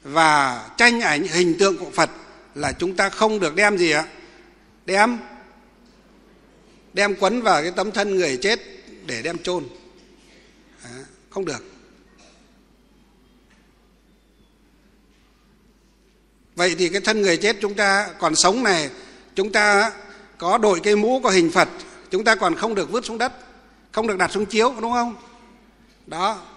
và 0.04 0.70
tranh 0.78 1.02
ảnh 1.02 1.24
hình 1.28 1.58
tượng 1.60 1.78
của 1.78 1.92
phật 1.94 2.10
là 2.56 2.72
chúng 2.72 2.96
ta 2.96 3.10
không 3.10 3.40
được 3.40 3.56
đem 3.56 3.78
gì 3.78 3.92
ạ? 3.92 4.08
Đem 4.86 5.18
đem 6.94 7.16
quấn 7.20 7.42
vào 7.42 7.62
cái 7.62 7.72
tấm 7.72 7.92
thân 7.92 8.16
người 8.16 8.38
chết 8.38 8.60
để 9.06 9.22
đem 9.22 9.38
chôn. 9.38 9.64
À, 10.84 10.90
không 11.30 11.46
được. 11.46 11.64
Vậy 16.56 16.76
thì 16.78 16.90
cái 16.90 17.02
thân 17.02 17.22
người 17.22 17.38
chết 17.38 17.56
chúng 17.62 17.74
ta 17.74 18.10
còn 18.20 18.36
sống 18.36 18.64
này 18.64 18.90
chúng 19.36 19.52
ta 19.52 19.92
có 20.38 20.58
đội 20.58 20.80
cái 20.80 20.96
mũ 20.96 21.22
có 21.24 21.30
hình 21.30 21.52
phật 21.52 21.70
chúng 22.12 22.24
ta 22.24 22.36
còn 22.36 22.56
không 22.56 22.76
được 22.76 22.92
vứt 22.92 23.06
xuống 23.06 23.18
đất 23.18 23.34
không 23.92 24.08
được 24.08 24.18
đặt 24.18 24.32
xuống 24.32 24.46
chiếu 24.46 24.74
đúng 24.82 24.92
không? 24.92 25.16
Đó 26.08 26.53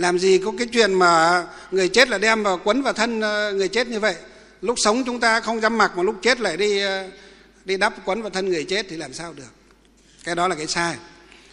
làm 0.00 0.18
gì 0.18 0.38
có 0.44 0.52
cái 0.58 0.66
chuyện 0.66 0.94
mà 0.94 1.44
người 1.70 1.88
chết 1.88 2.08
là 2.08 2.18
đem 2.18 2.42
vào 2.42 2.60
quấn 2.64 2.82
vào 2.82 2.92
thân 2.92 3.20
ờ, 3.20 3.52
người 3.52 3.68
chết 3.68 3.86
như 3.86 4.00
vậy? 4.00 4.14
Lúc 4.62 4.76
sống 4.78 5.04
chúng 5.06 5.20
ta 5.20 5.40
không 5.40 5.60
dám 5.60 5.78
mặc 5.78 5.92
mà 5.96 6.02
lúc 6.02 6.16
chết 6.22 6.40
lại 6.40 6.56
đi 6.56 6.80
ờ, 6.80 7.08
đi 7.64 7.76
đắp 7.76 7.94
quấn 8.04 8.22
vào 8.22 8.30
thân 8.30 8.48
người 8.48 8.64
chết 8.64 8.86
thì 8.88 8.96
làm 8.96 9.12
sao 9.12 9.32
được? 9.32 9.52
Cái 10.24 10.34
đó 10.34 10.48
là 10.48 10.54
cái 10.54 10.66
sai. 10.66 10.96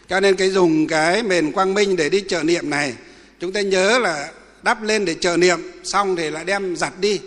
Cho 0.09 0.19
nên 0.19 0.35
cái 0.35 0.49
dùng 0.49 0.87
cái 0.87 1.23
mền 1.23 1.51
quang 1.51 1.73
minh 1.73 1.95
để 1.95 2.09
đi 2.09 2.23
trợ 2.27 2.43
niệm 2.43 2.69
này, 2.69 2.93
chúng 3.39 3.53
ta 3.53 3.61
nhớ 3.61 3.99
là 3.99 4.31
đắp 4.63 4.83
lên 4.83 5.05
để 5.05 5.13
trợ 5.13 5.37
niệm, 5.37 5.59
xong 5.83 6.15
thì 6.15 6.29
lại 6.29 6.45
đem 6.45 6.75
giặt 6.75 6.93
đi 6.99 7.19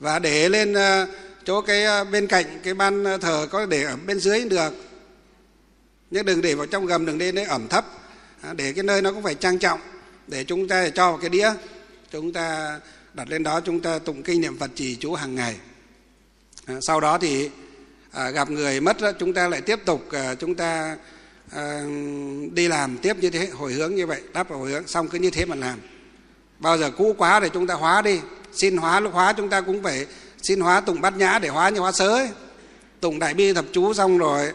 và 0.00 0.18
để 0.18 0.48
lên 0.48 0.74
ờ, 0.74 1.06
chỗ 1.44 1.60
cái 1.60 2.04
bên 2.04 2.26
cạnh 2.26 2.44
cái 2.62 2.74
ban 2.74 3.04
thờ 3.20 3.46
có 3.50 3.66
để 3.66 3.82
ở 3.82 3.96
bên 4.06 4.20
dưới 4.20 4.44
được. 4.44 4.72
Nhưng 6.10 6.24
đừng 6.24 6.42
để 6.42 6.54
vào 6.54 6.66
trong 6.66 6.86
gầm, 6.86 7.06
đừng 7.06 7.18
để 7.18 7.32
nơi 7.32 7.44
ẩm 7.44 7.68
thấp. 7.68 7.84
À, 8.42 8.52
để 8.52 8.72
cái 8.72 8.84
nơi 8.84 9.02
nó 9.02 9.12
cũng 9.12 9.22
phải 9.22 9.34
trang 9.34 9.58
trọng 9.58 9.80
để 10.26 10.44
chúng 10.44 10.68
ta 10.68 10.88
cho 10.88 11.10
vào 11.10 11.18
cái 11.18 11.30
đĩa 11.30 11.50
chúng 12.10 12.32
ta 12.32 12.78
đặt 13.14 13.28
lên 13.28 13.42
đó 13.42 13.60
chúng 13.60 13.80
ta 13.80 13.98
tụng 13.98 14.22
kinh 14.22 14.40
niệm 14.40 14.58
phật 14.58 14.70
trì 14.74 14.96
chú 14.96 15.14
hàng 15.14 15.34
ngày. 15.34 15.56
À, 16.66 16.74
sau 16.80 17.00
đó 17.00 17.18
thì 17.18 17.50
à, 18.10 18.30
gặp 18.30 18.50
người 18.50 18.80
mất 18.80 19.00
đó, 19.00 19.12
chúng 19.12 19.32
ta 19.32 19.48
lại 19.48 19.60
tiếp 19.60 19.78
tục 19.84 20.08
à, 20.12 20.34
chúng 20.34 20.54
ta 20.54 20.96
à, 21.50 21.82
đi 22.52 22.68
làm 22.68 22.98
tiếp 22.98 23.16
như 23.20 23.30
thế 23.30 23.46
hồi 23.46 23.72
hướng 23.72 23.94
như 23.94 24.06
vậy 24.06 24.22
đáp 24.32 24.48
vào 24.48 24.58
hồi 24.58 24.70
hướng 24.70 24.86
xong 24.86 25.08
cứ 25.08 25.18
như 25.18 25.30
thế 25.30 25.44
mà 25.44 25.56
làm. 25.56 25.78
Bao 26.58 26.78
giờ 26.78 26.90
cũ 26.90 27.14
quá 27.18 27.40
thì 27.40 27.48
chúng 27.54 27.66
ta 27.66 27.74
hóa 27.74 28.02
đi. 28.02 28.20
Xin 28.52 28.76
hóa 28.76 29.00
lúc 29.00 29.12
hóa 29.12 29.32
chúng 29.32 29.48
ta 29.48 29.60
cũng 29.60 29.82
phải 29.82 30.06
xin 30.42 30.60
hóa 30.60 30.80
tụng 30.80 31.00
bát 31.00 31.16
nhã 31.16 31.38
để 31.38 31.48
hóa 31.48 31.68
như 31.68 31.80
hóa 31.80 31.92
sớ 31.92 32.08
ấy. 32.08 32.28
tụng 33.00 33.18
đại 33.18 33.34
bi 33.34 33.52
thập 33.52 33.64
chú 33.72 33.94
xong 33.94 34.18
rồi 34.18 34.52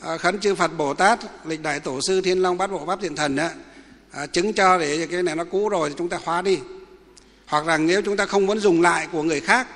à, 0.00 0.18
khấn 0.18 0.40
chư 0.40 0.54
phật 0.54 0.68
bồ 0.76 0.94
tát 0.94 1.18
lịch 1.44 1.62
đại 1.62 1.80
tổ 1.80 2.00
sư 2.06 2.20
thiên 2.20 2.42
long 2.42 2.58
bát 2.58 2.70
bộ 2.70 2.86
pháp 2.86 2.98
thiện 3.02 3.16
thần 3.16 3.36
ấy, 3.36 3.50
à, 4.16 4.26
chứng 4.26 4.52
cho 4.52 4.78
để 4.78 5.06
cái 5.10 5.22
này 5.22 5.36
nó 5.36 5.44
cũ 5.44 5.68
rồi 5.68 5.88
thì 5.88 5.94
chúng 5.98 6.08
ta 6.08 6.18
khóa 6.18 6.42
đi. 6.42 6.58
Hoặc 7.46 7.66
là 7.66 7.78
nếu 7.78 8.02
chúng 8.02 8.16
ta 8.16 8.26
không 8.26 8.46
muốn 8.46 8.58
dùng 8.58 8.82
lại 8.82 9.08
của 9.12 9.22
người 9.22 9.40
khác 9.40 9.66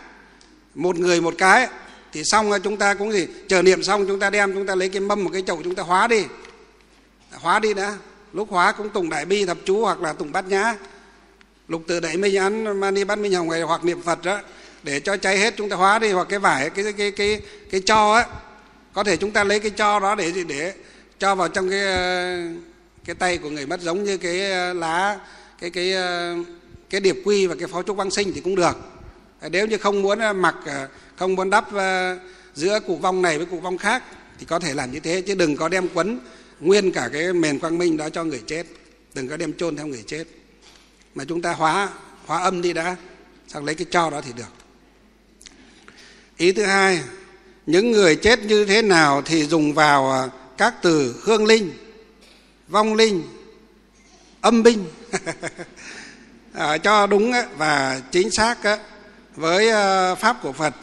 một 0.75 0.99
người 0.99 1.21
một 1.21 1.35
cái 1.39 1.69
thì 2.13 2.25
xong 2.25 2.51
chúng 2.63 2.77
ta 2.77 2.95
cũng 2.95 3.13
gì 3.13 3.27
chờ 3.49 3.63
niệm 3.63 3.83
xong 3.83 4.07
chúng 4.07 4.21
ta 4.21 4.31
đem 4.31 4.55
chúng 4.55 4.67
ta 4.67 4.75
lấy 4.75 4.89
cái 4.89 5.01
mâm 5.01 5.25
một 5.25 5.31
cái 5.33 5.43
chậu 5.47 5.63
chúng 5.63 5.75
ta 5.75 5.83
hóa 5.83 6.07
đi. 6.07 6.25
À, 7.31 7.39
hóa 7.41 7.59
đi 7.59 7.75
đã. 7.75 7.97
Lúc 8.33 8.51
hóa 8.51 8.73
cũng 8.73 8.91
tùng 8.91 9.11
đại 9.11 9.25
bi 9.25 9.45
thập 9.45 9.59
chú 9.65 9.85
hoặc 9.85 10.01
là 10.01 10.13
tùng 10.13 10.33
bát 10.33 10.49
nhã. 10.49 10.75
Lục 11.69 11.83
từ 11.87 12.01
đại 12.01 12.17
minh 12.17 12.37
án 12.37 12.81
mani 12.81 13.05
bát 13.05 13.19
minh 13.19 13.35
hồng 13.35 13.51
này 13.51 13.63
hoặc 13.63 13.85
niệm 13.85 14.03
phật 14.03 14.25
đó 14.25 14.41
để 14.83 15.01
cho 15.01 15.17
cháy 15.17 15.39
hết 15.39 15.55
chúng 15.57 15.69
ta 15.69 15.77
hóa 15.77 15.99
đi. 15.99 16.13
Hoặc 16.13 16.27
cái 16.31 16.39
vải 16.39 16.71
cái 16.71 16.85
cái 16.85 16.93
cái 16.93 17.11
cái, 17.11 17.41
cái 17.71 17.81
cho 17.81 18.15
á 18.15 18.27
có 18.93 19.05
thể 19.05 19.17
chúng 19.17 19.31
ta 19.31 19.45
lấy 19.45 19.61
cái 19.61 19.71
cho 19.71 20.01
đó 20.01 20.15
để 20.15 20.33
gì 20.33 20.45
để 20.45 20.73
cho 21.19 21.35
vào 21.35 21.49
trong 21.49 21.71
cái 21.71 21.81
cái 23.05 23.15
tay 23.15 23.39
của 23.39 23.51
người 23.51 23.67
mất 23.67 23.81
giống 23.81 24.05
như 24.05 24.17
cái 24.17 24.51
ờ, 24.51 24.73
lá, 24.73 25.19
cái 25.61 25.71
cái 25.71 25.93
ờ, 25.93 26.37
cái 26.91 27.01
điệp 27.01 27.17
quy 27.25 27.47
và 27.47 27.55
cái 27.55 27.69
pháo 27.69 27.83
trúc 27.83 27.97
băng 27.97 28.11
sinh 28.11 28.33
thì 28.35 28.41
cũng 28.41 28.55
được. 28.55 28.77
Ờ, 29.41 29.49
nếu 29.49 29.67
như 29.67 29.79
không 29.79 30.03
muốn 30.03 30.19
mặc 30.37 30.55
không 31.17 31.35
muốn 31.35 31.51
đắp 31.51 31.69
giữa 32.55 32.81
cụ 32.81 32.97
vong 32.97 33.23
này 33.23 33.39
với 33.39 33.47
cụ 33.47 33.61
vong 33.61 33.79
khác 33.79 34.03
thì 34.39 34.47
có 34.47 34.59
thể 34.59 34.75
làm 34.75 34.93
như 34.93 35.01
thế, 35.01 35.21
chứ 35.21 35.35
đừng 35.35 35.57
có 35.57 35.69
đem 35.69 35.89
quấn 35.95 36.21
nguyên 36.61 36.93
cả 36.93 37.11
cái 37.13 37.33
mền 37.33 37.59
quang 37.59 37.79
minh 37.79 37.97
đó 37.97 38.09
cho 38.09 38.25
người 38.25 38.43
chết. 38.47 38.67
Đừng 39.15 39.29
có 39.29 39.37
đem 39.37 39.53
chôn 39.53 39.77
theo 39.77 39.87
người 39.87 40.05
chết. 40.07 40.25
Mà 41.15 41.25
chúng 41.25 41.43
ta 41.43 41.53
hóa 41.53 41.89
hóa 42.27 42.43
âm 42.43 42.63
đi 42.63 42.73
đã, 42.73 42.97
xong 43.49 43.65
lấy 43.65 43.75
cái 43.75 43.87
cho 43.91 44.11
đó 44.11 44.21
thì 44.21 44.33
được. 44.37 44.53
Ý 46.37 46.53
thứ 46.53 46.65
hai, 46.65 47.01
những 47.67 47.91
người 47.91 48.17
chết 48.17 48.45
như 48.45 48.65
thế 48.65 48.83
nào 48.83 49.23
thì 49.23 49.45
dùng 49.45 49.75
vào 49.75 50.31
các 50.59 50.75
từ 50.83 51.21
hương 51.23 51.47
linh 51.47 51.71
vong 52.71 52.95
linh 52.95 53.23
âm 54.41 54.63
binh. 54.63 54.85
À, 56.53 56.79
cho 56.79 57.07
đúng 57.07 57.33
và 57.57 58.03
chính 58.13 58.31
xác 58.31 58.59
với 59.35 59.69
ờ, 59.69 60.15
pháp 60.15 60.37
của 60.43 60.53
phật. 60.53 60.75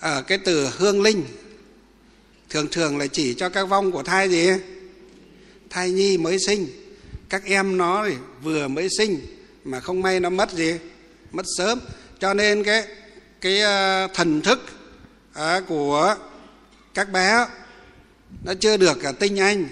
Ở 0.00 0.22
cái 0.22 0.38
từ 0.38 0.68
hương 0.76 1.02
linh 1.02 1.24
thường 2.48 2.66
thường 2.70 2.98
là 2.98 3.06
chỉ 3.06 3.34
cho 3.34 3.48
các 3.48 3.64
vong 3.64 3.92
của 3.92 4.02
thai 4.02 4.30
gì 4.30 4.48
thai 5.70 5.90
nhi 5.90 6.18
mới 6.18 6.38
sinh. 6.46 6.66
Các 7.28 7.44
em 7.44 7.76
nó 7.76 8.06
vừa 8.42 8.68
mới 8.68 8.88
sinh 8.98 9.20
mà 9.64 9.80
không 9.80 10.02
may 10.02 10.20
nó 10.20 10.30
mất 10.30 10.52
gì 10.52 10.74
mất 11.32 11.46
sớm. 11.56 11.80
Cho 12.20 12.34
nên 12.34 12.64
cái 12.64 12.86
cái 13.40 13.60
ờ, 13.60 14.08
thần 14.14 14.40
thức 14.40 14.64
của 15.68 16.16
các 16.94 17.12
bé 17.12 17.46
nó 18.44 18.54
chưa 18.54 18.76
được 18.76 18.98
cả 19.02 19.12
tinh 19.12 19.40
anh. 19.40 19.68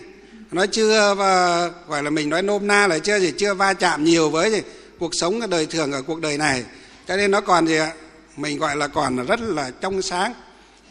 Nó 0.50 0.66
chưa 0.66 1.14
và 1.14 1.70
gọi 1.88 2.02
là 2.02 2.10
mình 2.10 2.28
nói 2.28 2.42
nôm 2.42 2.66
na 2.66 2.86
là 2.86 2.98
chưa 2.98 3.18
gì 3.18 3.32
chưa 3.38 3.54
va 3.54 3.74
chạm 3.74 4.04
nhiều 4.04 4.30
với 4.30 4.50
gì 4.50 4.60
cuộc 4.98 5.10
sống 5.12 5.40
ở 5.40 5.46
đời 5.46 5.66
thường 5.66 5.92
ở 5.92 6.02
cuộc 6.02 6.20
đời 6.20 6.38
này. 6.38 6.64
Cho 7.08 7.16
nên 7.16 7.30
nó 7.30 7.40
còn 7.40 7.66
gì 7.66 7.76
ạ? 7.76 7.92
Mình 8.36 8.58
gọi 8.58 8.76
là 8.76 8.88
còn 8.88 9.26
rất 9.26 9.40
là 9.40 9.70
trong 9.80 10.02
sáng. 10.02 10.34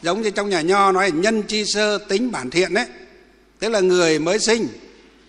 Giống 0.01 0.21
như 0.21 0.29
trong 0.29 0.49
nhà 0.49 0.61
nho 0.61 0.91
nói 0.91 1.11
nhân 1.11 1.43
chi 1.43 1.63
sơ 1.65 1.97
tính 1.97 2.31
bản 2.31 2.49
thiện 2.49 2.73
đấy 2.73 2.85
tức 3.59 3.69
là 3.69 3.79
người 3.79 4.19
mới 4.19 4.39
sinh. 4.39 4.67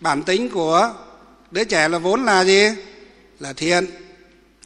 Bản 0.01 0.23
tính 0.23 0.49
của 0.49 0.95
đứa 1.51 1.65
trẻ 1.65 1.89
là 1.89 1.99
vốn 1.99 2.25
là 2.25 2.45
gì? 2.45 2.63
Là 3.41 3.53
thiện. 3.53 3.87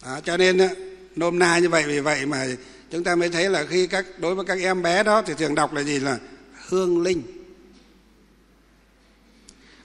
Đó, 0.04 0.20
cho 0.24 0.36
nên 0.36 0.58
à, 0.58 0.68
nôm 1.16 1.38
na 1.38 1.58
như 1.58 1.68
vậy 1.68 1.84
vì 1.86 2.00
vậy 2.00 2.26
mà 2.26 2.46
chúng 2.90 3.04
ta 3.04 3.14
mới 3.14 3.28
thấy 3.28 3.50
là 3.50 3.64
khi 3.70 3.86
các 3.86 4.06
đối 4.18 4.34
với 4.34 4.44
các 4.44 4.58
em 4.58 4.82
bé 4.82 5.02
đó 5.02 5.22
thì 5.22 5.34
thường 5.38 5.54
đọc 5.54 5.74
là 5.74 5.82
gì? 5.82 5.98
Là 5.98 6.18
hương 6.68 7.02
linh 7.02 7.22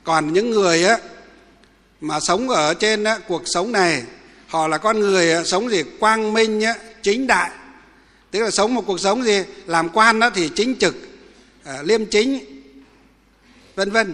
còn 0.08 0.34
những 0.34 0.50
người 0.50 0.84
á 0.84 0.98
mà 2.02 2.20
sống 2.20 2.50
ở 2.50 2.74
trên 2.74 3.04
á, 3.04 3.20
cuộc 3.28 3.44
sống 3.46 3.72
này 3.72 4.04
họ 4.48 4.68
là 4.68 4.78
con 4.78 5.00
người 5.00 5.32
á, 5.34 5.44
sống 5.44 5.70
gì? 5.70 5.84
Quang 6.00 6.34
minh 6.34 6.62
á, 6.62 6.76
chính 7.04 7.28
đại. 7.28 7.52
Tức 8.32 8.40
là 8.40 8.50
sống 8.50 8.76
một 8.76 8.84
cuộc 8.88 9.00
sống 9.00 9.24
gì? 9.24 9.44
Làm 9.66 9.90
quan 9.90 10.20
đó 10.20 10.30
thì 10.36 10.50
chính 10.56 10.76
trực 10.76 10.96
à, 11.64 11.82
liêm 11.84 12.06
chính 12.06 12.40
vân 13.76 13.92
vân. 13.92 14.14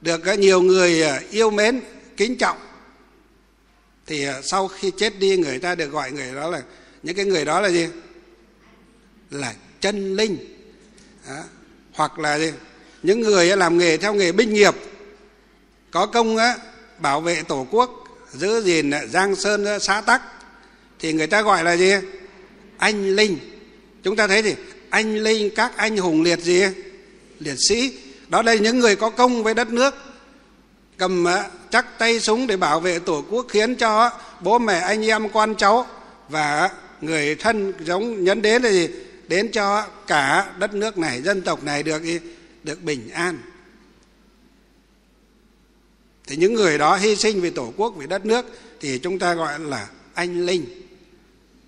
Được 0.00 0.24
á, 0.24 0.34
nhiều 0.34 0.60
người 0.60 1.02
à, 1.02 1.20
yêu 1.30 1.50
mến 1.50 1.80
kính 2.16 2.38
trọng. 2.38 2.58
Thì 4.06 4.24
à, 4.24 4.40
sau 4.42 4.68
khi 4.68 4.92
chết 4.96 5.18
đi 5.18 5.36
người 5.36 5.58
ta 5.58 5.74
được 5.74 5.90
gọi 5.90 6.12
người 6.12 6.34
đó 6.34 6.50
là 6.50 6.62
những 7.02 7.16
cái 7.16 7.24
người 7.24 7.44
đó 7.44 7.60
là 7.60 7.68
gì? 7.68 7.88
Là 9.30 9.54
chân 9.80 10.16
linh. 10.16 10.38
À, 11.28 11.42
hoặc 11.92 12.18
là 12.18 12.38
gì? 12.38 12.52
Những 13.02 13.20
người 13.20 13.56
làm 13.56 13.78
nghề 13.78 13.96
theo 13.96 14.14
nghề 14.14 14.32
binh 14.32 14.54
nghiệp 14.54 14.74
có 15.90 16.06
công 16.06 16.36
á, 16.36 16.56
bảo 16.98 17.20
vệ 17.20 17.42
tổ 17.42 17.66
quốc 17.70 18.04
giữ 18.32 18.62
gìn 18.62 18.90
giang 19.08 19.36
sơn 19.36 19.66
xã 19.80 20.00
tắc 20.00 20.22
thì 20.98 21.12
người 21.12 21.26
ta 21.26 21.42
gọi 21.42 21.64
là 21.64 21.76
gì? 21.76 21.92
Anh 22.78 23.16
linh. 23.16 23.38
Chúng 24.02 24.16
ta 24.16 24.26
thấy 24.26 24.42
gì 24.42 24.54
anh 24.90 25.16
linh 25.16 25.50
các 25.56 25.76
anh 25.76 25.96
hùng 25.96 26.22
liệt 26.22 26.38
gì? 26.38 26.62
Liệt 27.38 27.56
sĩ. 27.68 27.98
Đó 28.28 28.42
đây 28.42 28.58
những 28.58 28.78
người 28.78 28.96
có 28.96 29.10
công 29.10 29.42
với 29.42 29.54
đất 29.54 29.68
nước 29.72 29.94
cầm 30.96 31.26
chắc 31.70 31.98
tay 31.98 32.20
súng 32.20 32.46
để 32.46 32.56
bảo 32.56 32.80
vệ 32.80 32.98
tổ 32.98 33.24
quốc 33.30 33.46
khiến 33.48 33.74
cho 33.74 34.10
bố 34.40 34.58
mẹ 34.58 34.78
anh 34.78 35.06
em 35.06 35.28
con 35.28 35.54
cháu 35.54 35.86
và 36.28 36.70
người 37.00 37.34
thân 37.34 37.72
giống 37.80 38.24
nhấn 38.24 38.42
đến 38.42 38.62
là 38.62 38.70
gì? 38.70 38.88
Đến 39.28 39.50
cho 39.52 39.86
cả 40.06 40.52
đất 40.58 40.74
nước 40.74 40.98
này 40.98 41.22
dân 41.22 41.42
tộc 41.42 41.64
này 41.64 41.82
được 41.82 42.02
được 42.62 42.82
bình 42.82 43.10
an 43.10 43.38
thì 46.26 46.36
những 46.36 46.54
người 46.54 46.78
đó 46.78 46.96
hy 46.96 47.16
sinh 47.16 47.40
vì 47.40 47.50
tổ 47.50 47.72
quốc 47.76 47.94
vì 47.96 48.06
đất 48.06 48.26
nước 48.26 48.46
thì 48.80 48.98
chúng 48.98 49.18
ta 49.18 49.34
gọi 49.34 49.60
là 49.60 49.88
anh 50.14 50.46
linh. 50.46 50.64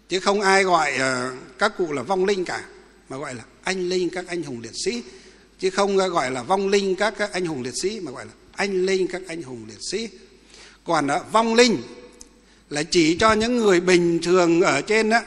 Chứ 0.09 0.21
không 0.21 0.41
ai 0.41 0.65
gọi 0.65 0.93
ờ, 0.97 1.33
các 1.59 1.73
cụ 1.79 1.93
là 1.93 2.03
vong 2.03 2.25
linh 2.25 2.45
cả 2.45 2.65
mà 3.09 3.17
gọi 3.17 3.35
là 3.35 3.43
anh 3.63 3.89
linh 3.89 4.11
các 4.11 4.27
anh 4.29 4.43
hùng 4.43 4.61
liệt 4.63 4.73
sĩ. 4.85 5.03
Chứ 5.59 5.71
không 5.71 5.97
gọi 5.97 6.31
là 6.31 6.43
vong 6.43 6.69
linh 6.69 6.97
các, 6.97 7.33
anh 7.33 7.47
hùng 7.47 7.63
liệt 7.63 7.75
sĩ 7.83 8.01
mà 8.01 8.13
gọi 8.13 8.25
là 8.27 8.33
anh 8.53 8.87
linh 8.87 9.07
các 9.07 9.23
anh 9.29 9.43
hùng 9.43 9.65
liệt 9.69 9.79
sĩ. 9.91 10.09
Còn 10.85 11.09
vong 11.33 11.55
linh 11.55 11.83
là 12.71 12.83
chỉ 12.83 13.17
cho 13.17 13.33
những 13.33 13.57
người 13.57 13.81
bình 13.81 14.19
thường 14.23 14.61
ở 14.61 14.83
trên 14.83 15.11
đó 15.11 15.21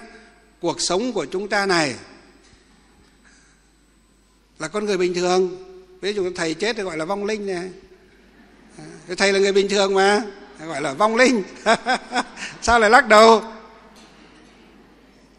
cuộc 0.59 0.82
sống 0.82 1.13
của 1.13 1.25
chúng 1.25 1.47
ta 1.47 1.65
này. 1.65 1.95
Là 4.59 4.67
con 4.67 4.86
người 4.86 4.97
bình 4.97 5.13
thường. 5.13 5.67
Ví 6.01 6.13
dụ 6.13 6.32
thầy 6.36 6.53
chết 6.53 6.75
thì 6.75 6.84
gọi 6.84 6.97
là 6.97 7.05
vong 7.05 7.25
linh 7.25 7.47
này 7.47 7.69
thầy 9.18 9.34
là 9.34 9.39
người 9.39 9.52
bình 9.52 9.70
thường 9.70 9.93
mà. 9.93 10.22
Gọi 10.60 10.82
là 10.82 10.93
vong 10.93 11.16
linh. 11.16 11.43
Sao 12.62 12.80
lại 12.80 12.89
lắc 12.89 13.08
đầu? 13.08 13.43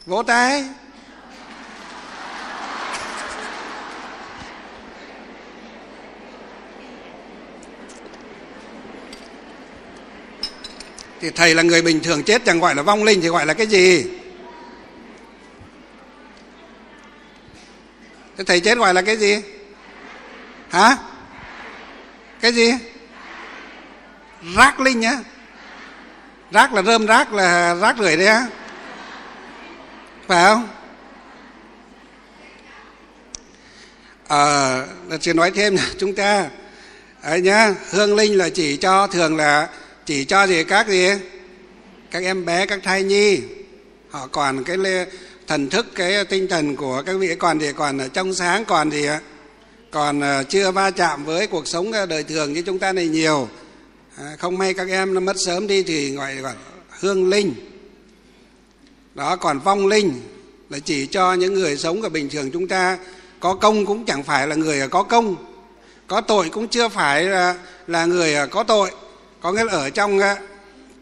Vỗ 0.07 0.23
tay. 0.23 0.65
Thì 11.21 11.31
thầy 11.31 11.55
là 11.55 11.63
người 11.63 11.83
bình 11.83 12.01
thường 12.01 12.23
chết 12.23 12.43
chẳng 12.45 12.61
gọi 12.61 12.75
là 12.75 12.83
vong 12.83 13.05
linh 13.05 13.21
thì 13.21 13.29
gọi 13.29 13.47
là 13.47 13.55
cái 13.55 13.67
gì? 13.67 14.05
Thế 18.37 18.45
thầy 18.45 18.61
chết 18.61 18.79
gọi 18.79 18.95
là 18.95 19.03
cái 19.03 19.17
gì? 19.17 19.43
Hả? 20.71 20.97
Cái 22.41 22.53
gì? 22.53 22.73
Rác 24.57 24.81
linh 24.81 25.01
nhá. 25.01 25.19
Rác 26.51 26.73
là 26.73 26.83
rơm 26.83 27.07
rác 27.07 27.33
là 27.33 27.75
rác 27.75 27.97
rưởi 27.99 28.17
đấy 28.17 28.27
á. 28.27 28.47
Phải 30.29 30.45
không? 30.45 30.69
Ờ 34.29 34.87
à, 35.11 35.17
chỉ 35.21 35.33
nói 35.33 35.51
thêm 35.51 35.77
chúng 35.99 36.15
ta 36.15 36.49
ấy 37.23 37.41
nhá 37.41 37.75
hương 37.91 38.17
linh 38.17 38.39
là 38.39 38.49
chỉ 38.49 38.77
cho 38.77 39.07
thường 39.07 39.37
là 39.37 39.69
chỉ 40.07 40.25
cho 40.25 40.47
gì 40.47 40.65
các 40.65 40.89
gì? 40.89 41.09
Các 42.11 42.23
em 42.23 42.45
bé 42.45 42.67
các 42.67 42.81
thai 42.83 43.03
nhi. 43.03 43.41
Họ 44.11 44.27
còn 44.33 44.65
cái 44.65 44.77
thần 45.47 45.69
thức 45.69 45.87
cái 45.95 46.25
tinh 46.25 46.49
thần 46.49 46.77
của 46.77 47.03
các 47.07 47.17
vị 47.19 47.35
còn 47.39 47.59
thì 47.59 47.73
còn 47.73 47.99
trong 48.13 48.35
sáng 48.35 48.65
còn 48.65 48.91
thì 48.91 49.07
còn 49.91 50.21
ờ, 50.21 50.45
chưa 50.49 50.71
va 50.71 50.91
chạm 50.91 51.25
với 51.25 51.47
cuộc 51.47 51.69
sống 51.69 51.93
ờ, 51.93 52.07
đời 52.07 52.23
thường 52.23 52.53
như 52.53 52.63
chúng 52.63 52.79
ta 52.79 52.93
này 52.93 53.09
nhiều 53.09 53.49
à, 54.23 54.37
không 54.39 54.59
may 54.59 54.75
các 54.75 54.89
em 54.89 55.15
nó 55.15 55.21
mất 55.21 55.37
sớm 55.37 55.67
đi 55.67 55.83
thì 55.83 56.11
gọi 56.11 56.35
là 56.35 56.55
hương 57.01 57.29
linh. 57.31 57.55
Đó 59.15 59.37
còn 59.37 59.59
vong 59.59 59.87
linh 59.87 60.21
là 60.71 60.79
chỉ 60.79 61.07
cho 61.07 61.35
những 61.35 61.55
người 61.55 61.77
sống 61.77 62.03
ở 62.03 62.09
bình 62.09 62.29
thường 62.31 62.51
chúng 62.51 62.69
ta. 62.69 62.99
Có 63.41 63.55
công 63.55 63.87
cũng 63.87 64.05
chẳng 64.05 64.23
phải 64.23 64.49
là 64.49 64.55
người 64.55 64.89
có 64.89 65.03
công. 65.03 65.37
Có 66.07 66.21
tội 66.21 66.49
cũng 66.49 66.69
chưa 66.69 66.89
phải 66.89 67.25
là, 67.25 67.59
là 67.87 68.05
người 68.05 68.37
có 68.51 68.63
tội. 68.63 68.91
Có 69.41 69.53
nghĩa 69.53 69.65
là 69.65 69.73
ở 69.73 69.91
trong 69.91 70.21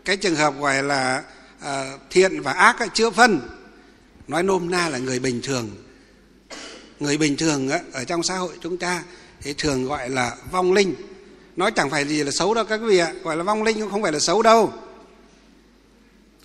cái 0.04 0.16
trường 0.16 0.36
hợp 0.36 0.54
gọi 0.60 0.82
là 0.82 1.22
à, 1.60 1.92
thiện 2.10 2.42
và 2.42 2.52
ác 2.52 2.76
chưa 2.94 3.10
phân. 3.10 3.40
Nói 4.28 4.42
nôm 4.42 4.70
na 4.70 4.88
là 4.88 4.98
người 4.98 5.18
bình 5.18 5.40
thường. 5.42 5.70
Người 7.00 7.16
bình 7.16 7.36
thường 7.36 7.70
ở 7.92 8.04
trong 8.04 8.22
xã 8.22 8.36
hội 8.36 8.52
chúng 8.60 8.76
ta 8.76 9.02
thì 9.40 9.54
thường 9.58 9.86
gọi 9.86 10.10
là 10.10 10.36
vong 10.50 10.72
linh 10.72 10.94
nói 11.56 11.72
chẳng 11.72 11.90
phải 11.90 12.08
gì 12.08 12.24
là 12.24 12.30
xấu 12.30 12.54
đâu 12.54 12.64
các 12.64 12.80
vị 12.80 12.98
ạ. 12.98 13.12
Gọi 13.22 13.36
là 13.36 13.42
vong 13.42 13.62
linh 13.62 13.80
cũng 13.80 13.90
không 13.90 14.02
phải 14.02 14.12
là 14.12 14.18
xấu 14.18 14.42
đâu. 14.42 14.72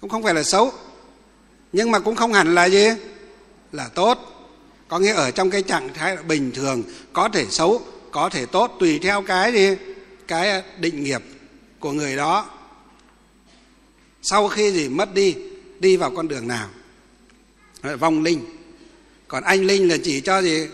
Cũng 0.02 0.10
không 0.10 0.24
phải 0.24 0.34
là 0.34 0.44
xấu. 0.44 0.72
Nhưng 1.74 1.92
mà 1.92 2.00
cũng 2.00 2.16
không 2.16 2.34
hẳn 2.34 2.56
là 2.56 2.66
gì? 2.66 2.88
Là 3.72 3.88
tốt. 3.88 4.32
Có 4.88 5.00
nghĩa 5.00 5.14
ở 5.14 5.32
trong 5.32 5.50
cái 5.50 5.62
trạng 5.62 5.94
thái 5.94 6.18
bình 6.18 6.52
thường, 6.52 6.84
có 7.14 7.30
thể 7.30 7.46
xấu, 7.50 7.82
có 8.12 8.30
thể 8.30 8.46
tốt, 8.46 8.78
tùy 8.80 9.00
theo 9.00 9.22
cái 9.22 9.54
gì? 9.54 9.70
Cái 10.28 10.64
định 10.80 11.04
nghiệp 11.04 11.22
của 11.80 11.92
người 11.92 12.16
đó. 12.16 12.50
Sau 14.22 14.48
khi 14.48 14.72
gì 14.72 14.90
mất 14.90 15.14
đi 15.14 15.36
đi 15.80 15.98
vào 15.98 16.12
con 16.16 16.28
đường 16.28 16.48
nào? 16.48 16.70
Vong 18.00 18.24
linh. 18.24 18.46
Còn 19.28 19.44
anh 19.44 19.66
linh 19.66 19.90
là 19.90 19.98
chỉ 20.04 20.22
cho 20.22 20.42
gì? 20.42 20.68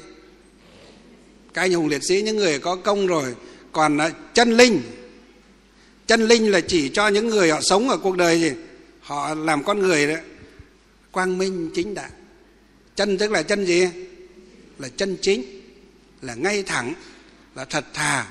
Các 1.54 1.62
anh 1.62 1.74
hùng 1.74 1.88
liệt 1.88 2.04
sĩ, 2.04 2.22
những 2.22 2.38
người 2.38 2.60
có 2.60 2.76
công 2.76 3.08
rồi 3.08 3.36
còn 3.72 3.98
ờ, 3.98 4.12
chân 4.34 4.58
linh. 4.58 4.82
Chân 6.08 6.28
linh 6.28 6.52
là 6.52 6.62
chỉ 6.62 6.90
cho 6.90 7.08
những 7.08 7.28
người 7.28 7.52
họ 7.52 7.62
sống 7.62 7.90
ở 7.90 7.98
cuộc 7.98 8.18
đời 8.18 8.42
gì 8.42 8.52
họ 9.02 9.36
làm 9.36 9.64
con 9.64 9.80
người 9.80 10.08
đấy. 10.08 10.22
Quang 11.12 11.38
minh 11.38 11.72
chính 11.76 11.94
đại. 11.94 12.10
Chân 12.96 13.18
tức 13.18 13.32
là 13.32 13.44
chân 13.44 13.66
gì? 13.66 13.88
Là 14.80 14.90
chân 14.90 15.18
chính. 15.22 15.44
Là 16.22 16.36
ngay 16.36 16.64
thẳng. 16.64 16.94
Là 17.56 17.66
thật 17.66 17.86
thà. 17.94 18.28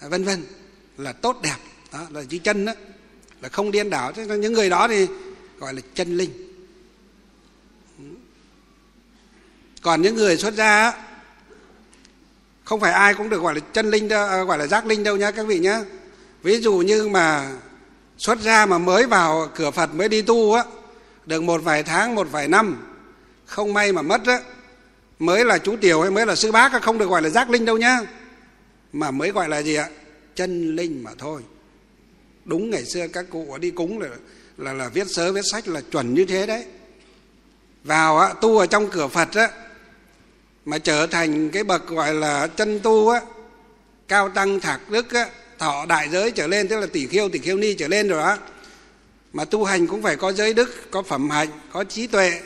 Vân 0.00 0.24
vân. 0.24 0.44
Là 0.98 1.12
tốt 1.12 1.40
đẹp. 1.42 1.56
Đó, 1.92 2.06
là 2.10 2.24
chữ 2.28 2.38
chân 2.38 2.64
đó. 2.64 2.72
Là 3.40 3.48
không 3.48 3.70
điên 3.70 3.90
đảo. 3.90 4.12
Thế 4.12 4.26
những 4.26 4.52
người 4.52 4.70
đó 4.70 4.88
thì 4.88 5.06
gọi 5.58 5.74
là 5.74 5.80
chân 5.94 6.16
linh. 6.16 6.30
Còn 9.82 10.02
những 10.02 10.16
người 10.16 10.36
xuất 10.36 10.54
gia 10.54 11.05
không 12.66 12.80
phải 12.80 12.92
ai 12.92 13.14
cũng 13.14 13.30
được 13.30 13.42
gọi 13.42 13.54
là 13.54 13.60
chân 13.72 13.90
linh 13.90 14.08
đâu 14.08 14.28
à, 14.28 14.42
gọi 14.42 14.58
là 14.58 14.66
giác 14.66 14.86
linh 14.86 15.04
đâu 15.04 15.16
nhá 15.16 15.30
các 15.30 15.46
vị 15.46 15.58
nhá. 15.58 15.80
ví 16.42 16.60
dụ 16.60 16.74
như 16.74 17.08
mà 17.08 17.52
xuất 18.18 18.40
ra 18.40 18.66
mà 18.66 18.78
mới 18.78 19.06
vào 19.06 19.48
cửa 19.54 19.70
phật 19.70 19.94
mới 19.94 20.08
đi 20.08 20.22
tu 20.22 20.54
á 20.54 20.64
được 21.26 21.42
một 21.42 21.62
vài 21.64 21.82
tháng 21.82 22.14
một 22.14 22.28
vài 22.30 22.48
năm 22.48 22.76
không 23.46 23.74
may 23.74 23.92
mà 23.92 24.02
mất 24.02 24.20
á 24.26 24.40
mới 25.18 25.44
là 25.44 25.58
chú 25.58 25.76
tiểu 25.80 26.02
hay 26.02 26.10
mới 26.10 26.26
là 26.26 26.34
sư 26.34 26.52
bác 26.52 26.82
không 26.82 26.98
được 26.98 27.08
gọi 27.08 27.22
là 27.22 27.28
giác 27.28 27.50
linh 27.50 27.64
đâu 27.64 27.78
nhá. 27.78 28.00
Mà 28.92 29.10
mới 29.10 29.30
gọi 29.30 29.48
là 29.48 29.62
gì 29.62 29.74
ạ? 29.74 29.88
Chân 30.34 30.76
linh 30.76 31.02
mà 31.04 31.10
thôi. 31.18 31.42
Đúng 32.44 32.70
ngày 32.70 32.84
xưa 32.84 33.08
các 33.08 33.26
cụ 33.30 33.58
đi 33.60 33.70
cúng 33.70 33.98
là 33.98 34.08
là 34.58 34.72
là 34.72 34.88
viết 34.88 35.06
sớ 35.10 35.32
viết 35.32 35.44
sách 35.52 35.68
là 35.68 35.80
chuẩn 35.80 36.14
như 36.14 36.24
thế 36.24 36.46
đấy. 36.46 36.64
Vào 37.84 38.18
á, 38.18 38.34
tu 38.40 38.58
ở 38.58 38.66
trong 38.66 38.88
cửa 38.90 39.08
phật 39.08 39.28
á 39.34 39.50
mà 40.66 40.78
trở 40.78 41.06
thành 41.06 41.50
cái 41.50 41.64
bậc 41.64 41.88
gọi 41.88 42.14
là 42.14 42.46
chân 42.46 42.80
tu 42.80 43.08
á 43.08 43.20
cao 44.08 44.28
tăng 44.28 44.60
thạc 44.60 44.90
đức 44.90 45.12
á 45.12 45.28
thọ 45.58 45.86
đại 45.88 46.08
giới 46.08 46.30
trở 46.30 46.46
lên 46.46 46.68
tức 46.68 46.80
là 46.80 46.86
tỷ 46.92 47.06
khiêu 47.06 47.28
tỷ 47.28 47.38
khiêu 47.38 47.56
ni 47.56 47.74
trở 47.74 47.88
lên 47.88 48.08
rồi 48.08 48.22
á 48.22 48.38
mà 49.32 49.44
tu 49.44 49.64
hành 49.64 49.86
cũng 49.86 50.02
phải 50.02 50.16
có 50.16 50.32
giới 50.32 50.54
đức 50.54 50.90
có 50.90 51.02
phẩm 51.02 51.30
hạnh 51.30 51.48
có 51.72 51.84
trí 51.84 52.06
tuệ 52.06 52.40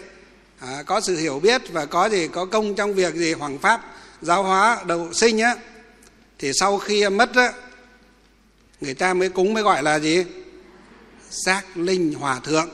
à, 0.59 0.83
có 0.87 1.01
sự 1.01 1.17
hiểu 1.17 1.41
biết 1.41 1.63
và 1.73 1.87
có 1.87 2.09
gì 2.09 2.29
có 2.29 2.45
công 2.45 2.75
trong 2.75 2.95
việc 2.95 3.15
gì 3.15 3.33
hoàng 3.33 3.59
pháp 3.59 3.81
giáo 4.23 4.43
hóa 4.43 4.85
đầu 4.87 5.13
sinh 5.13 5.39
á 5.39 5.57
thì 6.39 6.53
sau 6.55 6.79
khi 6.79 7.09
mất 7.09 7.35
á 7.35 7.53
người 8.81 8.95
ta 8.95 9.15
mới 9.15 9.29
cúng 9.29 9.55
mới 9.55 9.63
gọi 9.63 9.83
là 9.83 9.99
gì? 9.99 10.25
Giác 11.31 11.77
linh 11.77 12.15
hòa 12.15 12.41
thượng. 12.45 12.69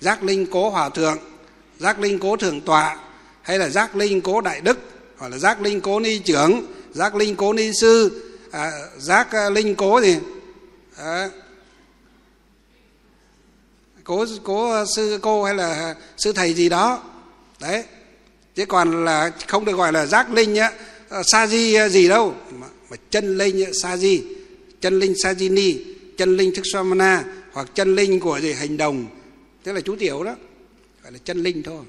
Giác 0.00 0.22
linh 0.22 0.46
cố 0.52 0.70
hòa 0.70 0.88
thượng. 0.88 1.18
Giác 1.78 2.00
linh 2.00 2.18
cố 2.18 2.36
thượng 2.36 2.60
tọa 2.60 2.96
hay 3.46 3.58
là 3.58 3.68
giác 3.68 3.96
linh 3.96 4.20
cố 4.20 4.40
đại 4.40 4.60
đức 4.60 4.78
hoặc 5.16 5.28
là 5.28 5.38
giác 5.38 5.62
linh 5.62 5.80
cố 5.80 6.00
ni 6.00 6.18
trưởng 6.18 6.66
giác 6.92 7.14
linh 7.14 7.36
cố 7.36 7.52
ni 7.52 7.72
sư 7.80 8.22
à, 8.50 8.72
giác 8.98 9.32
à, 9.32 9.50
linh 9.50 9.74
cố 9.74 10.00
gì? 10.00 10.18
À, 10.96 11.30
cố 14.04 14.26
cố 14.42 14.84
sư 14.96 15.18
cô 15.22 15.44
hay 15.44 15.54
là 15.54 15.94
sư 16.16 16.32
thầy 16.32 16.54
gì 16.54 16.68
đó. 16.68 17.02
Đấy. 17.60 17.84
Chứ 18.54 18.66
còn 18.66 19.04
là 19.04 19.30
không 19.48 19.64
được 19.64 19.76
gọi 19.76 19.92
là 19.92 20.06
giác 20.06 20.32
linh 20.32 20.52
nhá 20.52 20.70
à, 21.08 21.22
sa 21.22 21.46
di 21.46 21.74
à, 21.74 21.88
gì 21.88 22.08
đâu. 22.08 22.34
Mà, 22.50 22.66
mà 22.90 22.96
chân 23.10 23.38
linh 23.38 23.74
sa 23.82 23.96
di. 23.96 24.22
Chân 24.80 24.98
linh 24.98 25.14
sa 25.22 25.34
di 25.34 25.48
ni 25.48 25.84
chân 26.16 26.36
linh 26.36 26.54
thức 26.54 26.62
swamana 26.64 27.22
hoặc 27.52 27.68
chân 27.74 27.94
linh 27.94 28.20
của 28.20 28.40
gì? 28.40 28.52
Hành 28.52 28.76
đồng. 28.76 29.06
Thế 29.64 29.72
là 29.72 29.80
chú 29.80 29.96
tiểu 29.96 30.24
đó. 30.24 30.36
Gọi 31.02 31.12
là 31.12 31.18
chân 31.24 31.42
linh 31.42 31.62
thôi 31.62 31.84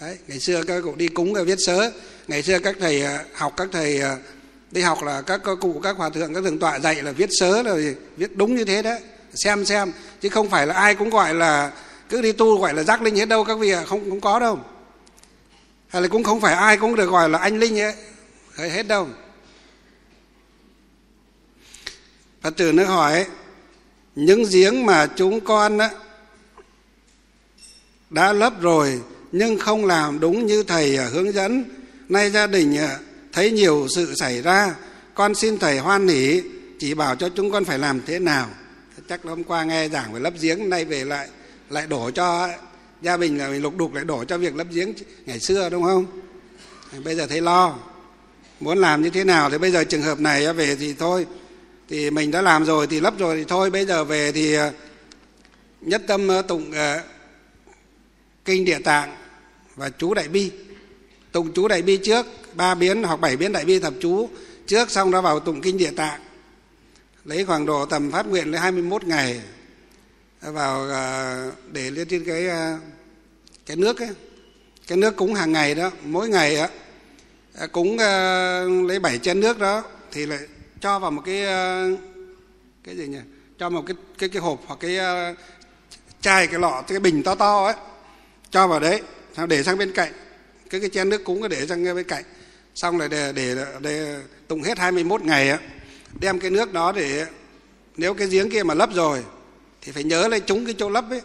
đấy, 0.00 0.18
ngày 0.26 0.38
xưa 0.40 0.62
các 0.62 0.80
cụ 0.84 0.94
đi 0.96 1.08
cúng 1.08 1.32
và 1.32 1.42
viết 1.42 1.58
sớ. 1.66 1.92
Ngày 2.28 2.42
xưa 2.42 2.58
các 2.58 2.76
thầy 2.80 3.02
à, 3.02 3.24
học 3.34 3.52
các 3.56 3.68
thầy 3.72 4.00
à, 4.00 4.16
đi 4.70 4.80
học 4.80 5.02
là 5.02 5.22
các 5.22 5.40
cụ 5.60 5.80
các 5.82 5.96
hòa 5.96 6.10
thượng, 6.10 6.34
các 6.34 6.44
thượng 6.44 6.58
tọa 6.58 6.78
dạy 6.78 7.02
là 7.02 7.12
viết 7.12 7.28
sớ 7.32 7.62
là 7.62 7.76
viết 8.16 8.36
đúng 8.36 8.54
như 8.54 8.64
thế 8.64 8.82
đấy. 8.82 9.00
Xem 9.34 9.64
xem. 9.64 9.92
Chứ 10.20 10.28
không 10.28 10.50
phải 10.50 10.66
là 10.66 10.74
ai 10.74 10.94
cũng 10.94 11.10
gọi 11.10 11.34
là 11.34 11.72
cứ 12.08 12.22
đi 12.22 12.32
tu 12.32 12.60
gọi 12.60 12.74
là 12.74 12.82
giác 12.82 13.02
linh 13.02 13.16
hết 13.16 13.28
đâu 13.28 13.44
các 13.44 13.58
vị 13.58 13.70
ạ. 13.70 13.84
Không 13.86 14.10
không 14.10 14.20
có 14.20 14.38
đâu. 14.38 14.58
Hay 15.88 16.02
là 16.02 16.08
cũng 16.08 16.24
không 16.24 16.40
phải 16.40 16.54
ai 16.54 16.76
cũng 16.76 16.94
được 16.94 17.10
gọi 17.10 17.28
là 17.28 17.38
anh 17.38 17.58
linh 17.58 17.80
ấy. 17.80 17.94
Hết 18.56 18.86
đâu. 18.86 19.08
Phật 22.42 22.56
tử 22.56 22.72
nó 22.72 22.84
hỏi, 22.84 23.26
những 24.14 24.44
giếng 24.50 24.86
mà 24.86 25.06
chúng 25.16 25.40
con 25.40 25.78
đã 28.10 28.32
lấp 28.32 28.60
rồi 28.60 29.00
nhưng 29.32 29.58
không 29.58 29.86
làm 29.86 30.20
đúng 30.20 30.46
như 30.46 30.62
thầy 30.62 30.96
à, 30.96 31.08
hướng 31.12 31.32
dẫn. 31.32 31.64
Nay 32.08 32.30
gia 32.30 32.46
đình 32.46 32.78
à, 32.78 32.98
thấy 33.32 33.50
nhiều 33.50 33.86
sự 33.96 34.14
xảy 34.14 34.42
ra. 34.42 34.74
Con 35.14 35.34
xin 35.34 35.58
thầy 35.58 35.78
hoan 35.78 36.08
hỉ 36.08 36.42
chỉ 36.78 36.94
bảo 36.94 37.16
cho 37.16 37.28
chúng 37.28 37.50
con 37.50 37.64
phải 37.64 37.78
làm 37.78 38.00
thế 38.06 38.18
nào. 38.18 38.48
Chắc 39.08 39.26
là 39.26 39.30
hôm 39.30 39.44
qua 39.44 39.64
nghe 39.64 39.88
giảng 39.88 40.12
về 40.12 40.20
lấp 40.20 40.32
giếng, 40.40 40.68
nay 40.68 40.84
về 40.84 41.04
lại 41.04 41.28
lại 41.70 41.86
đổ 41.86 42.10
cho 42.10 42.48
gia 43.02 43.16
đình 43.16 43.38
là 43.38 43.48
lục 43.48 43.76
đục 43.76 43.94
lại 43.94 44.04
đổ 44.04 44.24
cho 44.24 44.38
việc 44.38 44.56
lấp 44.56 44.66
giếng 44.70 44.92
ngày 45.26 45.40
xưa, 45.40 45.68
đúng 45.70 45.84
không? 45.84 46.06
Bây 47.04 47.16
giờ 47.16 47.26
thấy 47.26 47.40
lo. 47.40 47.78
Muốn 48.60 48.78
làm 48.78 49.02
như 49.02 49.10
thế 49.10 49.24
nào 49.24 49.50
thì 49.50 49.58
bây 49.58 49.70
giờ 49.70 49.84
trường 49.84 50.02
hợp 50.02 50.20
này 50.20 50.52
về 50.52 50.76
thì 50.76 50.94
thôi. 50.94 51.26
Thì 51.88 52.10
mình 52.10 52.30
đã 52.30 52.42
làm 52.42 52.64
rồi 52.64 52.86
thì 52.86 53.00
lấp 53.00 53.18
rồi 53.18 53.36
thì 53.36 53.44
thôi. 53.44 53.70
Bây 53.70 53.86
giờ 53.86 54.04
về 54.04 54.32
thì 54.32 54.54
à, 54.54 54.72
nhất 55.80 56.02
tâm 56.06 56.28
tụng 56.48 56.72
kinh 58.50 58.64
địa 58.64 58.78
tạng 58.78 59.16
và 59.76 59.90
chú 59.90 60.14
đại 60.14 60.28
bi. 60.28 60.50
Tụng 61.32 61.52
chú 61.54 61.68
đại 61.68 61.82
bi 61.82 61.96
trước, 61.96 62.26
ba 62.54 62.74
biến 62.74 63.02
hoặc 63.02 63.20
bảy 63.20 63.36
biến 63.36 63.52
đại 63.52 63.64
bi 63.64 63.78
thập 63.78 63.94
chú 64.00 64.28
trước, 64.66 64.90
xong 64.90 65.10
đó 65.10 65.20
vào 65.20 65.40
tụng 65.40 65.60
kinh 65.60 65.78
địa 65.78 65.90
tạng. 65.90 66.20
Lấy 67.24 67.44
khoảng 67.44 67.66
độ 67.66 67.86
tầm 67.86 68.10
phát 68.10 68.26
nguyện 68.26 68.50
lấy 68.50 68.60
21 68.60 69.04
ngày 69.04 69.40
vào 70.40 70.90
à, 70.90 71.46
để 71.72 71.90
lên 71.90 72.08
trên 72.08 72.24
cái 72.24 72.48
à, 72.48 72.78
cái 73.66 73.76
nước 73.76 73.98
ấy. 73.98 74.08
Cái 74.86 74.98
nước 74.98 75.16
cúng 75.16 75.34
hàng 75.34 75.52
ngày 75.52 75.74
đó, 75.74 75.90
mỗi 76.04 76.28
ngày 76.28 76.56
á 76.56 76.68
à, 77.54 77.66
cúng 77.66 77.98
lấy 78.88 78.98
bảy 78.98 79.18
chén 79.18 79.40
nước 79.40 79.58
đó 79.58 79.82
thì 80.12 80.26
lại 80.26 80.38
cho 80.80 80.98
vào 80.98 81.10
một 81.10 81.22
cái 81.24 81.44
cái 82.84 82.96
gì 82.96 83.06
nhỉ? 83.06 83.20
Cho 83.58 83.70
một 83.70 83.82
cái 83.86 83.96
cái 84.18 84.28
cái 84.28 84.42
hộp 84.42 84.60
hoặc 84.66 84.78
cái 84.80 84.98
chai, 86.20 86.46
cái 86.46 86.60
lọ, 86.60 86.82
cái 86.88 87.00
bình 87.00 87.22
to 87.22 87.34
to 87.34 87.64
ấy 87.64 87.74
cho 88.50 88.66
vào 88.66 88.80
đấy 88.80 89.02
sao 89.36 89.46
để 89.46 89.62
sang 89.62 89.78
bên 89.78 89.92
cạnh. 89.92 90.12
Cái 90.70 90.80
cái 90.80 90.90
chén 90.90 91.08
nước 91.08 91.24
cúng 91.24 91.48
để 91.48 91.66
sang 91.66 91.84
bên 91.84 92.04
cạnh. 92.04 92.24
Xong 92.74 92.98
rồi 92.98 93.08
để 93.08 93.32
để 93.32 93.54
để 93.80 94.16
tụng 94.48 94.62
hết 94.62 94.78
21 94.78 95.22
ngày 95.22 95.50
á. 95.50 95.58
Đem 96.20 96.40
cái 96.40 96.50
nước 96.50 96.72
đó 96.72 96.92
để, 96.92 97.26
nếu 97.96 98.14
cái 98.14 98.26
giếng 98.26 98.50
kia 98.50 98.62
mà 98.62 98.74
lấp 98.74 98.90
rồi, 98.94 99.24
thì 99.82 99.92
phải 99.92 100.04
nhớ 100.04 100.28
lấy 100.28 100.40
trúng 100.40 100.64
cái 100.64 100.74
chỗ 100.78 100.88
lấp 100.88 101.04
ấy. 101.10 101.20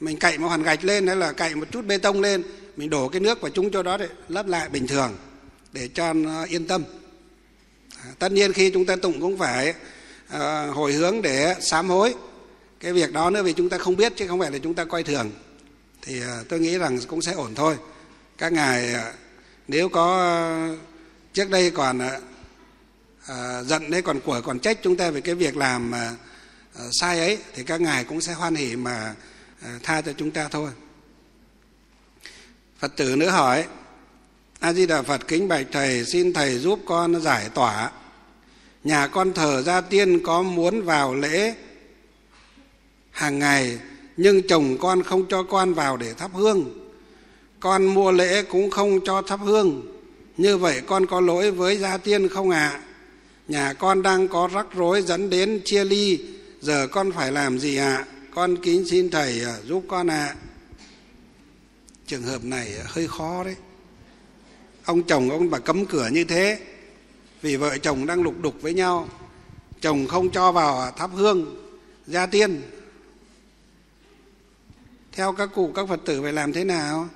Mình 0.00 0.16
cậy 0.16 0.38
một 0.38 0.48
hoàn 0.48 0.62
gạch 0.62 0.84
lên, 0.84 1.06
hay 1.06 1.16
là 1.16 1.32
cậy 1.32 1.54
một 1.54 1.66
chút 1.70 1.86
bê 1.86 1.98
tông 1.98 2.20
lên, 2.20 2.42
mình 2.76 2.90
đổ 2.90 3.08
cái 3.08 3.20
nước 3.20 3.40
vào 3.40 3.50
trúng 3.50 3.70
chỗ 3.70 3.82
đó 3.82 3.96
để 3.96 4.08
lấp 4.28 4.46
lại 4.46 4.68
bình 4.68 4.86
thường, 4.86 5.16
để 5.72 5.88
cho 5.94 6.12
nó 6.12 6.44
yên 6.44 6.66
tâm. 6.66 6.84
À, 8.04 8.10
tất 8.18 8.32
nhiên 8.32 8.52
khi 8.52 8.70
chúng 8.70 8.86
ta 8.86 8.96
tụng 8.96 9.20
cũng 9.20 9.38
phải 9.38 9.74
à, 10.28 10.66
hồi 10.66 10.92
hướng 10.92 11.22
để 11.22 11.54
sám 11.60 11.88
hối. 11.88 12.14
Cái 12.80 12.92
việc 12.92 13.12
đó 13.12 13.30
nữa 13.30 13.42
vì 13.42 13.52
chúng 13.52 13.68
ta 13.68 13.78
không 13.78 13.96
biết, 13.96 14.12
chứ 14.16 14.26
không 14.28 14.40
phải 14.40 14.50
là 14.50 14.58
chúng 14.58 14.74
ta 14.74 14.84
coi 14.84 15.02
thường 15.02 15.30
thì 16.02 16.20
à, 16.22 16.42
tôi 16.48 16.60
nghĩ 16.60 16.78
rằng 16.78 16.98
cũng 17.08 17.22
sẽ 17.22 17.32
ổn 17.32 17.54
thôi. 17.54 17.76
Các 18.38 18.52
ngài 18.52 18.94
à, 18.94 19.12
nếu 19.68 19.88
có 19.88 20.18
à, 20.18 20.68
trước 21.32 21.50
đây 21.50 21.70
còn 21.70 21.98
à, 23.26 23.62
giận 23.62 23.90
đấy 23.90 24.02
còn 24.02 24.20
của 24.20 24.40
còn 24.44 24.58
trách 24.58 24.78
chúng 24.82 24.96
ta 24.96 25.10
về 25.10 25.20
cái 25.20 25.34
việc 25.34 25.56
làm 25.56 25.94
à, 25.94 26.14
sai 27.00 27.18
ấy 27.18 27.38
thì 27.54 27.64
các 27.64 27.80
ngài 27.80 28.04
cũng 28.04 28.20
sẽ 28.20 28.32
hoan 28.32 28.54
hỉ 28.54 28.76
mà 28.76 29.14
à, 29.62 29.78
tha 29.82 30.00
cho 30.00 30.12
chúng 30.12 30.30
ta 30.30 30.48
thôi. 30.48 30.70
Phật 32.78 32.96
tử 32.96 33.16
nữa 33.16 33.30
hỏi 33.30 33.66
a 34.60 34.72
di 34.72 34.86
đà 34.86 35.02
phật 35.02 35.28
kính 35.28 35.48
bạch 35.48 35.66
thầy 35.72 36.04
xin 36.04 36.32
thầy 36.32 36.58
giúp 36.58 36.80
con 36.86 37.20
giải 37.20 37.48
tỏa. 37.48 37.90
Nhà 38.84 39.06
con 39.06 39.32
thờ 39.32 39.62
gia 39.62 39.80
tiên 39.80 40.22
có 40.22 40.42
muốn 40.42 40.82
vào 40.82 41.14
lễ 41.14 41.54
hàng 43.10 43.38
ngày 43.38 43.78
nhưng 44.20 44.42
chồng 44.46 44.76
con 44.80 45.02
không 45.02 45.26
cho 45.28 45.42
con 45.42 45.74
vào 45.74 45.96
để 45.96 46.14
thắp 46.14 46.30
hương. 46.34 46.64
Con 47.60 47.84
mua 47.84 48.12
lễ 48.12 48.42
cũng 48.42 48.70
không 48.70 49.00
cho 49.04 49.22
thắp 49.22 49.40
hương. 49.44 49.82
Như 50.36 50.56
vậy 50.56 50.82
con 50.86 51.06
có 51.06 51.20
lỗi 51.20 51.50
với 51.50 51.76
gia 51.76 51.96
tiên 51.96 52.28
không 52.28 52.50
ạ? 52.50 52.68
À? 52.68 52.82
nhà 53.48 53.72
con 53.72 54.02
đang 54.02 54.28
có 54.28 54.48
rắc 54.54 54.66
rối 54.74 55.02
dẫn 55.02 55.30
đến 55.30 55.60
chia 55.64 55.84
ly. 55.84 56.18
Giờ 56.60 56.86
con 56.86 57.12
phải 57.12 57.32
làm 57.32 57.58
gì 57.58 57.76
ạ? 57.76 57.96
À? 57.96 58.04
con 58.34 58.56
kính 58.56 58.88
xin 58.88 59.10
thầy 59.10 59.44
à, 59.44 59.56
giúp 59.64 59.84
con 59.88 60.06
ạ. 60.10 60.26
À. 60.26 60.36
trường 62.06 62.22
hợp 62.22 62.44
này 62.44 62.74
à, 62.78 62.84
hơi 62.86 63.06
khó 63.06 63.44
đấy. 63.44 63.56
Ông 64.84 65.02
chồng 65.02 65.30
ông 65.30 65.50
bà 65.50 65.58
cấm 65.58 65.86
cửa 65.86 66.08
như 66.12 66.24
thế. 66.24 66.58
Vì 67.42 67.56
vợ 67.56 67.78
chồng 67.78 68.06
đang 68.06 68.22
lục 68.22 68.34
đục 68.40 68.54
với 68.60 68.74
nhau. 68.74 69.08
Chồng 69.80 70.06
không 70.06 70.30
cho 70.30 70.52
vào 70.52 70.80
à, 70.80 70.90
thắp 70.90 71.10
hương. 71.14 71.56
Gia 72.06 72.26
tiên 72.26 72.62
theo 75.18 75.32
các 75.32 75.48
cụ 75.54 75.72
các 75.74 75.88
phật 75.88 76.00
tử 76.04 76.22
phải 76.22 76.32
làm 76.32 76.52
thế 76.52 76.64
nào? 76.64 77.08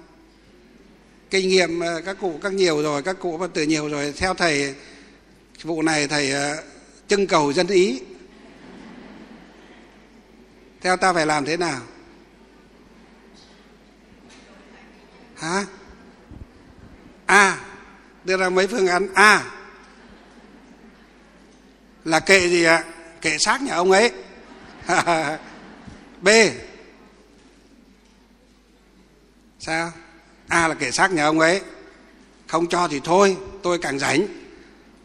Kinh 1.30 1.48
nghiệm 1.48 1.80
ờ, 1.80 2.02
các 2.06 2.16
cụ 2.20 2.38
các 2.42 2.52
nhiều 2.52 2.82
rồi 2.82 3.02
các 3.02 3.16
cụ 3.20 3.38
phật 3.38 3.54
tử 3.54 3.62
nhiều 3.62 3.88
rồi. 3.88 4.14
Theo 4.16 4.34
thầy 4.34 4.74
vụ 5.62 5.82
này 5.82 6.08
thầy 6.08 6.30
ờ, 6.32 6.62
trưng 7.08 7.26
cầu 7.26 7.52
dân 7.52 7.66
ý. 7.66 8.00
Theo 10.80 10.96
ta 10.96 11.12
phải 11.12 11.26
làm 11.26 11.44
thế 11.44 11.56
nào? 11.56 11.80
Hả? 15.34 15.66
A. 17.26 17.36
À, 17.36 17.58
đưa 18.24 18.36
ra 18.36 18.48
mấy 18.50 18.66
phương 18.66 18.86
án 18.86 19.08
a. 19.14 19.36
À, 19.36 19.44
là 22.04 22.20
kệ 22.20 22.48
gì 22.48 22.64
ạ? 22.64 22.84
Kệ 23.20 23.38
xác 23.38 23.62
nhà 23.62 23.74
ông 23.74 23.90
ấy. 23.90 24.12
B 26.22 26.28
sao? 29.62 29.92
A 30.48 30.68
là 30.68 30.74
kẻ 30.74 30.90
xác 30.90 31.12
nhà 31.12 31.24
ông 31.24 31.40
ấy. 31.40 31.60
Không 32.46 32.68
cho 32.68 32.88
thì 32.88 33.00
thôi, 33.04 33.36
tôi 33.62 33.78
càng 33.78 33.98
rảnh, 33.98 34.26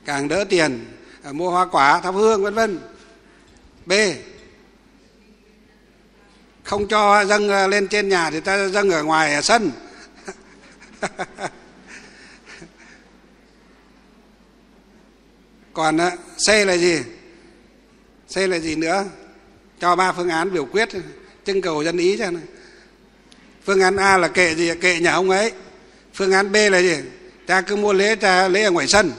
càng 0.06 0.28
đỡ 0.28 0.46
tiền 0.50 0.86
à, 1.24 1.32
mua 1.32 1.52
hoa 1.52 1.66
quả, 1.66 2.02
thắp 2.02 2.12
hương, 2.12 2.44
vân 2.44 2.54
vân. 2.54 2.80
B. 3.86 3.92
Không 6.64 6.88
cho 6.88 7.26
dâng 7.26 7.50
à, 7.50 7.68
lên 7.68 7.88
trên 7.88 8.10
nhà 8.10 8.32
thì 8.32 8.40
ta 8.40 8.68
dâng 8.68 8.90
ở 8.90 9.04
ngoài, 9.04 9.34
ở 9.34 9.42
sân. 9.42 9.72
Còn 15.74 15.98
c 16.48 16.50
là 16.50 16.78
gì? 16.78 17.04
C 18.34 18.38
là 18.38 18.60
gì 18.60 18.76
nữa? 18.76 19.06
Cho 19.80 19.96
ba 19.96 20.12
phương 20.14 20.30
án 20.30 20.54
biểu 20.54 20.66
quyết, 20.66 20.90
trưng 21.46 21.62
cầu 21.62 21.84
dân 21.84 21.98
ý 21.98 22.18
cho 22.18 22.32
này 22.32 22.44
phương 23.68 23.82
án 23.82 23.98
a 23.98 24.18
là 24.18 24.28
kệ 24.28 24.56
gì? 24.56 24.72
Kệ 24.82 25.00
nhà 25.00 25.12
ông 25.12 25.30
ấy. 25.30 25.52
Phương 26.14 26.32
án 26.32 26.52
b 26.52 26.56
là 26.56 26.82
gì? 26.82 26.96
Ta 27.46 27.62
cứ 27.62 27.76
mua 27.76 27.94
lễ, 27.94 28.16
ta 28.16 28.48
lễ 28.48 28.64
ở 28.64 28.72
ngoài 28.72 28.88
sân. 28.88 29.12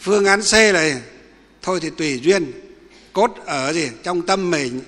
Phương 0.00 0.24
án 0.24 0.40
c 0.40 0.52
là 0.52 0.84
gì? 0.84 0.94
thôi 1.62 1.78
thì 1.82 1.90
tùy 1.90 2.20
duyên. 2.22 2.52
Cốt 3.12 3.34
ở 3.46 3.72
gì? 3.72 3.90
Trong 4.02 4.22
tâm 4.22 4.50
mình 4.50 4.80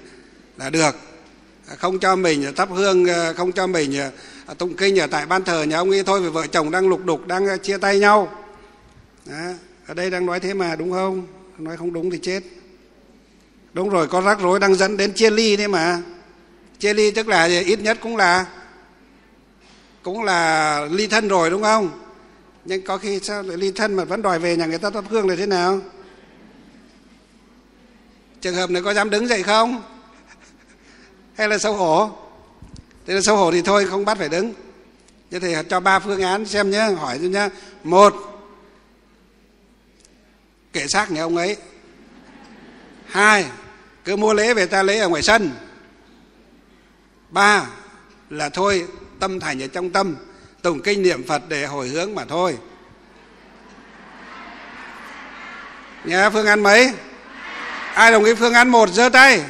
là 0.56 0.70
được. 0.70 0.96
Không 1.78 1.98
cho 1.98 2.16
mình 2.16 2.52
thắp 2.56 2.68
hương, 2.72 3.06
không 3.36 3.52
cho 3.52 3.66
mình 3.66 3.98
à, 4.46 4.54
tụng 4.58 4.76
kinh 4.76 4.98
ở 4.98 5.06
tại 5.06 5.26
ban 5.26 5.44
thờ 5.44 5.62
nhà 5.62 5.76
ông 5.76 5.90
ấy. 5.90 6.02
Thôi, 6.02 6.20
vì 6.20 6.28
vợ 6.28 6.46
chồng 6.46 6.70
đang 6.70 6.88
lục 6.88 7.04
đục, 7.04 7.26
đang 7.26 7.46
à, 7.46 7.56
chia 7.56 7.78
tay 7.78 7.98
nhau. 7.98 8.32
Đó. 9.26 9.52
ở 9.86 9.94
đây 9.94 10.10
đang 10.10 10.26
nói 10.26 10.40
thế 10.40 10.54
mà, 10.54 10.76
đúng 10.76 10.92
không? 10.92 11.26
Nói 11.58 11.76
không 11.76 11.92
đúng 11.92 12.10
thì 12.10 12.18
chết. 12.22 12.40
Đúng 13.72 13.88
rồi, 13.88 14.08
có 14.08 14.20
rắc 14.20 14.40
rối 14.40 14.60
đang 14.60 14.74
dẫn 14.74 14.96
đến 14.96 15.12
chia 15.12 15.30
ly 15.30 15.56
đấy 15.56 15.68
mà 15.68 16.02
chia 16.78 16.94
ly 16.94 17.10
tức 17.10 17.28
là 17.28 17.48
gì? 17.48 17.60
ít 17.60 17.80
nhất 17.80 17.98
cũng 18.00 18.16
là 18.16 18.46
cũng 20.02 20.24
là 20.24 20.80
ly 20.90 21.06
thân 21.06 21.28
rồi, 21.28 21.50
đúng 21.50 21.62
không? 21.62 21.90
Nhưng 22.64 22.82
có 22.82 22.98
khi 22.98 23.20
sao 23.22 23.42
lại 23.42 23.56
ly 23.56 23.70
thân 23.70 23.94
mà 23.94 24.04
vẫn 24.04 24.22
đòi 24.22 24.38
về 24.38 24.56
nhà 24.56 24.66
người 24.66 24.78
ta 24.78 24.90
thắp 24.90 25.04
hương 25.08 25.28
là 25.28 25.36
thế 25.36 25.46
nào? 25.46 25.80
Trường 28.40 28.54
hợp 28.54 28.70
này 28.70 28.82
có 28.82 28.94
dám 28.94 29.10
đứng 29.10 29.28
dậy 29.28 29.42
không? 29.42 29.82
Hay 31.34 31.48
là 31.48 31.58
xấu 31.58 31.72
hổ? 31.72 32.10
Thế 33.06 33.14
là 33.14 33.20
xấu 33.20 33.36
hổ 33.36 33.52
thì 33.52 33.62
thôi, 33.62 33.86
không 33.86 34.04
bắt 34.04 34.18
phải 34.18 34.28
đứng. 34.28 34.52
Như 35.30 35.38
thì 35.38 35.54
cho 35.68 35.80
ba 35.80 35.98
phương 35.98 36.22
án 36.22 36.46
xem 36.46 36.70
nhé 36.70 36.88
hỏi 36.98 37.18
cho 37.22 37.28
nhé 37.28 37.48
một, 37.84 38.14
kể 40.72 40.86
xác 40.88 41.10
nhà 41.10 41.22
ông 41.22 41.36
ấy. 41.36 41.56
Hai, 43.06 43.44
cứ 44.04 44.16
mua 44.16 44.32
lễ 44.32 44.54
về 44.54 44.66
ta 44.66 44.82
lễ 44.82 44.98
ở 44.98 45.08
ngoài 45.08 45.22
sân 45.22 45.50
ba 47.30 47.66
là 48.30 48.48
thôi, 48.48 48.86
tâm 49.20 49.40
thành 49.40 49.62
ở 49.62 49.66
trong 49.66 49.90
tâm, 49.90 50.16
tụng 50.62 50.82
kinh 50.82 51.02
niệm 51.02 51.26
phật 51.26 51.42
để 51.48 51.66
hồi 51.66 51.88
hướng 51.88 52.14
mà 52.14 52.24
thôi. 52.24 52.58
Nhé 56.04 56.30
phương 56.32 56.46
án 56.46 56.62
mấy? 56.62 56.92
Ai 57.94 58.12
đồng 58.12 58.24
ý 58.24 58.34
phương 58.34 58.54
án 58.54 58.68
một 58.68 58.88
giơ 58.88 59.08
tay? 59.08 59.42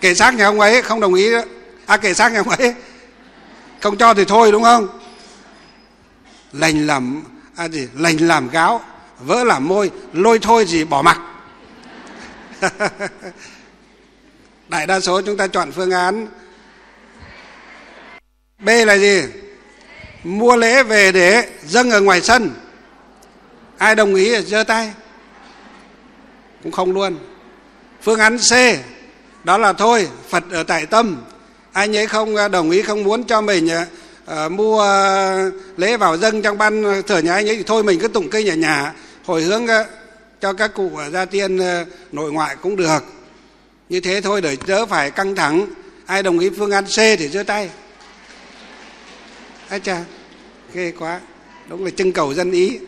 Kể 0.00 0.14
xác 0.14 0.34
nhà 0.34 0.46
ông 0.46 0.60
ấy, 0.60 0.82
không 0.82 1.00
đồng 1.00 1.14
ý 1.14 1.28
à 1.86 1.96
kể 1.96 2.14
xác 2.14 2.32
nhà 2.32 2.40
ông 2.40 2.48
ấy. 2.48 2.74
Không 3.80 3.96
cho 3.96 4.14
thì 4.14 4.24
thôi, 4.24 4.52
đúng 4.52 4.62
không? 4.62 4.88
Lành 6.52 6.86
làm 6.86 7.22
à 7.56 7.68
gì? 7.68 7.88
Lành 7.94 8.16
làm 8.16 8.48
gáo, 8.48 8.84
vỡ 9.18 9.44
làm 9.44 9.68
môi, 9.68 9.90
lôi 10.12 10.38
thôi 10.38 10.64
gì 10.64 10.84
bỏ 10.84 11.02
mặc. 11.02 11.18
đại 14.70 14.86
đa 14.86 15.00
số 15.00 15.20
chúng 15.20 15.36
ta 15.36 15.46
chọn 15.46 15.72
phương 15.72 15.90
án. 15.90 16.26
B 18.58 18.68
là 18.68 18.98
gì? 18.98 19.22
Mua 20.24 20.56
lễ 20.56 20.82
về 20.82 21.12
để 21.12 21.48
dâng 21.66 21.90
ở 21.90 22.00
ngoài 22.00 22.20
sân. 22.20 22.50
Ai 23.78 23.94
đồng 23.94 24.14
ý 24.14 24.42
giơ 24.42 24.64
tay. 24.64 24.92
Cũng 26.62 26.72
không 26.72 26.92
luôn. 26.92 27.18
Phương 28.02 28.18
án 28.18 28.38
c 28.38 28.52
đó 29.44 29.58
là 29.58 29.72
thôi 29.72 30.08
phật 30.28 30.44
ở 30.50 30.62
tại 30.62 30.86
tâm. 30.86 31.24
Anh 31.72 31.96
ấy 31.96 32.06
không 32.06 32.36
à, 32.36 32.48
đồng 32.48 32.70
ý 32.70 32.82
không 32.82 33.04
muốn 33.04 33.24
cho 33.24 33.40
mình 33.40 33.68
uh, 34.30 34.52
mua 34.52 34.82
uh, 34.82 35.54
lễ 35.76 35.96
vào 35.96 36.16
dâng 36.16 36.42
trong 36.42 36.58
ban 36.58 37.02
thờ 37.06 37.18
nhà 37.18 37.34
anh 37.34 37.48
ấy 37.48 37.56
thì 37.56 37.62
thôi 37.62 37.82
mình 37.82 38.00
cứ 38.00 38.08
tụng 38.08 38.30
kinh 38.30 38.48
ở 38.48 38.54
nhà 38.54 38.92
hồi 39.24 39.42
hướng 39.42 39.64
uh, 39.64 39.86
cho 40.40 40.52
các 40.52 40.74
cụ 40.74 40.90
ở 40.96 41.10
gia 41.10 41.24
tiên 41.24 41.56
uh, 41.56 41.88
nội 42.12 42.32
ngoại 42.32 42.56
cũng 42.62 42.76
được 42.76 43.04
như 43.90 44.00
thế 44.00 44.20
thôi, 44.20 44.40
để 44.40 44.56
đỡ 44.66 44.86
phải 44.86 45.10
căng 45.10 45.34
thẳng. 45.34 45.66
Ai 46.06 46.22
đồng 46.22 46.38
ý 46.38 46.50
phương 46.58 46.70
án 46.70 46.84
c 46.84 46.96
thì 46.96 47.28
giơ 47.28 47.42
tay. 47.42 47.70
Ai 49.68 49.80
cha 49.80 50.04
ghê 50.74 50.92
quá. 50.98 51.20
Đúng 51.68 51.84
là 51.84 51.90
trưng 51.90 52.12
cầu 52.12 52.34
dân 52.34 52.50
ý. 52.50 52.78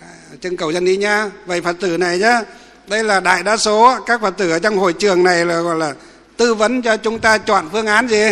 À, 0.00 0.08
trưng 0.40 0.56
cầu 0.56 0.72
dân 0.72 0.84
ý 0.84 0.96
nhá. 0.96 1.30
Vậy 1.46 1.60
phật 1.60 1.76
tử 1.80 1.98
này 1.98 2.18
nhá, 2.18 2.42
đây 2.86 3.04
là 3.04 3.20
đại 3.20 3.42
đa 3.42 3.56
số, 3.56 3.98
các 4.06 4.20
phật 4.20 4.36
tử 4.36 4.50
ở 4.50 4.58
trong 4.58 4.78
hội 4.78 4.92
trường 4.92 5.24
này 5.24 5.46
là 5.46 5.60
gọi 5.60 5.76
là 5.76 5.94
tư 6.36 6.54
vấn 6.54 6.82
cho 6.82 6.96
chúng 6.96 7.18
ta 7.18 7.38
chọn 7.38 7.68
phương 7.72 7.86
án 7.86 8.08
gì? 8.08 8.22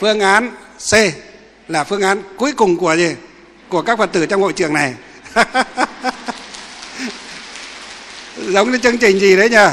Phương 0.00 0.20
án 0.20 0.50
c 0.90 0.94
là 1.68 1.84
phương 1.84 2.02
án 2.02 2.22
cuối 2.36 2.52
cùng 2.52 2.76
của 2.76 2.96
gì? 2.96 3.14
Của 3.68 3.82
các 3.82 3.98
phật 3.98 4.12
tử 4.12 4.26
trong 4.26 4.42
hội 4.42 4.52
trường 4.52 4.74
này. 4.74 4.94
giống 8.48 8.72
như 8.72 8.78
chương 8.78 8.98
trình 8.98 9.18
gì 9.18 9.36
đấy 9.36 9.50
nhỉ? 9.50 9.66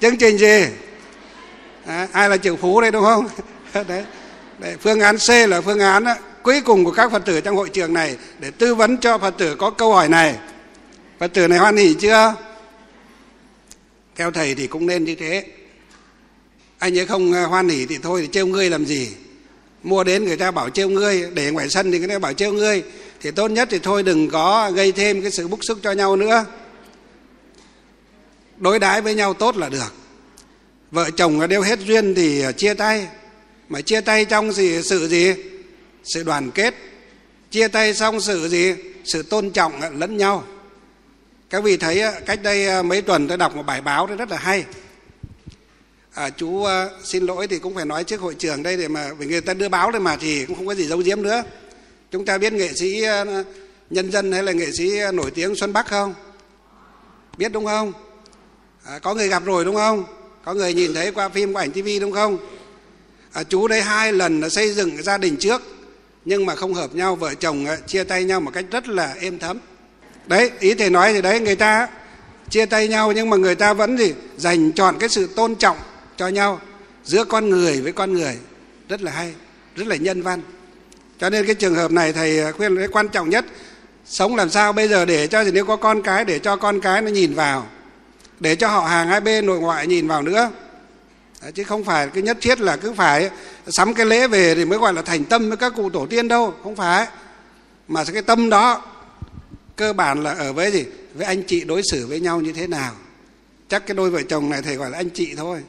chương 0.00 0.16
trình 0.16 0.38
gì? 0.38 0.64
À, 1.86 2.08
ai 2.12 2.28
là 2.28 2.36
triệu 2.36 2.56
phú 2.56 2.80
đây 2.80 2.90
đúng 2.90 3.04
không? 3.04 3.28
Đấy. 3.88 4.04
đấy 4.58 4.76
phương 4.80 5.00
án 5.00 5.16
c 5.16 5.30
là 5.48 5.60
phương 5.60 5.80
án 5.80 6.04
cuối 6.42 6.60
cùng 6.60 6.84
của 6.84 6.90
các 6.90 7.12
phật 7.12 7.24
tử 7.24 7.40
trong 7.40 7.56
hội 7.56 7.68
trường 7.68 7.94
này 7.94 8.16
để 8.38 8.50
tư 8.50 8.74
vấn 8.74 8.96
cho 8.96 9.18
phật 9.18 9.34
tử 9.38 9.54
có 9.54 9.70
câu 9.70 9.92
hỏi 9.92 10.08
này. 10.08 10.34
Phật 11.18 11.32
tử 11.34 11.48
này 11.48 11.58
hoan 11.58 11.76
hỉ 11.76 11.94
chưa? 11.94 12.34
Theo 14.16 14.30
thầy 14.30 14.54
thì 14.54 14.66
cũng 14.66 14.86
nên 14.86 15.04
như 15.04 15.14
thế. 15.14 15.44
Anh 16.78 16.98
ấy 16.98 17.06
không 17.06 17.32
à, 17.32 17.44
hoan 17.44 17.68
hỉ 17.68 17.86
thì 17.86 17.98
thôi 18.02 18.20
thì 18.22 18.28
trêu 18.32 18.46
ngươi 18.46 18.70
làm 18.70 18.84
gì? 18.84 19.08
Mua 19.82 20.04
đến 20.04 20.24
người 20.24 20.36
ta 20.36 20.50
bảo 20.50 20.70
trêu 20.70 20.88
ngươi 20.88 21.30
để 21.34 21.50
ngoài 21.50 21.68
sân 21.68 21.92
thì 21.92 21.98
người 21.98 22.08
ta 22.08 22.18
bảo 22.18 22.32
trêu 22.32 22.52
ngươi. 22.52 22.82
Thì 23.20 23.30
tốt 23.30 23.48
nhất 23.48 23.68
thì 23.70 23.78
thôi 23.78 24.02
đừng 24.02 24.30
có 24.30 24.70
gây 24.74 24.92
thêm 24.92 25.22
cái 25.22 25.30
sự 25.30 25.48
bức 25.48 25.64
xúc 25.64 25.78
cho 25.82 25.92
nhau 25.92 26.16
nữa 26.16 26.44
đối 28.62 28.78
đãi 28.78 29.00
với 29.00 29.14
nhau 29.14 29.34
tốt 29.34 29.56
là 29.56 29.68
được. 29.68 29.92
Vợ 30.90 31.10
chồng 31.10 31.48
đều 31.48 31.62
hết 31.62 31.78
duyên 31.78 32.14
thì 32.14 32.42
à, 32.42 32.52
chia 32.52 32.74
tay. 32.74 33.08
Mà 33.68 33.80
chia 33.80 34.00
tay 34.00 34.24
trong 34.24 34.52
gì 34.52 34.82
sự 34.82 35.08
gì? 35.08 35.34
Sự 36.04 36.22
đoàn 36.22 36.50
kết. 36.50 36.74
Chia 37.50 37.68
tay 37.68 37.94
xong 37.94 38.20
sự 38.20 38.48
gì? 38.48 38.74
Sự 39.04 39.22
tôn 39.22 39.50
trọng 39.50 39.72
lẫn 39.98 40.16
nhau. 40.16 40.44
Các 41.50 41.64
vị 41.64 41.76
thấy 41.76 42.00
à, 42.00 42.20
cách 42.26 42.42
đây 42.42 42.68
à, 42.68 42.82
mấy 42.82 43.02
tuần 43.02 43.28
tôi 43.28 43.36
đọc 43.36 43.56
một 43.56 43.62
bài 43.62 43.80
báo 43.80 44.06
rất 44.06 44.30
là 44.30 44.36
hay. 44.36 44.64
À, 46.12 46.30
chú 46.30 46.66
xin 47.04 47.26
lỗi 47.26 47.46
thì 47.46 47.58
cũng 47.58 47.74
phải 47.74 47.84
nói 47.84 48.04
trước 48.04 48.20
hội 48.20 48.34
trường 48.34 48.62
đây 48.62 48.76
để 48.76 48.88
mà 48.88 49.12
vì 49.18 49.26
người 49.26 49.40
ta 49.40 49.54
đưa 49.54 49.68
báo 49.68 49.90
lên 49.90 50.02
mà 50.02 50.16
thì 50.16 50.46
cũng 50.46 50.56
không 50.56 50.66
có 50.66 50.74
gì 50.74 50.86
giấu 50.86 50.98
giếm 50.98 51.22
nữa. 51.22 51.42
Chúng 52.10 52.24
ta 52.24 52.38
biết 52.38 52.52
nghệ 52.52 52.72
sĩ 52.74 53.04
nhân 53.90 54.12
dân 54.12 54.32
hay 54.32 54.42
là 54.42 54.52
nghệ 54.52 54.72
sĩ 54.72 54.90
nổi 55.12 55.30
tiếng 55.30 55.54
xuân 55.54 55.72
bắc 55.72 55.86
không? 55.86 56.14
Biết 57.38 57.52
đúng 57.52 57.64
không? 57.64 57.92
À, 58.84 58.98
có 58.98 59.14
người 59.14 59.28
gặp 59.28 59.44
rồi 59.44 59.64
đúng 59.64 59.76
không? 59.76 60.04
Có 60.44 60.54
người 60.54 60.74
nhìn 60.74 60.94
thấy 60.94 61.12
qua 61.12 61.28
phim 61.28 61.52
qua 61.52 61.62
ảnh 61.62 61.70
Tivi 61.70 61.98
đúng 61.98 62.12
không? 62.12 62.38
À, 63.32 63.42
chú 63.42 63.68
đây 63.68 63.82
hai 63.82 64.12
lần 64.12 64.40
là 64.40 64.48
xây 64.48 64.74
dựng 64.74 65.02
gia 65.02 65.18
đình 65.18 65.36
trước 65.36 65.62
nhưng 66.24 66.46
mà 66.46 66.54
không 66.54 66.74
hợp 66.74 66.94
nhau 66.94 67.16
vợ 67.16 67.34
chồng 67.34 67.66
à, 67.66 67.76
chia 67.86 68.04
tay 68.04 68.24
nhau 68.24 68.40
một 68.40 68.50
cách 68.54 68.64
rất 68.70 68.88
là 68.88 69.14
êm 69.20 69.38
thấm. 69.38 69.58
Đấy 70.26 70.50
ý 70.60 70.74
thầy 70.74 70.90
nói 70.90 71.12
thì 71.12 71.22
đấy 71.22 71.40
người 71.40 71.56
ta 71.56 71.88
chia 72.50 72.66
tay 72.66 72.88
nhau 72.88 73.12
nhưng 73.12 73.30
mà 73.30 73.36
người 73.36 73.54
ta 73.54 73.74
vẫn 73.74 73.98
gì? 73.98 74.14
Dành 74.36 74.72
chọn 74.72 74.98
cái 74.98 75.08
sự 75.08 75.26
tôn 75.26 75.54
trọng 75.54 75.76
cho 76.16 76.28
nhau 76.28 76.60
giữa 77.04 77.24
con 77.24 77.50
người 77.50 77.80
với 77.80 77.92
con 77.92 78.12
người. 78.12 78.38
Rất 78.88 79.02
là 79.02 79.12
hay 79.12 79.34
rất 79.76 79.86
là 79.86 79.96
nhân 79.96 80.22
văn. 80.22 80.40
Cho 81.20 81.30
nên 81.30 81.46
cái 81.46 81.54
trường 81.54 81.74
hợp 81.74 81.90
này 81.90 82.12
thầy 82.12 82.40
à, 82.40 82.52
khuyên 82.52 82.76
cái 82.76 82.88
quan 82.88 83.08
trọng 83.08 83.30
nhất 83.30 83.44
sống 84.04 84.36
làm 84.36 84.50
sao 84.50 84.72
bây 84.72 84.88
giờ 84.88 85.04
để 85.04 85.26
cho 85.26 85.44
nếu 85.52 85.66
có 85.66 85.76
con 85.76 86.02
cái 86.02 86.24
để 86.24 86.38
cho 86.38 86.56
con 86.56 86.80
cái 86.80 87.02
nó 87.02 87.10
nhìn 87.10 87.34
vào 87.34 87.66
để 88.42 88.56
cho 88.56 88.68
họ 88.68 88.80
hàng 88.80 89.08
hai 89.08 89.20
bên 89.20 89.46
nội 89.46 89.60
ngoại 89.60 89.86
nhìn 89.86 90.08
vào 90.08 90.22
nữa. 90.22 90.50
Đấy, 91.42 91.52
chứ 91.52 91.64
không 91.64 91.84
phải 91.84 92.08
cái 92.08 92.22
nhất 92.22 92.36
thiết 92.40 92.60
là 92.60 92.76
cứ 92.76 92.92
phải 92.92 93.30
sắm 93.66 93.94
cái 93.94 94.06
lễ 94.06 94.28
về 94.28 94.54
thì 94.54 94.64
mới 94.64 94.78
gọi 94.78 94.92
là 94.92 95.02
thành 95.02 95.24
tâm 95.24 95.48
với 95.48 95.56
các 95.56 95.72
cụ 95.76 95.90
tổ 95.90 96.06
tiên 96.06 96.28
đâu 96.28 96.54
không 96.62 96.76
phải. 96.76 97.06
Mà 97.88 98.04
cái 98.12 98.22
tâm 98.22 98.50
đó 98.50 98.82
cơ 99.76 99.92
bản 99.92 100.22
là 100.22 100.30
ở 100.30 100.52
với 100.52 100.70
gì? 100.70 100.84
Với 101.14 101.26
anh 101.26 101.42
chị 101.42 101.64
đối 101.64 101.82
xử 101.90 102.06
với 102.06 102.20
nhau 102.20 102.40
như 102.40 102.52
thế 102.52 102.66
nào? 102.66 102.92
Chắc 103.68 103.86
cái 103.86 103.94
đôi 103.94 104.10
vợ 104.10 104.22
chồng 104.22 104.50
này 104.50 104.62
thầy 104.62 104.76
gọi 104.76 104.90
là 104.90 104.98
anh 104.98 105.10
chị 105.10 105.34
thôi. 105.36 105.62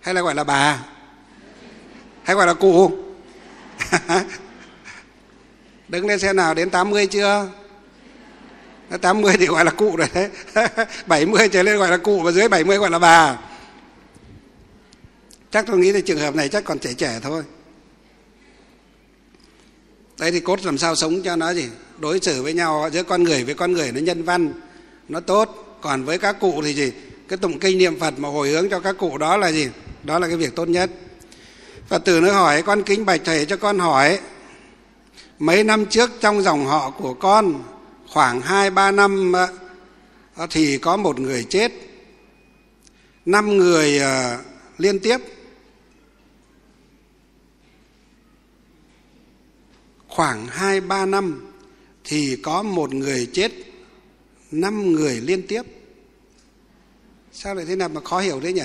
Hay 0.00 0.14
là 0.14 0.20
gọi 0.20 0.34
là 0.34 0.44
bà? 0.44 0.78
Hay 2.22 2.36
gọi 2.36 2.46
là 2.46 2.54
cụ? 2.54 2.92
Đứng 5.88 6.06
lên 6.06 6.18
xe 6.18 6.32
nào 6.32 6.54
đến 6.54 6.70
80 6.70 7.06
chưa? 7.06 7.48
80 8.98 9.34
thì 9.38 9.46
gọi 9.46 9.64
là 9.64 9.70
cụ 9.70 9.96
rồi 9.96 10.08
đấy. 10.14 10.28
70 11.06 11.48
trở 11.48 11.62
lên 11.62 11.78
gọi 11.78 11.90
là 11.90 11.96
cụ 11.96 12.20
và 12.20 12.32
dưới 12.32 12.48
70 12.48 12.78
gọi 12.78 12.90
là 12.90 12.98
bà. 12.98 13.38
Chắc 15.50 15.66
tôi 15.66 15.78
nghĩ 15.78 15.92
thì 15.92 16.00
trường 16.00 16.18
hợp 16.18 16.34
này 16.34 16.48
chắc 16.48 16.64
còn 16.64 16.78
trẻ 16.78 16.92
trẻ 16.92 17.20
thôi. 17.22 17.42
Đấy 20.18 20.32
thì 20.32 20.40
cốt 20.40 20.64
làm 20.64 20.78
sao 20.78 20.94
sống 20.94 21.22
cho 21.22 21.36
nó 21.36 21.54
gì? 21.54 21.68
Đối 21.98 22.20
xử 22.20 22.42
với 22.42 22.52
nhau, 22.54 22.90
giữa 22.92 23.02
con 23.02 23.22
người 23.22 23.44
với 23.44 23.54
con 23.54 23.72
người 23.72 23.92
nó 23.92 24.00
nhân 24.00 24.22
văn, 24.22 24.52
nó 25.08 25.20
tốt. 25.20 25.78
Còn 25.80 26.04
với 26.04 26.18
các 26.18 26.36
cụ 26.40 26.62
thì 26.64 26.74
gì? 26.74 26.92
Cái 27.28 27.36
tụng 27.36 27.58
kinh 27.58 27.78
niệm 27.78 28.00
phật 28.00 28.18
mà 28.18 28.28
hồi 28.28 28.48
hướng 28.48 28.68
cho 28.68 28.80
các 28.80 28.96
cụ 28.98 29.18
đó 29.18 29.36
là 29.36 29.52
gì? 29.52 29.68
Đó 30.02 30.18
là 30.18 30.28
cái 30.28 30.36
việc 30.36 30.56
tốt 30.56 30.68
nhất. 30.68 30.90
Phật 31.88 32.04
tử 32.04 32.20
nó 32.20 32.32
hỏi, 32.32 32.62
con 32.62 32.82
kính 32.82 33.06
bạch 33.06 33.20
thầy 33.24 33.46
cho 33.46 33.56
con 33.56 33.78
hỏi, 33.78 34.18
mấy 35.38 35.64
năm 35.64 35.86
trước 35.86 36.10
trong 36.20 36.42
dòng 36.42 36.66
họ 36.66 36.90
của 36.90 37.14
con 37.14 37.62
khoảng 38.12 38.40
hai, 38.40 38.70
ba 38.70 38.90
năm 38.90 39.32
ờ, 40.34 40.46
thì 40.50 40.78
có 40.78 40.96
một 40.96 41.20
người 41.20 41.44
chết. 41.44 41.72
Năm 43.26 43.56
người 43.56 43.98
ờ, 43.98 44.38
liên 44.78 44.98
tiếp. 44.98 45.18
Khoảng 50.08 50.46
hai, 50.46 50.80
ba 50.80 51.06
năm 51.06 51.52
thì 52.04 52.36
có 52.42 52.62
một 52.62 52.94
người 52.94 53.28
chết. 53.32 53.52
Năm 54.50 54.92
người 54.92 55.20
liên 55.20 55.46
tiếp. 55.46 55.62
Sao 57.32 57.54
lại 57.54 57.64
thế 57.64 57.76
nào 57.76 57.88
mà 57.88 58.00
khó 58.00 58.20
hiểu 58.20 58.40
thế 58.40 58.52
nhỉ? 58.52 58.62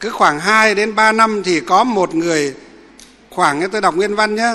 Cứ 0.00 0.10
khoảng 0.10 0.40
2 0.40 0.74
đến 0.74 0.94
3 0.94 1.12
năm 1.12 1.42
thì 1.44 1.60
có 1.60 1.84
một 1.84 2.14
người, 2.14 2.54
khoảng 3.30 3.70
tôi 3.70 3.80
đọc 3.80 3.94
nguyên 3.94 4.14
văn 4.14 4.34
nhé 4.34 4.54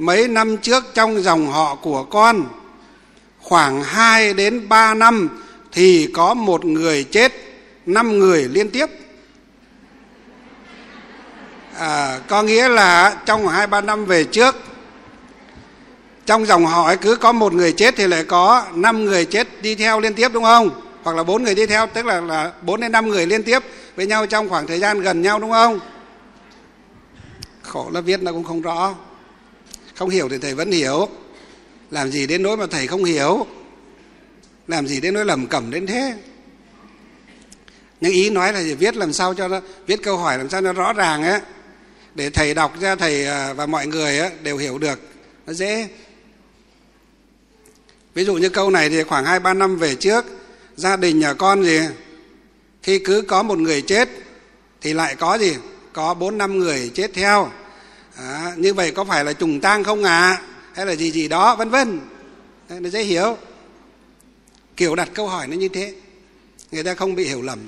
mấy 0.00 0.28
năm 0.28 0.56
trước 0.56 0.84
trong 0.94 1.22
dòng 1.22 1.46
họ 1.46 1.74
của 1.74 2.04
con 2.04 2.44
khoảng 3.38 3.82
2 3.82 4.34
đến 4.34 4.68
3 4.68 4.94
năm 4.94 5.28
thì 5.72 6.08
có 6.14 6.34
một 6.34 6.64
người 6.64 7.04
chết 7.04 7.32
năm 7.86 8.18
người 8.18 8.48
liên 8.48 8.70
tiếp. 8.70 8.86
À, 11.78 12.18
có 12.28 12.42
nghĩa 12.42 12.68
là 12.68 13.16
trong 13.26 13.48
hai 13.48 13.66
ba 13.66 13.80
năm 13.80 14.04
về 14.04 14.24
trước 14.24 14.56
trong 16.26 16.46
dòng 16.46 16.66
họ 16.66 16.86
ấy 16.86 16.96
cứ 16.96 17.16
có 17.16 17.32
một 17.32 17.52
người 17.52 17.72
chết 17.72 17.94
thì 17.96 18.06
lại 18.06 18.24
có 18.24 18.64
năm 18.74 19.04
người 19.04 19.24
chết 19.24 19.62
đi 19.62 19.74
theo 19.74 20.00
liên 20.00 20.14
tiếp 20.14 20.28
đúng 20.32 20.44
không? 20.44 20.70
Hoặc 21.02 21.16
là 21.16 21.22
bốn 21.22 21.42
người 21.42 21.54
đi 21.54 21.66
theo 21.66 21.86
tức 21.86 22.06
là 22.06 22.20
là 22.20 22.52
bốn 22.62 22.80
đến 22.80 22.92
năm 22.92 23.08
người 23.08 23.26
liên 23.26 23.42
tiếp 23.42 23.62
với 23.96 24.06
nhau 24.06 24.26
trong 24.26 24.48
khoảng 24.48 24.66
thời 24.66 24.78
gian 24.78 25.00
gần 25.00 25.22
nhau 25.22 25.38
đúng 25.38 25.50
không? 25.50 25.80
Khổ 27.62 27.90
là 27.92 28.00
viết 28.00 28.22
nó 28.22 28.32
cũng 28.32 28.44
không 28.44 28.62
rõ 28.62 28.94
không 30.00 30.08
hiểu 30.08 30.28
thì 30.28 30.38
thầy 30.38 30.54
vẫn 30.54 30.70
hiểu. 30.70 31.08
Làm 31.90 32.10
gì 32.10 32.26
đến 32.26 32.42
nỗi 32.42 32.56
mà 32.56 32.66
thầy 32.70 32.86
không 32.86 33.04
hiểu? 33.04 33.46
Làm 34.68 34.86
gì 34.86 35.00
đến 35.00 35.14
nỗi 35.14 35.24
lầm 35.24 35.46
cẩm 35.46 35.70
đến 35.70 35.86
thế? 35.86 36.14
Nhưng 38.00 38.12
ý 38.12 38.30
nói 38.30 38.52
là 38.52 38.62
viết 38.78 38.96
làm 38.96 39.12
sao 39.12 39.34
cho 39.34 39.48
nó 39.48 39.60
viết 39.86 40.02
câu 40.02 40.16
hỏi 40.16 40.38
làm 40.38 40.50
sao 40.50 40.60
nó 40.60 40.72
rõ 40.72 40.92
ràng 40.92 41.22
á. 41.22 41.40
Để 42.14 42.30
thầy 42.30 42.54
đọc 42.54 42.80
ra 42.80 42.96
thầy 42.96 43.26
à, 43.26 43.52
và 43.52 43.66
mọi 43.66 43.86
người 43.86 44.18
á, 44.18 44.30
đều 44.42 44.56
hiểu 44.56 44.78
được. 44.78 45.00
Nó 45.46 45.52
dễ. 45.52 45.88
Ví 48.14 48.24
dụ 48.24 48.34
như 48.34 48.48
câu 48.48 48.70
này 48.70 48.88
thì 48.88 49.02
khoảng 49.02 49.24
hai 49.24 49.40
ba 49.40 49.54
năm 49.54 49.76
về 49.76 49.94
trước 49.94 50.24
gia 50.76 50.96
đình 50.96 51.18
nhà 51.18 51.34
con 51.34 51.64
gì 51.64 51.80
khi 52.82 52.98
cứ 52.98 53.22
có 53.22 53.42
một 53.42 53.58
người 53.58 53.82
chết 53.82 54.08
thì 54.80 54.92
lại 54.92 55.14
có 55.14 55.34
gì? 55.34 55.56
Có 55.92 56.14
bốn 56.14 56.38
năm 56.38 56.58
người 56.58 56.90
chết 56.94 57.10
theo 57.14 57.50
à, 58.20 58.54
như 58.56 58.74
vậy 58.74 58.90
có 58.90 59.04
phải 59.04 59.24
là 59.24 59.32
trùng 59.32 59.60
tang 59.60 59.84
không 59.84 60.04
à 60.04 60.42
hay 60.72 60.86
là 60.86 60.92
gì 60.92 61.10
gì 61.10 61.28
đó 61.28 61.56
vân 61.56 61.70
vân. 61.70 62.00
Nó 62.68 62.88
dễ 62.88 63.02
hiểu. 63.02 63.36
Kiểu 64.76 64.94
đặt 64.94 65.08
câu 65.14 65.28
hỏi 65.28 65.46
nó 65.46 65.56
như 65.56 65.68
thế. 65.68 65.94
Người 66.72 66.84
ta 66.84 66.94
không 66.94 67.14
bị 67.14 67.24
hiểu 67.24 67.42
lầm. 67.42 67.58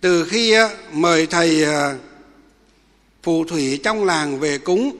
Từ 0.00 0.24
khi 0.24 0.52
ờ, 0.52 0.70
mời 0.92 1.26
thầy 1.26 1.62
ờ, 1.62 1.96
phù 3.22 3.44
thủy 3.44 3.80
trong 3.82 4.04
làng 4.04 4.40
về 4.40 4.58
cúng 4.58 4.96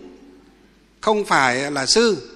không 1.00 1.24
phải 1.24 1.70
là 1.70 1.86
sư 1.86 2.30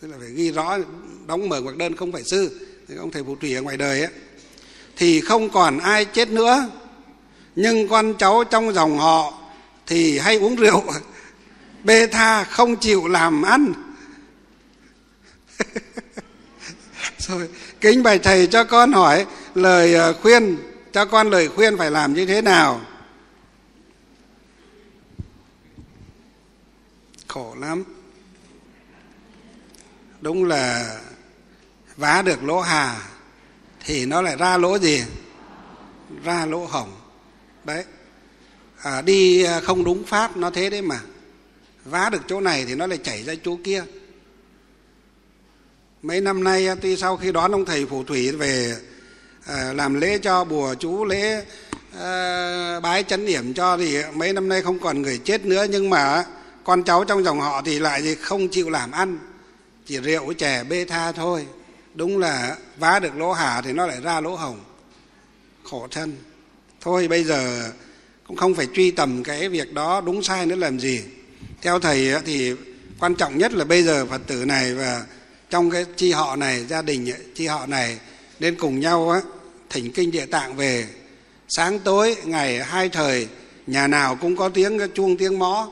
tức 0.00 0.08
là 0.08 0.16
phải 0.20 0.30
ghi 0.30 0.50
rõ 0.50 0.78
đóng 1.26 1.48
mở 1.48 1.60
ngoặc 1.60 1.76
đơn 1.76 1.96
không 1.96 2.12
phải 2.12 2.24
sư 2.24 2.66
ông 2.98 3.10
thầy 3.10 3.24
phù 3.24 3.36
thủy 3.36 3.54
ở 3.54 3.62
ngoài 3.62 3.76
đời 3.76 4.00
ấy 4.00 4.10
thì 4.96 5.20
không 5.20 5.50
còn 5.50 5.78
ai 5.78 6.04
chết 6.04 6.28
nữa. 6.28 6.70
Nhưng 7.56 7.88
con 7.88 8.14
cháu 8.18 8.44
trong 8.44 8.72
dòng 8.72 8.98
họ 8.98 9.34
thì 9.86 10.18
hay 10.18 10.36
uống 10.36 10.56
rượu 10.56 10.82
bê 11.84 12.06
tha 12.06 12.44
không 12.44 12.76
chịu 12.76 13.08
làm 13.08 13.42
ăn. 13.42 13.72
Rồi 17.18 17.48
kính 17.80 18.02
bài 18.02 18.18
thầy 18.18 18.46
cho 18.46 18.64
con 18.64 18.92
hỏi 18.92 19.26
lời 19.54 19.94
ờ, 19.94 20.12
khuyên 20.12 20.56
cho 20.92 21.04
con 21.04 21.30
lời 21.30 21.48
khuyên 21.48 21.78
phải 21.78 21.90
làm 21.90 22.14
như 22.14 22.26
thế 22.26 22.42
nào? 22.42 22.80
Khổ 27.28 27.56
lắm. 27.60 27.84
Đúng 30.20 30.44
là 30.44 30.96
vá 31.96 32.22
được 32.22 32.44
lỗ 32.44 32.60
hà 32.60 33.00
thì 33.84 34.06
nó 34.06 34.22
lại 34.22 34.36
ra 34.36 34.56
lỗ 34.56 34.78
gì? 34.78 35.04
Ra 36.24 36.46
lỗ 36.46 36.66
hổng 36.66 36.92
đấy. 37.64 37.84
À, 38.82 39.02
đi 39.02 39.42
ờ, 39.42 39.60
không 39.60 39.84
đúng 39.84 40.04
pháp 40.04 40.36
nó 40.36 40.50
thế 40.50 40.70
đấy 40.70 40.82
mà 40.82 41.00
vá 41.84 42.10
được 42.10 42.22
chỗ 42.28 42.40
này 42.40 42.64
thì 42.64 42.74
nó 42.74 42.86
lại 42.86 42.98
chảy 42.98 43.22
ra 43.22 43.34
chỗ 43.44 43.58
kia. 43.64 43.84
Mấy 46.02 46.20
năm 46.20 46.44
nay 46.44 46.68
tuy 46.80 46.96
sau 46.96 47.16
khi 47.16 47.32
đón 47.32 47.52
ông 47.52 47.64
thầy 47.64 47.86
phù 47.86 48.04
thủy 48.04 48.32
về 48.32 48.76
à, 49.46 49.72
làm 49.72 50.00
lễ 50.00 50.18
cho 50.18 50.44
bùa 50.44 50.74
chú 50.74 51.04
lễ 51.04 51.44
à, 51.98 52.80
bái 52.80 53.02
chấn 53.02 53.26
điểm 53.26 53.54
cho 53.54 53.76
thì 53.76 53.98
mấy 54.14 54.32
năm 54.32 54.48
nay 54.48 54.62
không 54.62 54.78
còn 54.78 55.02
người 55.02 55.18
chết 55.18 55.44
nữa 55.44 55.66
nhưng 55.70 55.90
mà 55.90 56.24
con 56.64 56.82
cháu 56.82 57.04
trong 57.04 57.24
dòng 57.24 57.40
họ 57.40 57.62
thì 57.64 57.78
lại 57.78 58.16
không 58.20 58.48
chịu 58.48 58.70
làm 58.70 58.90
ăn 58.90 59.18
chỉ 59.86 59.98
rượu 59.98 60.32
chè 60.32 60.64
bê 60.64 60.84
tha 60.84 61.12
thôi. 61.12 61.46
Đúng 61.94 62.18
là 62.18 62.56
vá 62.76 62.98
được 62.98 63.16
lỗ 63.16 63.32
hả 63.32 63.60
thì 63.60 63.72
nó 63.72 63.86
lại 63.86 64.00
ra 64.02 64.20
lỗ 64.20 64.36
hồng 64.36 64.60
khổ 65.64 65.88
thân. 65.90 66.16
Thôi 66.80 67.08
bây 67.08 67.24
giờ 67.24 67.70
cũng 68.26 68.36
không 68.36 68.54
phải 68.54 68.66
truy 68.74 68.90
tầm 68.90 69.22
cái 69.22 69.48
việc 69.48 69.72
đó 69.72 70.00
đúng 70.00 70.22
sai 70.22 70.46
nữa 70.46 70.56
làm 70.56 70.80
gì 70.80 71.02
theo 71.62 71.78
thầy 71.78 72.08
thì 72.24 72.52
quan 73.00 73.14
trọng 73.14 73.38
nhất 73.38 73.52
là 73.52 73.64
bây 73.64 73.82
giờ 73.82 74.06
phật 74.06 74.20
tử 74.26 74.44
này 74.44 74.74
và 74.74 75.04
trong 75.50 75.70
cái 75.70 75.84
chi 75.96 76.12
họ 76.12 76.36
này 76.36 76.64
gia 76.68 76.82
đình 76.82 77.12
chi 77.34 77.46
họ 77.46 77.66
này 77.66 77.98
nên 78.40 78.56
cùng 78.56 78.80
nhau 78.80 79.10
á 79.10 79.20
thỉnh 79.70 79.92
kinh 79.92 80.10
địa 80.10 80.26
tạng 80.26 80.56
về. 80.56 80.86
Sáng 81.48 81.78
tối 81.78 82.16
ngày 82.24 82.62
hai 82.62 82.88
thời 82.88 83.28
nhà 83.66 83.86
nào 83.86 84.18
cũng 84.20 84.36
có 84.36 84.48
tiếng 84.48 84.78
chuông 84.94 85.16
tiếng 85.16 85.38
mõ 85.38 85.68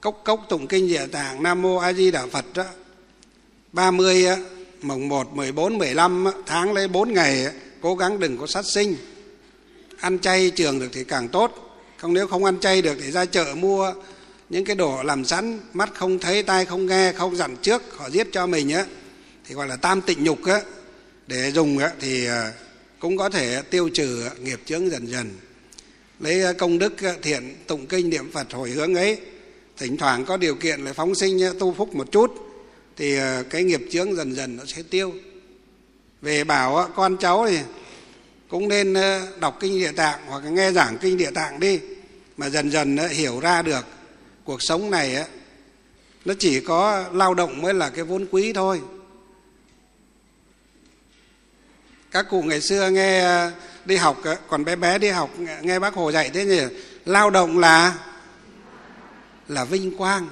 cốc 0.00 0.20
cốc 0.24 0.46
tụng 0.48 0.66
kinh 0.66 0.88
địa 0.88 1.06
tạng 1.06 1.42
nam 1.42 1.62
mô 1.62 1.76
a 1.76 1.92
di 1.92 2.10
đà 2.10 2.26
phật 2.26 2.44
đó. 2.54 2.64
30 3.72 4.26
á, 4.26 4.36
mồng 4.82 5.08
1, 5.08 5.36
14, 5.36 5.78
15 5.78 6.26
tháng 6.46 6.72
lấy 6.72 6.88
bốn 6.88 7.12
ngày 7.12 7.46
cố 7.80 7.94
gắng 7.94 8.20
đừng 8.20 8.38
có 8.38 8.46
sát 8.46 8.64
sinh. 8.74 8.96
Ăn 10.00 10.18
chay 10.18 10.50
trường 10.50 10.80
được 10.80 10.88
thì 10.92 11.04
càng 11.04 11.28
tốt 11.28 11.68
không 11.96 12.14
nếu 12.14 12.26
không 12.26 12.44
ăn 12.44 12.60
chay 12.60 12.82
được 12.82 12.94
thì 13.02 13.10
ra 13.10 13.24
chợ 13.24 13.54
mua 13.54 13.92
những 14.50 14.64
cái 14.64 14.76
đồ 14.76 15.02
làm 15.02 15.24
sẵn 15.24 15.60
mắt 15.72 15.90
không 15.94 16.18
thấy, 16.18 16.42
tai 16.42 16.64
không 16.64 16.86
nghe, 16.86 17.12
không 17.12 17.36
dặn 17.36 17.56
trước, 17.56 17.82
họ 17.96 18.10
giết 18.10 18.28
cho 18.32 18.46
mình 18.46 18.70
á, 18.70 18.84
thì 19.44 19.54
gọi 19.54 19.68
là 19.68 19.76
tam 19.76 20.00
tịnh 20.00 20.24
nhục 20.24 20.44
á. 20.44 20.60
Để 21.26 21.50
dùng 21.50 21.78
á, 21.78 21.90
thì 22.00 22.26
ờ, 22.26 22.52
cũng 22.98 23.16
có 23.16 23.28
thể 23.28 23.62
tiêu 23.70 23.88
trừ 23.94 24.28
nghiệp 24.42 24.60
chướng 24.64 24.90
dần 24.90 25.06
dần. 25.06 25.30
Lấy 26.20 26.42
ờ, 26.42 26.52
công 26.52 26.78
đức 26.78 27.02
ờ, 27.02 27.14
thiện, 27.22 27.56
tụng 27.66 27.86
kinh, 27.86 28.10
niệm 28.10 28.32
phật, 28.32 28.52
hồi 28.52 28.70
hướng 28.70 28.94
ấy, 28.94 29.18
thỉnh 29.76 29.96
thoảng 29.96 30.24
có 30.24 30.36
điều 30.36 30.54
kiện 30.54 30.84
là 30.84 30.92
phóng 30.92 31.14
sinh 31.14 31.40
tu 31.58 31.74
phúc 31.74 31.94
một 31.94 32.12
chút, 32.12 32.34
thì 32.96 33.16
cái 33.50 33.64
nghiệp 33.64 33.80
chướng 33.90 34.16
dần 34.16 34.34
dần 34.34 34.56
nó 34.56 34.64
sẽ 34.66 34.82
tiêu. 34.90 35.14
Về 36.22 36.44
bảo 36.44 36.90
con 36.94 37.16
cháu 37.16 37.46
thì 37.48 37.58
cũng 38.48 38.68
nên 38.68 38.94
đọc 39.40 39.56
kinh 39.60 39.78
địa 39.78 39.92
tạng 39.92 40.20
hoặc 40.26 40.40
nghe 40.40 40.72
giảng 40.72 40.98
kinh 40.98 41.16
địa 41.16 41.30
tạng 41.30 41.60
đi, 41.60 41.80
mà 42.36 42.48
dần 42.48 42.70
dần 42.70 42.96
hiểu 42.96 43.40
ra 43.40 43.62
được 43.62 43.84
cuộc 44.48 44.62
sống 44.62 44.90
này 44.90 45.14
á, 45.14 45.24
nó 46.24 46.34
chỉ 46.38 46.60
có 46.60 47.04
lao 47.12 47.34
động 47.34 47.62
mới 47.62 47.74
là 47.74 47.90
cái 47.90 48.04
vốn 48.04 48.26
quý 48.30 48.52
thôi. 48.52 48.80
Các 52.10 52.26
cụ 52.30 52.42
ngày 52.42 52.60
xưa 52.60 52.90
nghe 52.90 53.24
đi 53.84 53.96
học 53.96 54.22
còn 54.48 54.64
bé 54.64 54.76
bé 54.76 54.98
đi 54.98 55.08
học 55.08 55.30
nghe 55.62 55.78
bác 55.78 55.94
hồ 55.94 56.12
dạy 56.12 56.30
thế 56.34 56.44
nhỉ, 56.44 56.60
lao 57.04 57.30
động 57.30 57.58
là 57.58 57.98
là 59.48 59.64
vinh 59.64 59.96
quang, 59.96 60.28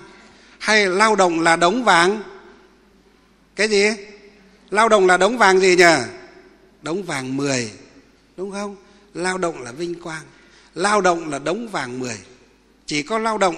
hay 0.59 0.87
lao 0.87 1.17
động 1.17 1.41
là 1.41 1.57
đống 1.57 1.85
vàng? 1.85 2.23
Cái 3.57 3.69
gì? 3.69 3.85
Lao 4.71 4.89
động 4.89 5.07
là 5.07 5.17
đống 5.17 5.39
vàng 5.39 5.61
gì 5.61 5.77
nhỉ? 5.77 5.95
Đống 6.83 7.03
vàng 7.03 7.37
mười, 7.37 7.71
đúng 8.37 8.53
không? 8.53 8.77
Lao 9.15 9.39
động 9.39 9.63
là 9.63 9.73
vinh 9.73 10.03
quang, 10.03 10.25
lao 10.75 11.01
động 11.01 11.31
là 11.31 11.39
đống 11.39 11.69
vàng 11.69 11.99
mười. 11.99 12.17
Chỉ 12.87 13.03
có 13.03 13.19
lao 13.19 13.39
động 13.39 13.57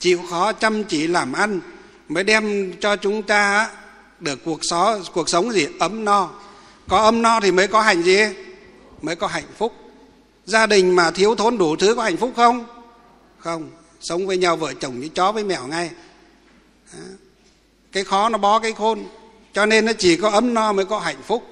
chịu 0.00 0.20
khó 0.30 0.52
chăm 0.52 0.84
chỉ 0.84 1.06
làm 1.06 1.32
ăn 1.32 1.60
mới 2.08 2.24
đem 2.24 2.72
cho 2.80 2.96
chúng 2.96 3.22
ta 3.22 3.70
được 4.20 4.38
cuộc 4.44 4.60
sống 4.62 5.02
cuộc 5.12 5.28
sống 5.28 5.52
gì? 5.52 5.66
Ấm 5.78 6.04
no. 6.04 6.30
Có 6.88 6.98
ấm 6.98 7.22
no 7.22 7.40
thì 7.40 7.50
mới 7.50 7.68
có 7.68 7.80
hạnh 7.80 8.02
gì? 8.02 8.18
Mới 9.02 9.16
có 9.16 9.26
hạnh 9.26 9.44
phúc. 9.58 9.72
Gia 10.44 10.66
đình 10.66 10.96
mà 10.96 11.10
thiếu 11.10 11.34
thốn 11.34 11.58
đủ 11.58 11.76
thứ 11.76 11.94
có 11.94 12.02
hạnh 12.02 12.16
phúc 12.16 12.32
không? 12.36 12.64
Không. 13.38 13.70
Sống 14.00 14.26
với 14.26 14.38
nhau 14.38 14.56
vợ 14.56 14.72
chồng 14.80 15.00
như 15.00 15.08
chó 15.08 15.32
với 15.32 15.44
mèo 15.44 15.66
ngay. 15.66 15.90
Cái 17.92 18.04
khó 18.04 18.28
nó 18.28 18.38
bó 18.38 18.58
cái 18.58 18.72
khôn. 18.72 19.04
Cho 19.52 19.66
nên 19.66 19.84
nó 19.84 19.92
chỉ 19.92 20.16
có 20.16 20.30
ấm 20.30 20.54
no 20.54 20.72
mới 20.72 20.84
có 20.84 20.98
hạnh 20.98 21.22
phúc. 21.26 21.44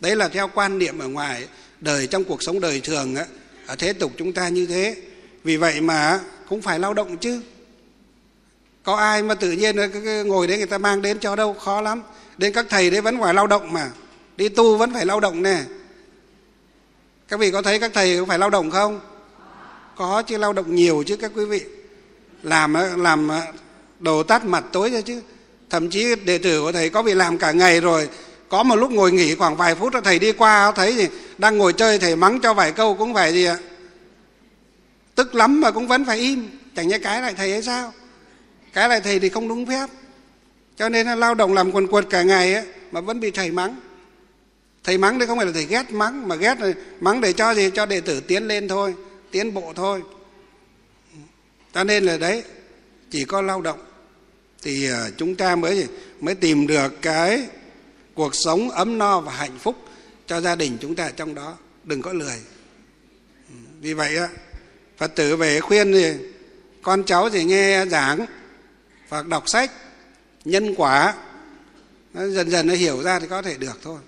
Đấy 0.00 0.16
là 0.16 0.28
theo 0.28 0.50
quan 0.54 0.78
niệm 0.78 0.98
ở 0.98 1.08
ngoài 1.08 1.46
đời, 1.80 2.06
trong 2.06 2.24
cuộc 2.24 2.42
sống 2.42 2.60
đời 2.60 2.80
thường 2.80 3.16
á. 3.16 3.26
Ở 3.66 3.76
thế 3.76 3.92
tục 3.92 4.12
chúng 4.16 4.32
ta 4.32 4.48
như 4.48 4.66
thế. 4.66 4.96
Vì 5.44 5.56
vậy 5.56 5.80
mà 5.80 6.20
cũng 6.48 6.62
phải 6.62 6.78
lao 6.78 6.94
động 6.94 7.16
chứ 7.16 7.40
có 8.84 8.94
ai 8.94 9.22
mà 9.22 9.34
tự 9.34 9.52
nhiên 9.52 9.76
ngồi 10.26 10.46
đấy 10.46 10.58
người 10.58 10.66
ta 10.66 10.78
mang 10.78 11.02
đến 11.02 11.18
cho 11.18 11.36
đâu? 11.36 11.54
Khó 11.54 11.80
lắm. 11.80 12.02
Đến 12.38 12.52
các 12.52 12.66
thầy 12.68 12.90
đấy 12.90 13.00
vẫn 13.00 13.20
phải 13.20 13.34
lao 13.34 13.46
động 13.46 13.72
mà. 13.72 13.90
Đi 14.36 14.48
tu 14.48 14.76
vẫn 14.76 14.92
phải 14.92 15.06
lao 15.06 15.20
động 15.20 15.42
nè. 15.42 15.62
Các 17.28 17.40
vị 17.40 17.50
có 17.50 17.62
thấy 17.62 17.80
các 17.80 17.90
thầy 17.94 18.18
cũng 18.18 18.28
phải 18.28 18.38
lao 18.38 18.50
động 18.50 18.70
không? 18.70 19.00
Có 19.96 20.22
chứ, 20.22 20.36
lao 20.36 20.52
động 20.52 20.74
nhiều 20.74 21.02
chứ 21.06 21.16
các 21.16 21.30
quý 21.34 21.44
vị. 21.44 21.60
Làm 22.42 22.74
làm 22.96 23.30
đồ 24.00 24.22
tắt 24.22 24.44
mặt 24.44 24.64
tối 24.72 24.90
ra 24.90 25.00
chứ. 25.00 25.22
Thậm 25.70 25.90
chí 25.90 26.14
đệ 26.24 26.38
tử 26.38 26.60
của 26.60 26.72
thầy 26.72 26.90
có 26.90 27.02
bị 27.02 27.14
làm 27.14 27.38
cả 27.38 27.52
ngày 27.52 27.80
rồi. 27.80 28.08
Có 28.48 28.62
một 28.62 28.76
lúc 28.76 28.90
ngồi 28.90 29.12
nghỉ 29.12 29.34
khoảng 29.34 29.56
vài 29.56 29.74
phút, 29.74 29.92
thầy 30.04 30.18
đi 30.18 30.32
qua, 30.32 30.72
thấy 30.72 30.96
gì? 30.96 31.08
Đang 31.38 31.58
ngồi 31.58 31.72
chơi, 31.72 31.98
thầy 31.98 32.16
mắng 32.16 32.40
cho 32.40 32.54
vài 32.54 32.72
câu 32.72 32.94
cũng 32.94 33.14
phải 33.14 33.32
gì 33.32 33.44
ạ? 33.44 33.58
Tức 35.14 35.34
lắm 35.34 35.60
mà 35.60 35.70
cũng 35.70 35.88
vẫn 35.88 36.04
phải 36.04 36.18
im. 36.18 36.48
Chẳng 36.76 36.88
nhẽ 36.88 36.98
cái 36.98 37.22
lại 37.22 37.34
thầy 37.36 37.52
hay 37.52 37.62
sao? 37.62 37.92
Cái 38.74 38.88
lại 38.88 39.00
thầy 39.00 39.18
thì 39.18 39.28
không 39.28 39.48
đúng 39.48 39.66
phép. 39.66 39.86
Cho 40.76 40.88
nên 40.88 41.06
là 41.06 41.14
lao 41.14 41.34
động 41.34 41.54
làm 41.54 41.72
quần 41.72 41.86
quật 41.86 42.06
cả 42.10 42.22
ngày 42.22 42.54
ấy, 42.54 42.66
mà 42.92 43.00
vẫn 43.00 43.20
bị 43.20 43.30
thầy 43.30 43.50
mắng. 43.50 43.80
Thầy 44.84 44.98
mắng 44.98 45.18
đấy 45.18 45.26
không 45.26 45.38
phải 45.38 45.46
là 45.46 45.52
thầy 45.52 45.66
ghét 45.66 45.90
mắng 45.90 46.28
mà 46.28 46.34
ghét 46.34 46.60
là 46.60 46.72
mắng 47.00 47.20
để 47.20 47.32
cho 47.32 47.54
gì? 47.54 47.70
Cho 47.74 47.86
đệ 47.86 48.00
tử 48.00 48.20
tiến 48.20 48.48
lên 48.48 48.68
thôi 48.68 48.94
tiến 49.30 49.54
bộ 49.54 49.72
thôi. 49.76 50.02
Cho 51.74 51.84
nên 51.84 52.04
là 52.04 52.16
đấy 52.16 52.42
chỉ 53.10 53.24
có 53.24 53.42
lao 53.42 53.60
động. 53.60 53.78
Thì 54.62 54.88
ờ, 54.88 55.10
chúng 55.16 55.34
ta 55.34 55.56
mới 55.56 55.86
mới 56.20 56.34
tìm 56.34 56.66
được 56.66 57.02
cái 57.02 57.46
cuộc 58.14 58.34
sống 58.34 58.70
ấm 58.70 58.98
no 58.98 59.20
và 59.20 59.32
hạnh 59.32 59.58
phúc 59.58 59.76
cho 60.26 60.40
gia 60.40 60.54
đình 60.54 60.78
chúng 60.80 60.94
ta 60.94 61.10
trong 61.16 61.34
đó. 61.34 61.56
Đừng 61.84 62.02
có 62.02 62.12
lười. 62.12 62.38
Ừ, 63.48 63.54
vì 63.80 63.94
vậy 63.94 64.16
á 64.16 64.28
phật 64.98 65.14
tử 65.14 65.36
về 65.36 65.60
khuyên 65.60 65.92
thì 65.92 66.12
con 66.82 67.04
cháu 67.04 67.30
thì 67.30 67.44
nghe 67.44 67.86
giảng 67.86 68.26
hoặc 69.08 69.26
đọc 69.26 69.48
sách, 69.48 69.70
nhân 70.44 70.74
quả, 70.76 71.14
nó 72.14 72.26
dần 72.26 72.50
dần 72.50 72.66
nó 72.66 72.74
hiểu 72.74 73.02
ra 73.02 73.20
thì 73.20 73.26
có 73.26 73.42
thể 73.42 73.56
được 73.56 73.78
thôi. 73.82 73.98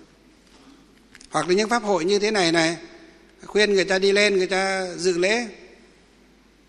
Hoặc 1.29 1.47
là 1.47 1.53
những 1.53 1.69
pháp 1.69 1.83
hội 1.83 2.05
như 2.05 2.19
thế 2.19 2.31
này 2.31 2.51
này, 2.51 2.77
khuyên 3.45 3.73
người 3.73 3.85
ta 3.85 3.99
đi 3.99 4.11
lên, 4.11 4.37
người 4.37 4.47
ta 4.47 4.87
dự 4.95 5.17
lễ, 5.17 5.47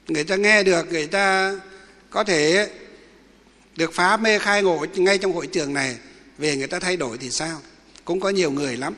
người 0.09 0.24
ta 0.24 0.37
nghe 0.37 0.62
được, 0.62 0.93
người 0.93 1.07
ta 1.07 1.55
có 2.11 2.24
thể 2.24 2.70
được 3.76 3.95
phá 3.95 4.16
mê 4.16 4.39
khai 4.39 4.62
ngộ 4.62 4.87
ngay 4.95 5.18
trong 5.18 5.33
hội 5.33 5.47
trường 5.47 5.74
này, 5.74 5.97
về 6.39 6.57
người 6.57 6.66
ta 6.66 6.81
thay 6.81 6.97
đổi 6.97 7.18
thì 7.18 7.31
sao? 7.31 7.61
Cũng 8.05 8.20
có 8.20 8.29
nhiều 8.29 8.51
người 8.51 8.76
lắm. 8.76 8.95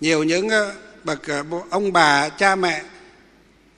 Nhiều 0.00 0.22
những 0.22 0.48
ờ, 0.48 0.74
bậc 1.04 1.26
ờ, 1.26 1.44
ông 1.70 1.92
bà, 1.92 2.28
cha 2.28 2.56
mẹ, 2.56 2.82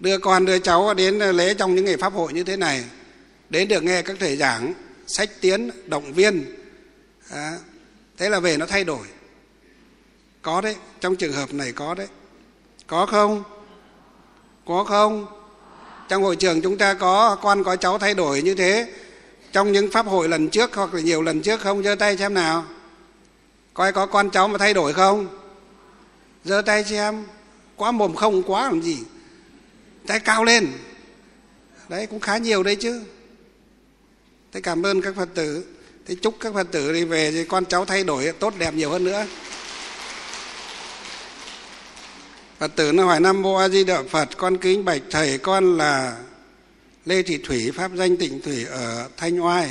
đưa 0.00 0.18
con, 0.18 0.44
đưa 0.44 0.58
cháu 0.58 0.94
đến 0.94 1.18
lễ 1.18 1.54
trong 1.54 1.74
những 1.74 1.84
ngày 1.84 1.96
pháp 1.96 2.12
hội 2.12 2.32
như 2.32 2.44
thế 2.44 2.56
này 2.56 2.84
đến 3.52 3.68
được 3.68 3.82
nghe 3.82 4.02
các 4.02 4.16
thầy 4.20 4.36
giảng 4.36 4.74
sách 5.06 5.30
tiến 5.40 5.70
động 5.86 6.12
viên 6.12 6.44
à, 7.30 7.58
thế 8.16 8.28
là 8.28 8.40
về 8.40 8.56
nó 8.56 8.66
thay 8.66 8.84
đổi. 8.84 9.06
Có 10.42 10.60
đấy 10.60 10.76
trong 11.00 11.16
trường 11.16 11.32
hợp 11.32 11.54
này 11.54 11.72
có 11.72 11.94
đấy. 11.94 12.06
Có 12.86 13.06
không? 13.06 13.42
Có 14.66 14.84
không? 14.84 15.26
Trong 16.08 16.22
hội 16.22 16.36
trường 16.36 16.62
chúng 16.62 16.78
ta 16.78 16.94
có 16.94 17.36
con 17.42 17.64
có 17.64 17.76
cháu 17.76 17.98
thay 17.98 18.14
đổi 18.14 18.42
như 18.42 18.54
thế 18.54 18.92
trong 19.52 19.72
những 19.72 19.90
pháp 19.90 20.06
hội 20.06 20.28
lần 20.28 20.48
trước 20.48 20.74
hoặc 20.74 20.94
là 20.94 21.00
nhiều 21.00 21.22
lần 21.22 21.42
trước 21.42 21.60
không? 21.60 21.82
Giơ 21.82 21.94
tay 21.94 22.16
xem 22.16 22.34
nào. 22.34 22.64
Coi 23.74 23.92
có 23.92 24.06
con 24.06 24.30
cháu 24.30 24.48
mà 24.48 24.58
thay 24.58 24.74
đổi 24.74 24.92
không? 24.92 25.28
Giơ 26.44 26.62
tay 26.62 26.84
xem. 26.84 27.24
Quá 27.76 27.92
mồm 27.92 28.14
không 28.14 28.42
quá 28.42 28.62
làm 28.62 28.82
gì. 28.82 28.98
Tay 30.06 30.20
cao 30.20 30.44
lên. 30.44 30.68
Đấy 31.88 32.06
cũng 32.06 32.20
khá 32.20 32.38
nhiều 32.38 32.62
đấy 32.62 32.76
chứ 32.76 33.02
thế 34.52 34.60
cảm 34.60 34.86
ơn 34.86 35.02
các 35.02 35.14
phật 35.16 35.28
tử. 35.34 35.64
Thế 36.06 36.14
chúc 36.14 36.36
các 36.40 36.54
phật 36.54 36.66
tử 36.72 36.92
đi 36.92 37.04
về 37.04 37.32
thì 37.32 37.44
con 37.44 37.64
cháu 37.64 37.84
thay 37.84 38.04
đổi 38.04 38.32
tốt 38.32 38.54
đẹp 38.58 38.74
nhiều 38.74 38.90
hơn 38.90 39.04
nữa. 39.04 39.26
Phật 42.58 42.72
tử 42.76 42.92
nó 42.92 43.04
hỏi, 43.04 43.20
nam 43.20 43.42
mô 43.42 43.56
a 43.56 43.68
di 43.68 43.84
đà 43.84 44.02
phật, 44.10 44.36
con 44.36 44.56
kính 44.58 44.84
bạch 44.84 45.02
thầy, 45.10 45.38
con 45.38 45.76
là 45.76 46.18
lê 47.04 47.22
thị 47.22 47.38
thủy, 47.44 47.70
pháp 47.74 47.90
danh 47.94 48.16
tịnh 48.16 48.42
thủy 48.42 48.64
ở 48.64 49.08
thanh 49.16 49.44
oai. 49.44 49.70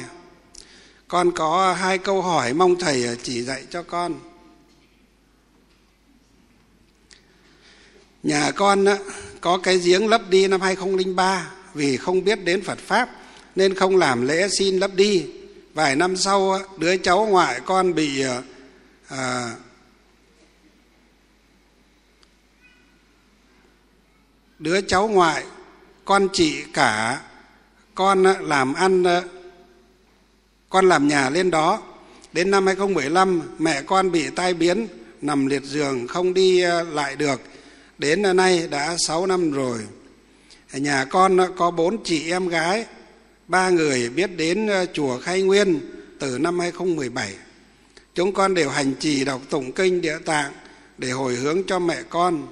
Con 1.07 1.31
có 1.31 1.73
hai 1.73 1.97
câu 1.97 2.21
hỏi 2.21 2.53
mong 2.53 2.75
thầy 2.79 3.17
chỉ 3.23 3.41
dạy 3.41 3.63
cho 3.69 3.83
con. 3.83 4.19
Nhà 8.23 8.51
con 8.51 8.85
có 9.41 9.57
cái 9.57 9.77
giếng 9.77 10.07
lấp 10.07 10.29
đi 10.29 10.47
năm 10.47 10.61
2003 10.61 11.51
vì 11.73 11.97
không 11.97 12.23
biết 12.23 12.43
đến 12.43 12.63
Phật 12.63 12.77
pháp 12.79 13.09
nên 13.55 13.75
không 13.75 13.97
làm 13.97 14.27
lễ 14.27 14.47
xin 14.59 14.77
lấp 14.77 14.91
đi. 14.95 15.25
Vài 15.73 15.95
năm 15.95 16.15
sau 16.15 16.59
đứa 16.77 16.97
cháu 16.97 17.25
ngoại 17.25 17.59
con 17.65 17.93
bị 17.93 18.21
ờ, 18.21 18.41
à, 19.07 19.55
đứa 24.59 24.81
cháu 24.81 25.07
ngoại 25.07 25.43
con 26.05 26.27
chị 26.33 26.63
cả 26.73 27.21
con 27.95 28.23
ờ, 28.23 28.35
làm 28.41 28.73
ăn 28.73 29.03
ờ, 29.03 29.23
con 30.69 30.89
làm 30.89 31.07
nhà 31.07 31.29
lên 31.29 31.51
đó. 31.51 31.81
Đến 32.33 32.51
năm 32.51 32.65
2015 32.65 33.41
mẹ 33.59 33.81
con 33.81 34.11
bị 34.11 34.29
tai 34.29 34.53
biến 34.53 34.87
nằm 35.21 35.47
liệt 35.47 35.63
giường 35.63 36.07
không 36.07 36.33
đi 36.33 36.61
lại 36.91 37.15
được. 37.15 37.41
Đến 37.97 38.35
nay 38.35 38.67
đã 38.71 38.95
6 38.97 39.25
năm 39.25 39.51
rồi. 39.51 39.79
Nhà 40.73 41.05
con 41.05 41.37
có 41.57 41.71
bốn 41.71 42.03
chị 42.03 42.31
em 42.31 42.47
gái 42.47 42.85
ba 43.51 43.69
người 43.69 44.09
biết 44.09 44.37
đến 44.37 44.67
ờ, 44.67 44.85
chùa 44.93 45.17
Khai 45.17 45.41
Nguyên 45.41 45.79
từ 46.19 46.37
năm 46.37 46.59
2017 46.59 47.33
chúng 48.15 48.33
con 48.33 48.53
đều 48.53 48.69
hành 48.69 48.93
trì 48.99 49.25
đọc 49.25 49.41
tụng 49.49 49.71
kinh 49.71 50.01
địa 50.01 50.17
tạng 50.25 50.51
để 50.97 51.09
hồi 51.09 51.35
hướng 51.35 51.63
cho 51.67 51.79
mẹ 51.79 52.03
con. 52.09 52.47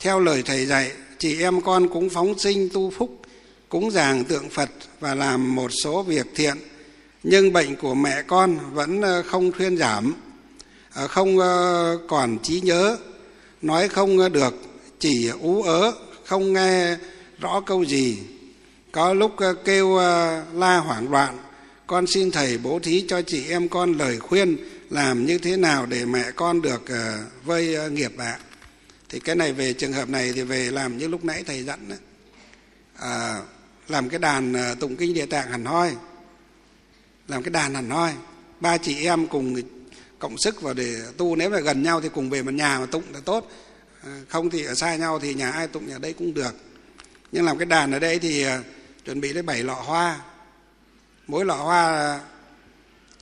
Theo 0.00 0.20
lời 0.20 0.42
thầy 0.46 0.66
dạy, 0.66 0.92
chị 1.18 1.40
em 1.42 1.60
con 1.60 1.88
cũng 1.88 2.10
phóng 2.10 2.38
sinh 2.38 2.68
tu 2.72 2.90
phúc, 2.90 3.20
cúng 3.68 3.90
dường 3.90 4.24
tượng 4.24 4.50
Phật 4.50 4.70
và 5.00 5.14
làm 5.14 5.54
một 5.54 5.70
số 5.84 6.02
việc 6.02 6.26
thiện. 6.34 6.56
Nhưng 7.22 7.52
bệnh 7.52 7.76
của 7.76 7.94
mẹ 7.94 8.22
con 8.22 8.58
vẫn 8.72 9.02
ờ, 9.02 9.22
không 9.22 9.52
thuyên 9.52 9.76
giảm. 9.76 10.14
Ờ, 10.92 11.08
không 11.08 11.38
còn 12.08 12.38
trí 12.42 12.60
nhớ. 12.60 12.96
Nói 13.62 13.88
không 13.88 14.32
được, 14.32 14.54
chỉ 14.98 15.30
ú 15.40 15.62
ớ, 15.62 15.92
không 16.24 16.52
nghe 16.52 16.96
rõ 17.38 17.60
câu 17.60 17.84
gì 17.84 18.18
có 18.92 19.14
lúc 19.14 19.36
ờ, 19.36 19.54
kêu 19.54 19.96
ờ, 19.96 20.44
la 20.54 20.76
hoảng 20.76 21.10
loạn 21.10 21.38
con 21.86 22.06
xin 22.06 22.30
thầy 22.30 22.58
bố 22.58 22.78
thí 22.78 23.04
cho 23.08 23.22
chị 23.22 23.48
em 23.48 23.68
con 23.68 23.92
lời 23.92 24.18
khuyên 24.18 24.56
làm 24.90 25.26
như 25.26 25.38
thế 25.38 25.56
nào 25.56 25.86
để 25.86 26.04
mẹ 26.04 26.30
con 26.30 26.62
được 26.62 26.88
ờ, 26.88 27.18
vơi 27.44 27.90
nghiệp 27.90 28.12
ạ. 28.18 28.38
Thì 29.08 29.20
cái 29.20 29.36
này 29.36 29.52
về 29.52 29.72
trường 29.72 29.92
hợp 29.92 30.08
này 30.08 30.32
thì 30.32 30.42
về 30.42 30.70
làm 30.70 30.98
như 30.98 31.08
lúc 31.08 31.24
nãy 31.24 31.44
thầy 31.46 31.62
dẫn 31.62 31.88
đó. 31.88 31.96
À, 32.96 33.40
làm 33.88 34.08
cái 34.08 34.18
đàn 34.18 34.54
tụng 34.80 34.96
kinh 34.96 35.14
địa 35.14 35.26
tạng 35.26 35.50
hẳn 35.50 35.64
hoi. 35.64 35.92
Làm 37.28 37.42
cái 37.42 37.50
đàn 37.50 37.74
hẳn 37.74 37.90
hoi. 37.90 38.12
Ba 38.60 38.78
chị 38.78 39.04
em 39.04 39.26
cùng 39.26 39.54
cộng 40.18 40.38
sức 40.38 40.62
vào 40.62 40.74
để 40.74 40.96
tu 41.16 41.36
nếu 41.36 41.50
mà 41.50 41.60
gần 41.60 41.82
nhau 41.82 42.00
thì 42.00 42.08
cùng 42.14 42.30
về 42.30 42.42
một 42.42 42.54
nhà 42.54 42.78
mà 42.78 42.86
tụng 42.86 43.04
là 43.12 43.20
tốt. 43.20 43.50
Không 44.28 44.50
thì 44.50 44.64
ở 44.64 44.74
xa 44.74 44.96
nhau 44.96 45.18
thì 45.18 45.34
nhà 45.34 45.50
ai 45.50 45.68
tụng 45.68 45.86
nhà 45.86 45.98
đây 45.98 46.12
cũng 46.12 46.34
được. 46.34 46.54
Nhưng 47.32 47.44
làm 47.44 47.58
cái 47.58 47.66
đàn 47.66 47.92
ở 47.92 47.98
đây 47.98 48.18
thì 48.18 48.44
chuẩn 49.04 49.20
bị 49.20 49.32
đến 49.32 49.46
bảy 49.46 49.62
lọ 49.62 49.74
hoa. 49.74 50.20
Mỗi 51.26 51.44
lọ 51.44 51.54
hoa 51.54 52.20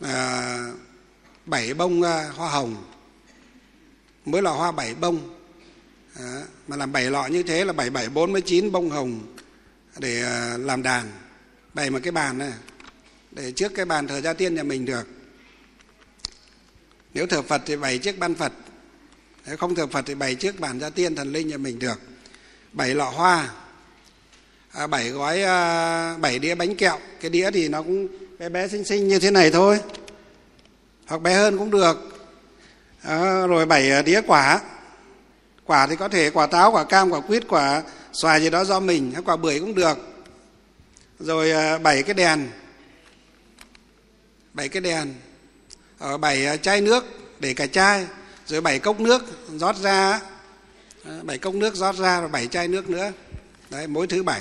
à, 0.01 0.59
bảy 1.47 1.75
bông 1.75 2.03
à, 2.03 2.29
hoa 2.37 2.51
hồng. 2.51 2.85
Mỗi 4.25 4.43
lọ 4.43 4.53
hoa 4.53 4.73
bảy 4.73 4.95
bông. 4.95 5.37
À, 6.19 6.43
mà 6.69 6.77
làm 6.77 6.93
bảy 6.93 7.11
lọ 7.11 7.27
như 7.27 7.43
thế 7.43 7.65
là 7.65 7.73
bảy 7.73 7.91
bảy 7.91 8.09
bốn 8.09 8.33
mươi 8.33 8.43
chín 8.43 8.73
bông 8.73 8.91
hồng 8.91 9.37
để 9.99 10.23
à, 10.23 10.57
làm 10.59 10.83
đàn. 10.83 11.13
Bày 11.75 11.91
một 11.91 11.99
cái 12.03 12.13
bàn 12.13 12.39
này 12.39 12.53
để 13.31 13.53
trước 13.53 13.73
cái 13.75 13.85
bàn 13.85 14.07
thờ 14.07 14.21
gia 14.21 14.33
tiên 14.33 14.55
nhà 14.55 14.63
mình 14.63 14.85
được. 14.85 15.07
Nếu 17.15 17.27
thờ 17.27 17.43
phật 17.43 17.63
thì 17.67 17.77
bày 17.77 17.99
trước 17.99 18.19
ban 18.19 18.35
phật. 18.35 18.53
Nếu 19.47 19.57
không 19.57 19.75
thờ 19.75 19.87
phật 19.87 20.03
thì 20.07 20.15
bày 20.15 20.35
trước 20.35 20.61
bàn 20.61 20.81
gia 20.81 20.91
tiên 20.91 21.15
thần 21.15 21.33
linh 21.33 21.49
nhà 21.49 21.57
mình 21.57 21.79
được. 21.79 22.01
Bảy 22.73 22.95
lọ 22.95 23.11
hoa. 23.11 23.51
À, 24.73 24.87
bảy 24.87 25.09
gói 25.11 25.43
à, 25.43 26.17
bảy 26.17 26.39
đĩa 26.39 26.55
bánh 26.55 26.77
kẹo. 26.77 26.99
Cái 27.21 27.31
đĩa 27.31 27.51
thì 27.51 27.69
nó 27.69 27.83
cũng 27.83 28.09
bé 28.39 28.49
bé 28.49 28.69
xinh 28.69 28.85
xinh 28.85 29.09
như 29.09 29.19
thế 29.19 29.31
này 29.31 29.51
thôi. 29.51 29.81
Hoặc 31.07 31.23
bé 31.23 31.35
hơn 31.35 31.59
cũng 31.59 31.71
được. 31.71 31.97
À, 33.03 33.47
rồi 33.47 33.67
bảy 33.67 33.91
à, 33.91 34.03
đĩa 34.03 34.21
quả. 34.27 34.61
Quả 35.65 35.87
thì 35.87 35.97
có 35.97 36.09
thể 36.09 36.31
quả 36.31 36.47
táo 36.47 36.73
quả 36.73 36.85
cam 36.85 37.11
quả 37.11 37.21
quýt 37.21 37.49
quả 37.49 37.83
xoài 38.13 38.41
gì 38.41 38.51
đó 38.51 38.65
do 38.65 38.81
mình 38.81 39.13
hay 39.13 39.23
quả 39.23 39.37
bưởi 39.37 39.61
cũng 39.61 39.75
được. 39.75 39.99
Rồi 41.21 41.79
bảy 41.79 42.03
cái 42.03 42.15
đèn. 42.15 42.49
Bảy 44.55 44.69
cái 44.69 44.81
đèn. 44.81 45.15
Ở 45.99 46.19
bảy 46.19 46.59
chai 46.63 46.81
nước 46.81 47.05
để 47.41 47.55
cả 47.55 47.67
chai. 47.67 48.07
Rồi 48.47 48.61
bảy 48.61 48.79
cốc 48.79 49.01
nước 49.01 49.23
rót 49.57 49.77
ra. 49.77 50.21
Ờ, 51.05 51.21
bảy 51.23 51.39
cốc 51.39 51.55
nước 51.55 51.75
rót 51.75 51.97
ra 51.97 52.21
rồi 52.21 52.29
bảy 52.29 52.47
chai 52.47 52.69
nước 52.69 52.91
nữa. 52.91 53.13
Đấy 53.71 53.87
mỗi 53.87 54.07
thứ 54.07 54.23
bảy 54.23 54.41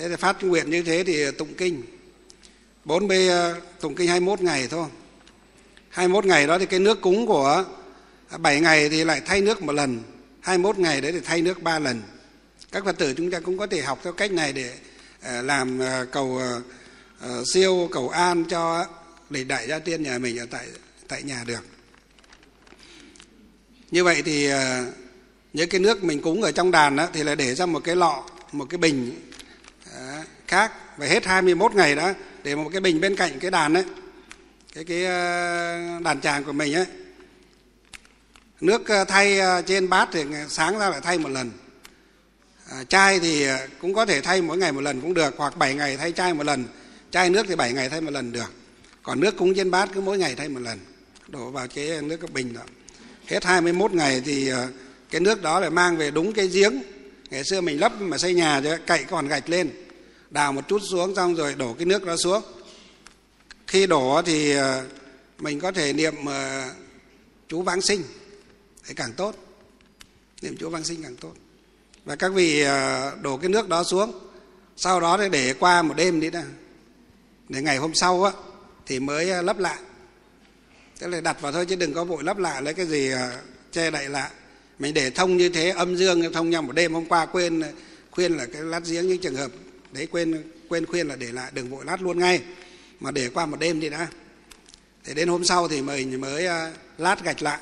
thế 0.00 0.08
thì 0.08 0.16
phát 0.16 0.44
nguyện 0.44 0.70
như 0.70 0.82
thế 0.82 1.04
thì 1.04 1.30
tụng 1.30 1.54
kinh. 1.54 1.82
Bốn 2.84 3.08
b 3.08 3.10
ờ, 3.10 3.60
tụng 3.80 3.94
kinh 3.94 4.08
21 4.08 4.40
ngày 4.40 4.68
thôi. 4.70 4.86
21 5.88 6.24
ngày 6.24 6.46
đó 6.46 6.58
thì 6.58 6.66
cái 6.66 6.80
nước 6.80 7.00
cúng 7.00 7.26
của 7.26 7.64
à, 8.28 8.38
7 8.38 8.60
ngày 8.60 8.88
thì 8.88 9.04
lại 9.04 9.22
thay 9.26 9.40
nước 9.40 9.62
một 9.62 9.72
lần. 9.72 10.02
21 10.40 10.78
ngày 10.78 11.00
đấy 11.00 11.12
thì 11.12 11.20
thay 11.24 11.42
nước 11.42 11.62
ba 11.62 11.78
lần. 11.78 12.02
Các 12.72 12.84
phật 12.84 12.98
tử 12.98 13.14
chúng 13.16 13.30
ta 13.30 13.40
cũng 13.40 13.58
có 13.58 13.66
thể 13.66 13.82
học 13.82 14.00
theo 14.04 14.12
cách 14.12 14.32
này 14.32 14.52
để 14.52 14.72
ờ, 15.22 15.42
làm 15.42 15.78
ờ, 15.78 16.06
cầu 16.12 16.40
siêu, 17.52 17.88
cầu 17.92 18.08
an 18.08 18.44
cho 18.44 18.86
để 19.30 19.44
đại 19.44 19.68
gia 19.68 19.78
tiên 19.78 20.02
nhà 20.02 20.18
mình 20.18 20.38
ở 20.38 20.46
tại 20.50 20.66
tại 21.08 21.22
nhà 21.22 21.44
được. 21.46 21.64
Như 23.90 24.04
vậy 24.04 24.22
thì 24.24 24.48
những 25.52 25.68
cái 25.68 25.80
nước 25.80 26.04
mình 26.04 26.22
cúng 26.22 26.42
ở 26.42 26.52
trong 26.52 26.70
đàn 26.70 26.96
đó 26.96 27.08
thì 27.12 27.22
là 27.22 27.34
để 27.34 27.54
ra 27.54 27.66
một 27.66 27.84
cái 27.84 27.96
lọ, 27.96 28.24
một 28.52 28.66
cái 28.70 28.78
bình 28.78 29.29
khác. 30.50 30.72
Và 30.96 31.06
hết 31.06 31.26
21 31.26 31.74
ngày 31.74 31.94
đó 31.94 32.12
để 32.42 32.54
một 32.54 32.68
cái 32.72 32.80
bình 32.80 33.00
bên 33.00 33.16
cạnh 33.16 33.38
cái 33.40 33.50
đàn 33.50 33.72
đấy 33.72 33.84
cái 34.74 34.84
cái 34.84 35.04
ờ, 35.04 36.00
đàn 36.04 36.20
tràng 36.20 36.44
của 36.44 36.52
mình 36.52 36.74
ấy. 36.74 36.86
Nước 38.60 38.88
ờ, 38.88 39.04
thay 39.04 39.38
ờ, 39.38 39.62
trên 39.62 39.88
bát 39.88 40.08
thì 40.12 40.24
sáng 40.48 40.78
ra 40.78 40.90
lại 40.90 41.00
thay 41.02 41.18
một 41.18 41.28
lần. 41.28 41.50
À, 42.70 42.84
chai 42.84 43.20
thì 43.20 43.46
cũng 43.80 43.94
có 43.94 44.06
thể 44.06 44.20
thay 44.20 44.42
mỗi 44.42 44.58
ngày 44.58 44.72
một 44.72 44.80
lần 44.80 45.00
cũng 45.00 45.14
được 45.14 45.34
hoặc 45.36 45.56
7 45.56 45.74
ngày 45.74 45.96
thay 45.96 46.12
chai 46.12 46.34
một 46.34 46.46
lần. 46.46 46.64
Chai 47.10 47.30
nước 47.30 47.46
thì 47.48 47.56
7 47.56 47.72
ngày 47.72 47.88
thay 47.88 48.00
một 48.00 48.10
lần 48.10 48.32
được. 48.32 48.52
Còn 49.02 49.20
nước 49.20 49.36
cúng 49.36 49.54
trên 49.54 49.70
bát 49.70 49.88
cứ 49.94 50.00
mỗi 50.00 50.18
ngày 50.18 50.34
thay 50.34 50.48
một 50.48 50.60
lần. 50.60 50.78
Đổ 51.28 51.50
vào 51.50 51.66
cái 51.74 52.02
nước 52.02 52.16
cái 52.16 52.30
bình 52.32 52.54
đó. 52.54 52.62
Hết 53.26 53.44
21 53.44 53.92
ngày 53.92 54.22
thì 54.24 54.50
cái 55.10 55.20
nước 55.20 55.42
đó 55.42 55.60
lại 55.60 55.70
mang 55.70 55.96
về 55.96 56.10
đúng 56.10 56.32
cái 56.32 56.46
giếng. 56.46 56.82
Ngày 57.30 57.44
xưa 57.44 57.60
mình 57.60 57.80
lấp 57.80 57.92
mà 58.00 58.18
xây 58.18 58.34
nhà 58.34 58.60
cho 58.64 58.78
cậy 58.86 59.04
còn 59.04 59.28
gạch 59.28 59.48
lên 59.48 59.70
đào 60.30 60.52
một 60.52 60.68
chút 60.68 60.82
xuống 60.90 61.14
xong 61.14 61.34
rồi 61.34 61.54
đổ 61.54 61.74
cái 61.74 61.84
nước 61.84 62.04
đó 62.04 62.16
xuống. 62.16 62.42
Khi 63.66 63.86
đổ 63.86 64.22
thì 64.22 64.50
ờ, 64.50 64.84
mình 65.38 65.60
có 65.60 65.72
thể 65.72 65.92
niệm 65.92 66.14
ờ, 66.26 66.70
chú 67.48 67.62
vãng 67.62 67.80
sinh. 67.80 68.02
Thì 68.86 68.94
càng 68.94 69.12
tốt. 69.12 69.34
Niệm 70.42 70.56
chú 70.60 70.70
vãng 70.70 70.84
sinh 70.84 71.02
càng 71.02 71.16
tốt. 71.16 71.32
Và 72.04 72.16
các 72.16 72.32
vị 72.32 72.62
ờ, 72.62 73.12
đổ 73.22 73.36
cái 73.36 73.48
nước 73.48 73.68
đó 73.68 73.84
xuống. 73.84 74.12
Sau 74.76 75.00
đó 75.00 75.28
để 75.32 75.54
qua 75.58 75.82
một 75.82 75.94
đêm 75.96 76.20
đi 76.20 76.30
nè 76.30 76.42
để 77.48 77.62
ngày 77.62 77.76
hôm 77.76 77.94
sau 77.94 78.24
á, 78.24 78.32
thì 78.86 79.00
mới 79.00 79.42
lấp 79.42 79.58
lại. 79.58 79.78
Tức 80.98 81.06
là 81.06 81.20
đặt 81.20 81.40
vào 81.40 81.52
thôi 81.52 81.66
chứ 81.66 81.76
đừng 81.76 81.94
có 81.94 82.04
vội 82.04 82.24
lấp 82.24 82.38
lại, 82.38 82.62
lấy 82.62 82.74
cái 82.74 82.86
gì 82.86 83.10
che 83.72 83.90
đậy 83.90 84.08
lại. 84.08 84.30
Mình 84.78 84.94
để 84.94 85.10
thông 85.10 85.36
như 85.36 85.48
thế, 85.48 85.70
âm 85.70 85.96
dương 85.96 86.32
thông 86.32 86.50
nhau 86.50 86.62
một 86.62 86.72
đêm. 86.72 86.94
Hôm 86.94 87.06
qua 87.06 87.26
quên 87.26 87.62
khuyên 88.10 88.36
là 88.36 88.46
cái 88.46 88.62
lát 88.62 88.80
giếng 88.86 89.08
những 89.08 89.18
trường 89.18 89.34
hợp 89.34 89.50
đấy, 89.92 90.08
quên 90.10 90.42
quên 90.68 90.86
khuyên 90.86 91.08
là 91.08 91.16
để 91.16 91.32
lại 91.32 91.50
đừng 91.54 91.70
vội 91.70 91.84
lát 91.84 92.02
luôn 92.02 92.18
ngay. 92.18 92.42
Mà 93.00 93.10
để 93.10 93.28
qua 93.28 93.46
một 93.46 93.60
đêm 93.60 93.80
đi 93.80 93.88
đã. 93.88 94.08
Để 95.06 95.14
đến 95.14 95.28
hôm 95.28 95.44
sau 95.44 95.68
thì 95.68 95.82
mình 95.82 96.20
mới 96.20 96.46
à, 96.46 96.72
lát 96.98 97.24
gạch 97.24 97.42
lại, 97.42 97.58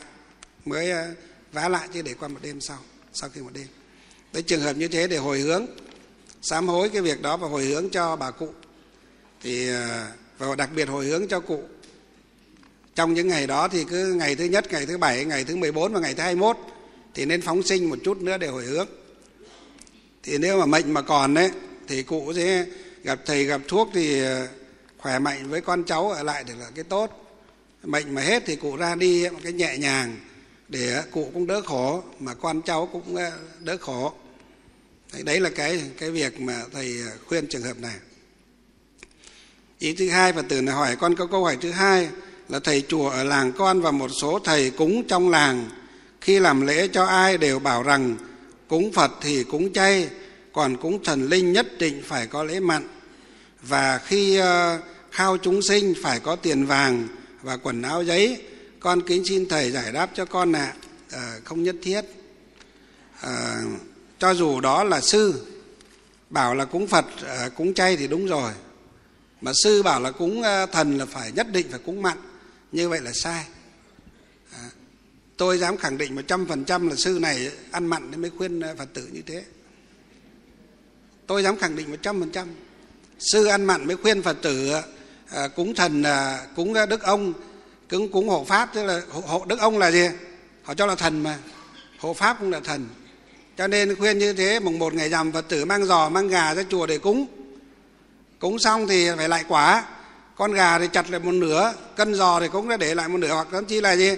mới 0.64 0.90
à, 0.90 1.12
vá 1.52 1.68
lại 1.68 1.88
chứ 1.94 2.02
để 2.02 2.14
qua 2.14 2.28
một 2.28 2.38
đêm 2.42 2.60
sau 2.60 2.78
sau 3.12 3.30
khi 3.30 3.40
một 3.40 3.50
đêm. 3.52 3.66
Đấy, 4.32 4.42
trường 4.42 4.60
hợp 4.60 4.76
như 4.76 4.88
thế 4.88 5.06
để 5.06 5.16
hồi 5.16 5.40
hướng, 5.40 5.66
sám 6.42 6.68
hối 6.68 6.88
cái 6.88 7.02
việc 7.02 7.22
đó 7.22 7.36
và 7.36 7.48
hồi 7.48 7.64
hướng 7.64 7.90
cho 7.90 8.16
bà 8.16 8.30
cụ. 8.30 8.48
Thì 9.42 9.68
à, 9.68 10.12
và 10.38 10.54
đặc 10.54 10.70
biệt 10.74 10.88
hồi 10.88 11.04
hướng 11.04 11.28
cho 11.28 11.40
cụ. 11.40 11.62
Trong 12.94 13.14
những 13.14 13.28
ngày 13.28 13.46
đó 13.46 13.68
thì 13.68 13.84
cứ 13.84 14.14
ngày 14.14 14.34
thứ 14.34 14.44
nhất, 14.44 14.72
ngày 14.72 14.86
thứ 14.86 14.98
bảy, 14.98 15.24
ngày 15.24 15.44
thứ 15.44 15.56
14 15.56 15.92
và 15.92 16.00
ngày 16.00 16.14
thứ 16.14 16.22
21 16.22 16.56
thì 17.14 17.24
nên 17.24 17.42
phóng 17.42 17.62
sinh 17.62 17.90
một 17.90 17.98
chút 18.04 18.18
nữa 18.18 18.38
để 18.38 18.46
hồi 18.46 18.64
hướng. 18.64 18.86
Thì 20.22 20.38
nếu 20.38 20.58
mà 20.58 20.66
mệnh 20.66 20.94
mà 20.94 21.02
còn 21.02 21.34
đấy 21.34 21.50
thầy 21.88 22.02
cụ 22.02 22.32
thế 22.32 22.66
gặp 23.04 23.18
thầy 23.26 23.44
gặp 23.44 23.60
thuốc 23.68 23.90
thì 23.94 24.22
ờ, 24.22 24.48
khỏe 24.98 25.18
mạnh 25.18 25.50
với 25.50 25.60
con 25.60 25.84
cháu 25.84 26.10
ở 26.10 26.22
lại 26.22 26.44
thì 26.46 26.52
là 26.60 26.66
cái 26.74 26.84
tốt. 26.84 27.24
Bệnh 27.82 28.14
mà 28.14 28.22
hết 28.22 28.42
thì 28.46 28.56
cụ 28.56 28.76
ra 28.76 28.94
đi 28.94 29.28
một 29.32 29.38
cái 29.42 29.52
nhẹ 29.52 29.78
nhàng 29.78 30.16
để 30.68 31.02
cụ 31.10 31.30
cũng 31.34 31.46
đỡ 31.46 31.62
khổ, 31.62 32.02
mà 32.20 32.34
con 32.34 32.62
cháu 32.62 32.88
cũng 32.92 33.16
ờ, 33.16 33.32
đỡ 33.60 33.76
khổ. 33.76 34.12
Đấy 35.22 35.40
là 35.40 35.50
cái 35.50 35.82
cái 35.98 36.10
việc 36.10 36.40
mà 36.40 36.64
thầy 36.72 36.94
ờ, 37.06 37.12
khuyên 37.26 37.46
trường 37.46 37.62
hợp 37.62 37.78
này. 37.78 37.94
Ý 39.78 39.92
thứ 39.92 40.08
hai 40.08 40.32
và 40.32 40.42
từ 40.48 40.62
này 40.62 40.74
hỏi 40.74 40.96
con 40.96 41.14
có 41.14 41.26
câu 41.26 41.44
hỏi 41.44 41.56
thứ 41.60 41.70
hai 41.70 42.08
là 42.48 42.58
thầy 42.58 42.82
chùa 42.88 43.08
ở 43.08 43.24
làng 43.24 43.52
con 43.52 43.80
và 43.80 43.90
một 43.90 44.08
số 44.20 44.38
thầy 44.38 44.70
cúng 44.70 45.02
trong 45.08 45.30
làng, 45.30 45.70
khi 46.20 46.40
làm 46.40 46.66
lễ 46.66 46.88
cho 46.88 47.04
ai 47.04 47.38
đều 47.38 47.58
bảo 47.58 47.82
rằng 47.82 48.16
cúng 48.68 48.92
phật 48.92 49.10
thì 49.20 49.44
cúng 49.44 49.72
chay 49.72 50.08
còn 50.58 50.76
cúng 50.76 51.04
thần 51.04 51.28
linh 51.28 51.52
nhất 51.52 51.66
định 51.78 52.02
phải 52.04 52.26
có 52.26 52.42
lễ 52.42 52.60
mặn. 52.60 52.88
Và 53.62 53.98
khi 53.98 54.36
ờ, 54.36 54.80
khao 55.10 55.36
chúng 55.36 55.62
sinh 55.62 55.94
phải 56.02 56.20
có 56.20 56.36
tiền 56.36 56.66
vàng 56.66 57.08
và 57.42 57.56
quần 57.56 57.82
áo 57.82 58.02
giấy 58.02 58.42
con 58.80 59.00
kính 59.06 59.24
xin 59.24 59.48
thầy 59.48 59.70
giải 59.70 59.92
đáp 59.92 60.10
cho 60.14 60.24
con 60.24 60.52
ạ. 60.52 60.74
À, 61.10 61.38
không 61.44 61.62
nhất 61.62 61.76
thiết. 61.82 62.00
À, 63.20 63.62
cho 64.18 64.34
dù 64.34 64.60
đó 64.60 64.84
là 64.84 65.00
sư 65.00 65.46
bảo 66.30 66.54
là 66.54 66.64
cúng 66.64 66.86
phật 66.86 67.06
à, 67.26 67.48
cúng 67.48 67.74
chay 67.74 67.96
thì 67.96 68.08
đúng 68.08 68.26
rồi. 68.26 68.52
Mà 69.40 69.52
sư 69.54 69.82
bảo 69.82 70.00
là 70.00 70.10
cúng 70.10 70.42
thần 70.72 70.98
là 70.98 71.06
phải 71.06 71.32
nhất 71.32 71.46
định 71.52 71.66
phải 71.70 71.80
cúng 71.86 72.02
mặn. 72.02 72.18
Như 72.72 72.88
vậy 72.88 73.00
là 73.00 73.12
sai. 73.12 73.44
À, 74.52 74.70
tôi 75.36 75.58
dám 75.58 75.76
khẳng 75.76 75.98
định 75.98 76.14
một 76.14 76.22
trăm 76.26 76.46
phần 76.46 76.64
trăm 76.64 76.88
là 76.88 76.94
sư 76.96 77.18
này 77.22 77.50
ăn 77.70 77.86
mặn 77.86 78.10
nên 78.10 78.22
mới 78.22 78.30
khuyên 78.30 78.62
phật 78.78 78.88
tử 78.94 79.08
như 79.12 79.22
thế 79.26 79.44
tôi 81.28 81.42
dám 81.42 81.56
khẳng 81.56 81.76
định 81.76 81.90
một 81.90 81.96
trăm 82.02 82.20
phần 82.20 82.30
trăm. 82.30 82.46
Sư 83.18 83.46
ăn 83.46 83.64
mặn 83.64 83.86
mới 83.86 83.96
khuyên 83.96 84.22
phật 84.22 84.36
tử 84.42 84.72
à, 85.30 85.48
cúng 85.48 85.74
thần 85.74 86.02
à, 86.02 86.40
cúng 86.56 86.74
đức 86.88 87.02
ông 87.02 87.32
cúng 87.90 88.12
cúng 88.12 88.28
hộ 88.28 88.44
pháp 88.44 88.70
tức 88.74 88.84
là 88.84 89.00
hộ, 89.10 89.20
hộ 89.20 89.44
đức 89.44 89.60
ông 89.60 89.78
là 89.78 89.90
gì? 89.90 90.08
Họ 90.62 90.74
cho 90.74 90.86
là 90.86 90.94
thần 90.94 91.22
mà. 91.22 91.38
Hộ 91.98 92.14
pháp 92.14 92.36
cũng 92.40 92.50
là 92.50 92.60
thần. 92.60 92.88
Cho 93.58 93.66
nên 93.66 93.96
khuyên 93.96 94.18
như 94.18 94.32
thế 94.32 94.60
mùng 94.60 94.78
một 94.78 94.94
ngày 94.94 95.08
rằm 95.08 95.32
phật 95.32 95.48
tử 95.48 95.64
mang 95.64 95.84
giò 95.84 96.08
mang 96.08 96.28
gà 96.28 96.54
ra 96.54 96.62
chùa 96.70 96.86
để 96.86 96.98
cúng. 96.98 97.26
Cúng 98.38 98.58
xong 98.58 98.86
thì 98.88 99.08
phải 99.16 99.28
lại 99.28 99.44
quả. 99.48 99.84
Con 100.36 100.52
gà 100.52 100.78
thì 100.78 100.88
chặt 100.92 101.10
lại 101.10 101.20
một 101.20 101.32
nửa 101.32 101.74
cân 101.96 102.14
giò 102.14 102.40
thì 102.40 102.48
cũng 102.48 102.68
đã 102.68 102.76
để 102.76 102.94
lại 102.94 103.08
một 103.08 103.18
nửa 103.18 103.34
hoặc 103.34 103.48
thậm 103.52 103.64
chí 103.64 103.80
là 103.80 103.96
gì? 103.96 104.10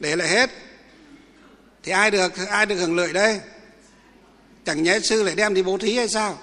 Để 0.00 0.16
lại 0.16 0.28
hết. 0.28 0.50
Thì 1.82 1.92
ai 1.92 2.10
được 2.10 2.32
ai 2.48 2.66
được 2.66 2.76
hưởng 2.76 2.96
lợi 2.96 3.12
đây? 3.12 3.40
Chẳng 4.64 4.82
nhẽ 4.82 4.98
sư 5.00 5.22
lại 5.22 5.34
đem 5.34 5.54
đi 5.54 5.62
bố 5.62 5.78
thí 5.78 5.96
hay 5.96 6.08
sao? 6.08 6.38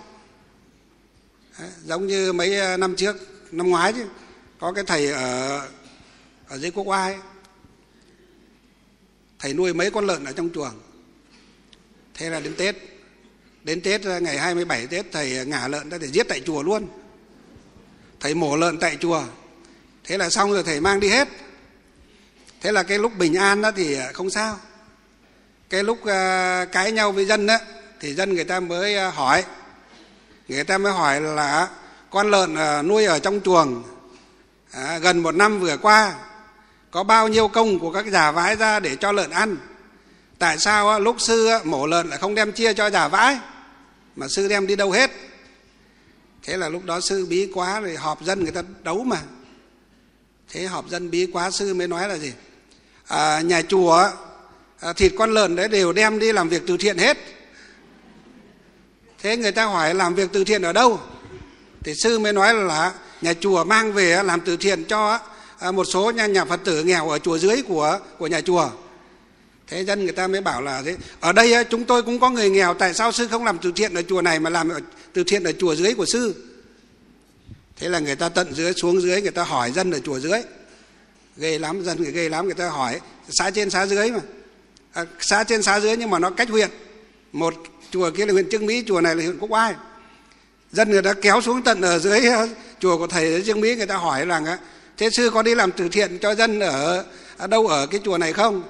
Đấy, 1.60 1.70
giống 1.86 2.08
như 2.08 2.34
mấy 2.34 2.60
ờ, 2.60 2.78
năm 2.78 2.96
trước 2.96 3.16
năm 3.52 3.70
ngoái 3.70 3.94
chứ 3.94 4.06
có 4.60 4.72
cái 4.72 4.84
thầy 4.84 5.12
ở 5.12 5.62
ở 6.48 6.58
dưới 6.58 6.72
quốc 6.72 6.88
oai 6.88 7.18
thầy 9.40 9.54
nuôi 9.54 9.74
mấy 9.74 9.92
con 9.92 10.08
lợn 10.08 10.26
ở 10.26 10.32
trong 10.32 10.50
chuồng. 10.54 10.82
Thế 12.14 12.30
là 12.30 12.40
đến 12.40 12.56
tết 12.58 12.76
đến 13.64 13.82
tết 13.82 14.04
ờ, 14.04 14.20
ngày 14.20 14.38
27 14.38 14.88
tết 14.88 15.06
thầy 15.12 15.38
ờ, 15.38 15.46
ngả 15.46 15.68
lợn 15.68 15.90
ra 15.90 15.98
để 15.98 16.08
giết 16.08 16.28
tại 16.30 16.42
chùa 16.46 16.64
luôn. 16.64 16.88
Thầy 18.20 18.36
mổ 18.36 18.56
lợn 18.56 18.78
tại 18.80 18.98
chùa. 19.00 19.24
Thế 20.04 20.18
là 20.18 20.30
xong 20.30 20.52
rồi 20.52 20.64
thầy 20.64 20.82
mang 20.82 21.00
đi 21.00 21.10
hết. 21.10 21.28
Thế 22.62 22.72
là 22.72 22.84
cái 22.84 23.00
lúc 23.00 23.18
bình 23.18 23.34
an 23.34 23.62
đó 23.62 23.72
thì 23.72 23.98
không 24.14 24.30
sao. 24.30 24.60
Cái 25.70 25.84
lúc 25.84 26.00
cãi 26.72 26.92
nhau 26.92 27.12
với 27.12 27.26
dân 27.26 27.48
đó 27.48 27.58
thì 28.00 28.14
dân 28.14 28.34
người 28.34 28.44
ta 28.44 28.60
mới 28.60 29.12
hỏi 29.12 29.44
người 30.48 30.64
ta 30.64 30.78
mới 30.78 30.94
hỏi 30.94 31.22
là 31.22 31.70
con 32.10 32.32
lợn 32.32 32.56
ờ, 32.56 32.84
nuôi 32.84 33.06
ở 33.06 33.20
trong 33.20 33.42
chuồng 33.42 33.84
à, 34.72 34.98
gần 34.98 35.20
một 35.20 35.36
năm 35.36 35.60
vừa 35.60 35.78
qua 35.78 36.16
có 36.92 37.04
bao 37.04 37.28
nhiêu 37.28 37.48
công 37.48 37.80
của 37.80 37.92
các 37.92 38.06
già 38.06 38.32
vãi 38.32 38.56
ra 38.56 38.80
để 38.80 38.96
cho 38.96 39.12
lợn 39.12 39.30
ăn? 39.30 39.58
Tại 40.40 40.58
sao 40.58 41.00
lúc 41.00 41.16
sư 41.20 41.50
mổ 41.64 41.88
lợn 41.88 42.10
lại 42.10 42.20
không 42.20 42.36
đem 42.36 42.52
chia 42.52 42.74
cho 42.74 42.90
già 42.90 43.08
vãi 43.08 43.38
mà 44.16 44.28
sư 44.28 44.48
đem 44.48 44.68
đi 44.68 44.76
đâu 44.76 44.92
hết? 44.92 45.12
Thế 46.44 46.58
là 46.58 46.70
lúc 46.70 46.86
đó 46.86 47.00
sư 47.00 47.26
bí 47.26 47.52
quá 47.54 47.80
rồi 47.80 47.96
họp 47.96 48.22
dân 48.22 48.44
người 48.44 48.52
ta 48.52 48.62
đấu 48.84 49.04
mà. 49.04 49.22
Thế 50.50 50.66
họp 50.66 50.90
dân 50.90 51.12
bí 51.12 51.26
quá 51.34 51.52
sư 51.52 51.74
mới 51.74 51.88
nói 51.88 52.10
là 52.10 52.18
gì? 52.18 52.34
À, 53.08 53.42
nhà 53.42 53.62
chùa 53.62 54.10
à, 54.80 54.94
thịt 54.94 55.14
con 55.18 55.34
lợn 55.34 55.56
đấy 55.56 55.68
đều 55.68 55.94
đem 55.94 56.20
đi 56.20 56.32
làm 56.32 56.50
việc 56.50 56.62
từ 56.68 56.78
thiện 56.78 56.98
hết 56.98 57.18
thế 59.24 59.38
người 59.38 59.52
ta 59.52 59.66
hỏi 59.66 59.94
làm 59.94 60.16
việc 60.16 60.30
từ 60.34 60.44
thiện 60.44 60.62
ở 60.62 60.74
đâu? 60.74 61.00
Thì 61.84 61.96
sư 61.96 62.20
mới 62.20 62.34
nói 62.34 62.54
là 62.54 62.94
nhà 63.22 63.34
chùa 63.34 63.64
mang 63.64 63.94
về 63.94 64.24
làm 64.24 64.42
từ 64.42 64.58
thiện 64.58 64.84
cho 64.84 65.20
à, 65.60 65.72
một 65.72 65.84
số 65.84 66.12
nhà, 66.12 66.26
nhà 66.26 66.46
phật 66.46 66.60
tử 66.64 66.84
nghèo 66.84 67.10
ở 67.10 67.20
chùa 67.20 67.38
dưới 67.38 67.62
của 67.68 68.00
của 68.18 68.28
nhà 68.28 68.42
chùa. 68.42 68.70
Thế 69.68 69.86
dân 69.86 70.04
người 70.04 70.14
ta 70.14 70.28
mới 70.28 70.42
bảo 70.42 70.62
là 70.62 70.82
thế 70.86 70.96
ở 71.20 71.32
đây 71.32 71.54
à, 71.54 71.64
chúng 71.64 71.86
tôi 71.86 72.04
cũng 72.04 72.20
có 72.20 72.30
người 72.30 72.50
nghèo 72.50 72.74
tại 72.74 72.94
sao 72.94 73.12
sư 73.12 73.28
không 73.32 73.46
làm 73.46 73.58
từ 73.58 73.72
thiện 73.76 73.94
ở 73.94 74.02
chùa 74.02 74.22
này 74.22 74.40
mà 74.40 74.50
làm 74.50 74.70
từ 75.14 75.24
thiện 75.24 75.44
ở 75.44 75.52
chùa 75.52 75.76
dưới 75.76 75.94
của 75.94 76.06
sư? 76.06 76.36
Thế 77.78 77.90
là 77.90 78.00
người 78.00 78.16
ta 78.16 78.30
tận 78.30 78.54
dưới 78.54 78.74
xuống 78.74 79.02
dưới 79.02 79.22
người 79.22 79.32
ta 79.32 79.44
hỏi 79.44 79.72
dân 79.72 79.92
ở 79.92 80.00
chùa 80.00 80.20
dưới. 80.20 80.42
Ghê 81.38 81.60
lắm 81.60 81.84
dân 81.84 82.04
người 82.04 82.12
ghê 82.12 82.30
lắm 82.30 82.46
người 82.46 82.56
ta 82.56 82.70
hỏi 82.70 83.00
xã 83.30 83.50
trên 83.50 83.70
xã 83.70 83.86
dưới 83.86 84.12
mà. 84.12 84.20
À, 84.94 85.06
xã 85.20 85.44
trên 85.44 85.64
xã 85.64 85.80
dưới 85.80 85.98
nhưng 85.98 86.10
mà 86.10 86.20
nó 86.20 86.30
cách 86.30 86.50
huyện. 86.50 86.70
Một 87.32 87.54
chùa 87.94 88.12
kia 88.12 88.26
là 88.26 88.34
huyện 88.34 88.50
trương 88.50 88.66
mỹ 88.66 88.84
chùa 88.88 89.02
này 89.02 89.16
là 89.16 89.24
huyện 89.24 89.40
quốc 89.40 89.52
oai. 89.52 89.74
Dân 90.72 90.92
người 90.92 91.02
ta 91.02 91.14
kéo 91.14 91.42
xuống 91.42 91.62
tận 91.62 91.82
ở 91.82 92.00
dưới 92.00 92.26
ờ, 92.26 92.48
chùa 92.80 92.98
của 92.98 93.08
thầy 93.08 93.34
ở 93.34 93.42
trương 93.42 93.62
mỹ 93.62 93.76
người 93.76 93.86
ta 93.86 93.98
hỏi 93.98 94.26
rằng 94.26 94.46
thế 94.98 95.10
sư 95.10 95.30
có 95.34 95.44
đi 95.44 95.56
làm 95.56 95.72
từ 95.72 95.90
thiện 95.90 96.18
cho 96.20 96.36
dân 96.36 96.60
ở, 96.60 97.06
ở 97.38 97.48
đâu 97.48 97.68
ở 97.68 97.88
cái 97.88 98.02
chùa 98.04 98.18
này 98.18 98.34
không? 98.34 98.64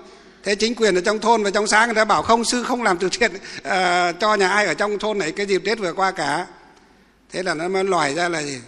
Thế 0.44 0.56
chính 0.56 0.76
quyền 0.76 0.96
ở 0.96 1.02
trong 1.02 1.20
thôn 1.20 1.44
và 1.44 1.50
trong 1.50 1.68
xã 1.68 1.86
người 1.86 1.96
ta 1.96 2.06
bảo 2.06 2.22
không 2.22 2.46
sư 2.46 2.64
không 2.64 2.84
làm 2.84 2.98
từ 2.98 3.10
thiện 3.10 3.32
uh, 3.36 3.72
cho 4.20 4.36
nhà 4.36 4.50
ai 4.50 4.66
ở 4.66 4.74
trong 4.74 5.00
thôn 5.00 5.18
này 5.18 5.32
cái 5.32 5.46
dịp 5.46 5.62
tết 5.66 5.80
vừa 5.80 5.94
qua 5.94 6.12
cả. 6.12 6.48
Thế 7.32 7.44
là 7.44 7.54
nó 7.54 7.68
mới 7.68 7.84
lòi 7.84 8.14
ra 8.14 8.30
là 8.30 8.44
gì? 8.44 8.60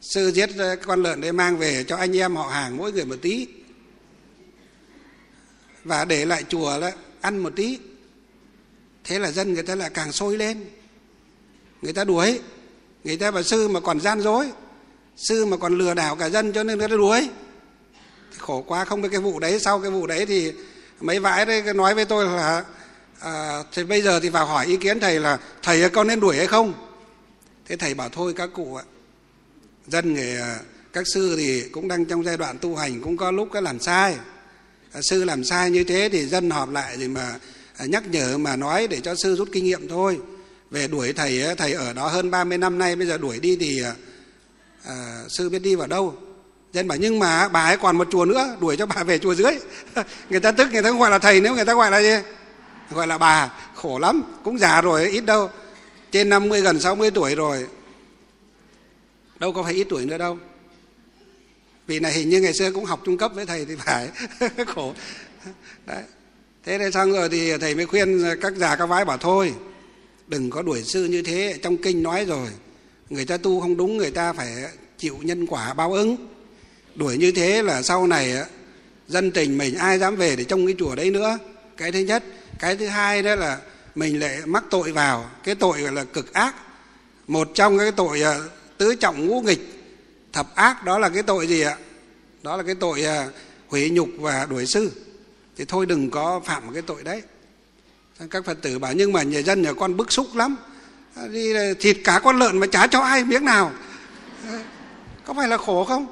Sư 0.00 0.30
giết 0.34 0.50
con 0.86 1.02
lợn 1.02 1.20
để 1.20 1.32
mang 1.32 1.58
về 1.58 1.84
cho 1.84 1.96
anh 1.96 2.16
em 2.16 2.36
họ 2.36 2.48
hàng 2.48 2.76
mỗi 2.76 2.92
người 2.92 3.04
một 3.04 3.16
tí. 3.22 3.46
Và 5.84 6.04
để 6.04 6.24
lại 6.24 6.44
chùa 6.48 6.80
đó 6.80 6.90
ăn 7.20 7.38
một 7.38 7.52
tí 7.56 7.78
thế 9.04 9.18
là 9.18 9.30
dân 9.30 9.54
người 9.54 9.62
ta 9.62 9.74
lại 9.74 9.90
càng 9.94 10.12
sôi 10.12 10.36
lên. 10.36 10.64
Người 11.82 11.92
ta 11.92 12.04
đuổi. 12.04 12.40
Người 13.04 13.16
ta 13.16 13.30
bảo 13.30 13.42
sư 13.42 13.68
mà 13.68 13.80
còn 13.80 14.00
gian 14.00 14.20
dối. 14.20 14.50
Sư 15.16 15.46
mà 15.46 15.56
còn 15.56 15.78
lừa 15.78 15.94
đảo 15.94 16.16
cả 16.16 16.28
dân 16.28 16.52
cho 16.52 16.64
nên 16.64 16.78
người 16.78 16.88
ta 16.88 16.96
đuổi. 16.96 17.28
Khổ 18.38 18.64
quá 18.66 18.84
không 18.84 19.02
biết 19.02 19.08
cái 19.12 19.20
vụ 19.20 19.38
đấy. 19.38 19.60
Sau 19.60 19.80
cái 19.80 19.90
vụ 19.90 20.06
đấy 20.06 20.26
thì 20.26 20.52
mấy 21.00 21.18
vãi 21.18 21.46
đấy 21.46 21.74
nói 21.74 21.94
với 21.94 22.04
tôi 22.04 22.24
là 22.24 22.64
à, 23.20 23.62
thì 23.72 23.84
bây 23.84 24.02
giờ 24.02 24.20
thì 24.20 24.28
vào 24.28 24.46
hỏi 24.46 24.66
ý 24.66 24.76
kiến 24.76 25.00
thầy 25.00 25.20
là 25.20 25.38
thầy 25.62 25.90
con 25.90 26.06
nên 26.06 26.20
đuổi 26.20 26.36
hay 26.36 26.46
không? 26.46 26.74
Thế 27.66 27.76
thầy 27.76 27.94
bảo 27.94 28.08
thôi 28.08 28.34
các 28.36 28.50
cụ 28.54 28.74
ạ. 28.74 28.84
Dân 29.86 30.14
người 30.14 30.36
à, 30.36 30.58
các 30.92 31.04
sư 31.14 31.34
thì 31.36 31.62
cũng 31.72 31.88
đang 31.88 32.04
trong 32.04 32.24
giai 32.24 32.36
đoạn 32.36 32.58
tu 32.58 32.76
hành 32.76 33.02
cũng 33.02 33.16
có 33.16 33.30
lúc 33.30 33.48
cái 33.52 33.62
làm 33.62 33.80
sai. 33.80 34.16
Sư 35.02 35.24
làm 35.24 35.44
sai 35.44 35.70
như 35.70 35.84
thế 35.84 36.08
thì 36.12 36.26
dân 36.26 36.50
họp 36.50 36.70
lại 36.70 36.96
thì 36.98 37.08
mà 37.08 37.38
Ờ, 37.78 37.86
nhắc 37.86 38.02
nhở 38.10 38.38
mà 38.38 38.56
nói 38.56 38.86
để 38.86 39.00
cho 39.00 39.14
sư 39.14 39.36
rút 39.36 39.48
kinh 39.52 39.64
nghiệm 39.64 39.88
thôi. 39.88 40.20
Về 40.70 40.88
đuổi 40.88 41.12
thầy 41.12 41.56
thầy 41.56 41.72
ở 41.72 41.92
đó 41.92 42.08
hơn 42.08 42.30
30 42.30 42.58
năm 42.58 42.78
nay 42.78 42.96
bây 42.96 43.06
giờ 43.06 43.18
đuổi 43.18 43.40
đi 43.40 43.56
thì 43.56 43.82
à, 44.84 45.24
sư 45.28 45.48
biết 45.48 45.58
đi 45.58 45.74
vào 45.74 45.86
đâu. 45.86 46.14
Dân 46.72 46.88
bảo 46.88 46.98
nhưng 46.98 47.18
mà 47.18 47.48
bà 47.48 47.64
ấy 47.64 47.76
còn 47.76 47.98
một 47.98 48.08
chùa 48.10 48.24
nữa 48.24 48.56
đuổi 48.60 48.76
cho 48.76 48.86
bà 48.86 49.04
về 49.04 49.18
chùa 49.18 49.34
dưới. 49.34 49.52
Người 50.30 50.40
ta 50.40 50.52
tức 50.52 50.72
người 50.72 50.82
ta 50.82 50.88
không 50.88 51.00
gọi 51.00 51.10
là 51.10 51.18
thầy 51.18 51.40
nếu 51.40 51.54
người 51.54 51.64
ta 51.64 51.74
gọi 51.74 51.90
là 51.90 52.02
gì? 52.02 52.24
Gọi 52.90 53.06
là 53.06 53.18
bà. 53.18 53.52
Khổ 53.74 53.98
lắm 53.98 54.22
cũng 54.44 54.58
già 54.58 54.80
rồi 54.80 55.08
ít 55.08 55.20
đâu. 55.20 55.50
Trên 56.12 56.28
50 56.28 56.60
gần 56.60 56.80
60 56.80 57.10
tuổi 57.10 57.34
rồi. 57.34 57.66
Đâu 59.38 59.52
có 59.52 59.62
phải 59.62 59.74
ít 59.74 59.86
tuổi 59.90 60.04
nữa 60.06 60.18
đâu. 60.18 60.38
Vì 61.86 62.00
này 62.00 62.12
hình 62.12 62.28
như 62.28 62.40
ngày 62.40 62.52
xưa 62.54 62.72
cũng 62.72 62.84
học 62.84 63.00
trung 63.04 63.18
cấp 63.18 63.32
với 63.34 63.46
thầy 63.46 63.64
thì 63.64 63.76
phải. 63.76 64.08
Khổ. 64.66 64.94
Đấy 65.86 66.02
thế 66.66 66.78
nên 66.78 66.92
xong 66.92 67.12
rồi 67.12 67.28
thì 67.28 67.58
thầy 67.58 67.74
mới 67.74 67.86
khuyên 67.86 68.24
các 68.40 68.52
già 68.56 68.76
các 68.76 68.86
vái 68.86 69.04
bảo 69.04 69.18
thôi, 69.18 69.54
đừng 70.26 70.50
có 70.50 70.62
đuổi 70.62 70.82
sư 70.82 71.04
như 71.04 71.22
thế, 71.22 71.58
trong 71.62 71.76
kinh 71.76 72.02
nói 72.02 72.24
rồi, 72.24 72.48
người 73.10 73.24
ta 73.24 73.36
tu 73.36 73.60
không 73.60 73.76
đúng, 73.76 73.96
người 73.96 74.10
ta 74.10 74.32
phải 74.32 74.52
chịu 74.98 75.18
nhân 75.22 75.46
quả 75.46 75.74
báo 75.74 75.92
ứng. 75.92 76.16
Đuổi 76.94 77.16
như 77.16 77.32
thế 77.32 77.62
là 77.62 77.82
sau 77.82 78.06
này 78.06 78.36
dân 79.08 79.30
tình 79.30 79.58
mình 79.58 79.74
ai 79.74 79.98
dám 79.98 80.16
về 80.16 80.36
để 80.36 80.44
trong 80.44 80.66
cái 80.66 80.74
chùa 80.78 80.94
đấy 80.94 81.10
nữa. 81.10 81.38
Cái 81.76 81.92
thứ 81.92 81.98
nhất. 81.98 82.24
Cái 82.58 82.76
thứ 82.76 82.86
hai 82.86 83.22
đó 83.22 83.34
là 83.34 83.58
mình 83.94 84.20
lại 84.20 84.38
mắc 84.44 84.64
tội 84.70 84.92
vào, 84.92 85.30
cái 85.44 85.54
tội 85.54 85.80
gọi 85.80 85.92
là 85.92 86.04
cực 86.04 86.32
ác. 86.32 86.54
Một 87.26 87.50
trong 87.54 87.78
cái 87.78 87.92
tội 87.92 88.22
à, 88.22 88.38
tứ 88.78 88.94
trọng 88.94 89.26
ngũ 89.26 89.40
nghịch, 89.40 89.60
thập 90.32 90.54
ác, 90.54 90.84
đó 90.84 90.98
là 90.98 91.08
cái 91.08 91.22
tội 91.22 91.46
gì 91.46 91.60
ạ? 91.60 91.76
Đó 92.42 92.56
là 92.56 92.62
cái 92.62 92.74
tội 92.74 93.04
à, 93.04 93.28
hủy 93.68 93.90
nhục 93.90 94.08
và 94.18 94.46
đuổi 94.50 94.66
sư 94.66 94.90
thì 95.56 95.64
thôi 95.64 95.86
đừng 95.86 96.10
có 96.10 96.40
phạm 96.40 96.74
cái 96.74 96.82
tội 96.82 97.02
đấy. 97.02 97.22
Các 98.30 98.44
phật 98.44 98.62
tử 98.62 98.78
bảo 98.78 98.92
nhưng 98.92 99.12
mà 99.12 99.22
nhà 99.22 99.38
dân 99.38 99.62
nhà 99.62 99.72
con 99.72 99.96
bức 99.96 100.12
xúc 100.12 100.26
lắm. 100.34 100.56
Đi 101.30 101.52
thịt 101.80 101.96
cá 102.04 102.18
con 102.18 102.38
lợn 102.38 102.58
mà 102.58 102.66
chả 102.66 102.86
cho 102.86 103.00
ai 103.00 103.24
miếng 103.24 103.44
nào. 103.44 103.72
Có 105.24 105.34
phải 105.34 105.48
là 105.48 105.56
khổ 105.56 105.84
không? 105.84 106.06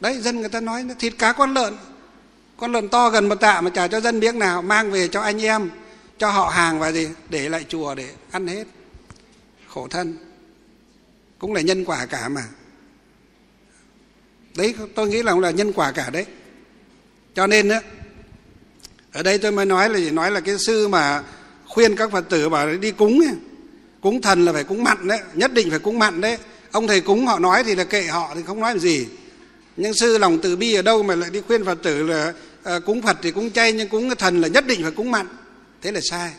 Đấy 0.00 0.20
dân 0.20 0.40
người 0.40 0.48
ta 0.48 0.60
nói 0.60 0.86
thịt 0.98 1.14
cá 1.18 1.32
con 1.32 1.54
lợn. 1.54 1.76
Con 2.56 2.72
lợn 2.72 2.88
to 2.88 3.10
gần 3.10 3.28
một 3.28 3.34
tạ 3.34 3.60
mà 3.60 3.70
chả 3.70 3.88
cho 3.88 4.00
dân 4.00 4.20
miếng 4.20 4.38
nào 4.38 4.62
mang 4.62 4.90
về 4.90 5.08
cho 5.08 5.20
anh 5.20 5.42
em 5.42 5.70
cho 6.18 6.30
họ 6.30 6.48
hàng 6.48 6.78
và 6.78 6.92
gì 6.92 7.08
để 7.30 7.48
lại 7.48 7.64
chùa 7.68 7.94
để 7.94 8.10
ăn 8.30 8.46
hết. 8.46 8.64
Khổ 9.68 9.88
thân. 9.88 10.18
Cũng 11.38 11.52
là 11.52 11.60
nhân 11.60 11.84
quả 11.84 12.06
cả 12.06 12.28
mà. 12.28 12.44
Đấy 14.56 14.74
tôi 14.94 15.08
nghĩ 15.08 15.22
là 15.22 15.32
cũng 15.32 15.40
là 15.40 15.50
nhân 15.50 15.72
quả 15.72 15.92
cả 15.92 16.10
đấy. 16.10 16.26
Cho 17.34 17.46
nên 17.46 17.68
đó, 17.68 17.80
ở 19.16 19.22
đây 19.22 19.38
tôi 19.38 19.52
mới 19.52 19.66
nói 19.66 19.90
là 19.90 20.10
nói 20.10 20.30
là 20.30 20.40
cái 20.40 20.58
sư 20.58 20.88
mà 20.88 21.22
khuyên 21.66 21.96
các 21.96 22.12
phật 22.12 22.28
tử 22.28 22.48
bảo 22.48 22.76
đi 22.76 22.90
cúng 22.90 23.20
ấy, 23.20 23.34
cúng 24.00 24.22
thần 24.22 24.44
là 24.44 24.52
phải 24.52 24.64
cúng 24.64 24.84
mặn 24.84 25.08
đấy 25.08 25.18
nhất 25.34 25.52
định 25.52 25.70
phải 25.70 25.78
cúng 25.78 25.98
mặn 25.98 26.20
đấy. 26.20 26.38
Ông 26.72 26.86
thầy 26.86 27.00
cúng 27.00 27.26
họ 27.26 27.38
nói 27.38 27.64
thì 27.64 27.74
là 27.74 27.84
kệ 27.84 28.02
họ 28.02 28.32
thì 28.34 28.42
không 28.46 28.60
nói 28.60 28.70
làm 28.70 28.78
gì. 28.78 29.06
Nhưng 29.76 29.94
sư 29.94 30.18
lòng 30.18 30.38
từ 30.42 30.56
bi 30.56 30.74
ở 30.74 30.82
đâu 30.82 31.02
mà 31.02 31.14
lại 31.14 31.30
đi 31.30 31.40
khuyên 31.40 31.64
phật 31.64 31.78
tử 31.82 32.02
là 32.02 32.32
à, 32.62 32.78
cúng 32.78 33.02
phật 33.02 33.16
thì 33.22 33.30
cúng 33.30 33.50
chay 33.50 33.72
nhưng 33.72 33.88
cúng 33.88 34.10
thần 34.18 34.40
là 34.40 34.48
nhất 34.48 34.66
định 34.66 34.82
phải 34.82 34.90
cúng 34.90 35.10
mặn. 35.10 35.26
Thế 35.82 35.92
là 35.92 36.00
sai. 36.10 36.32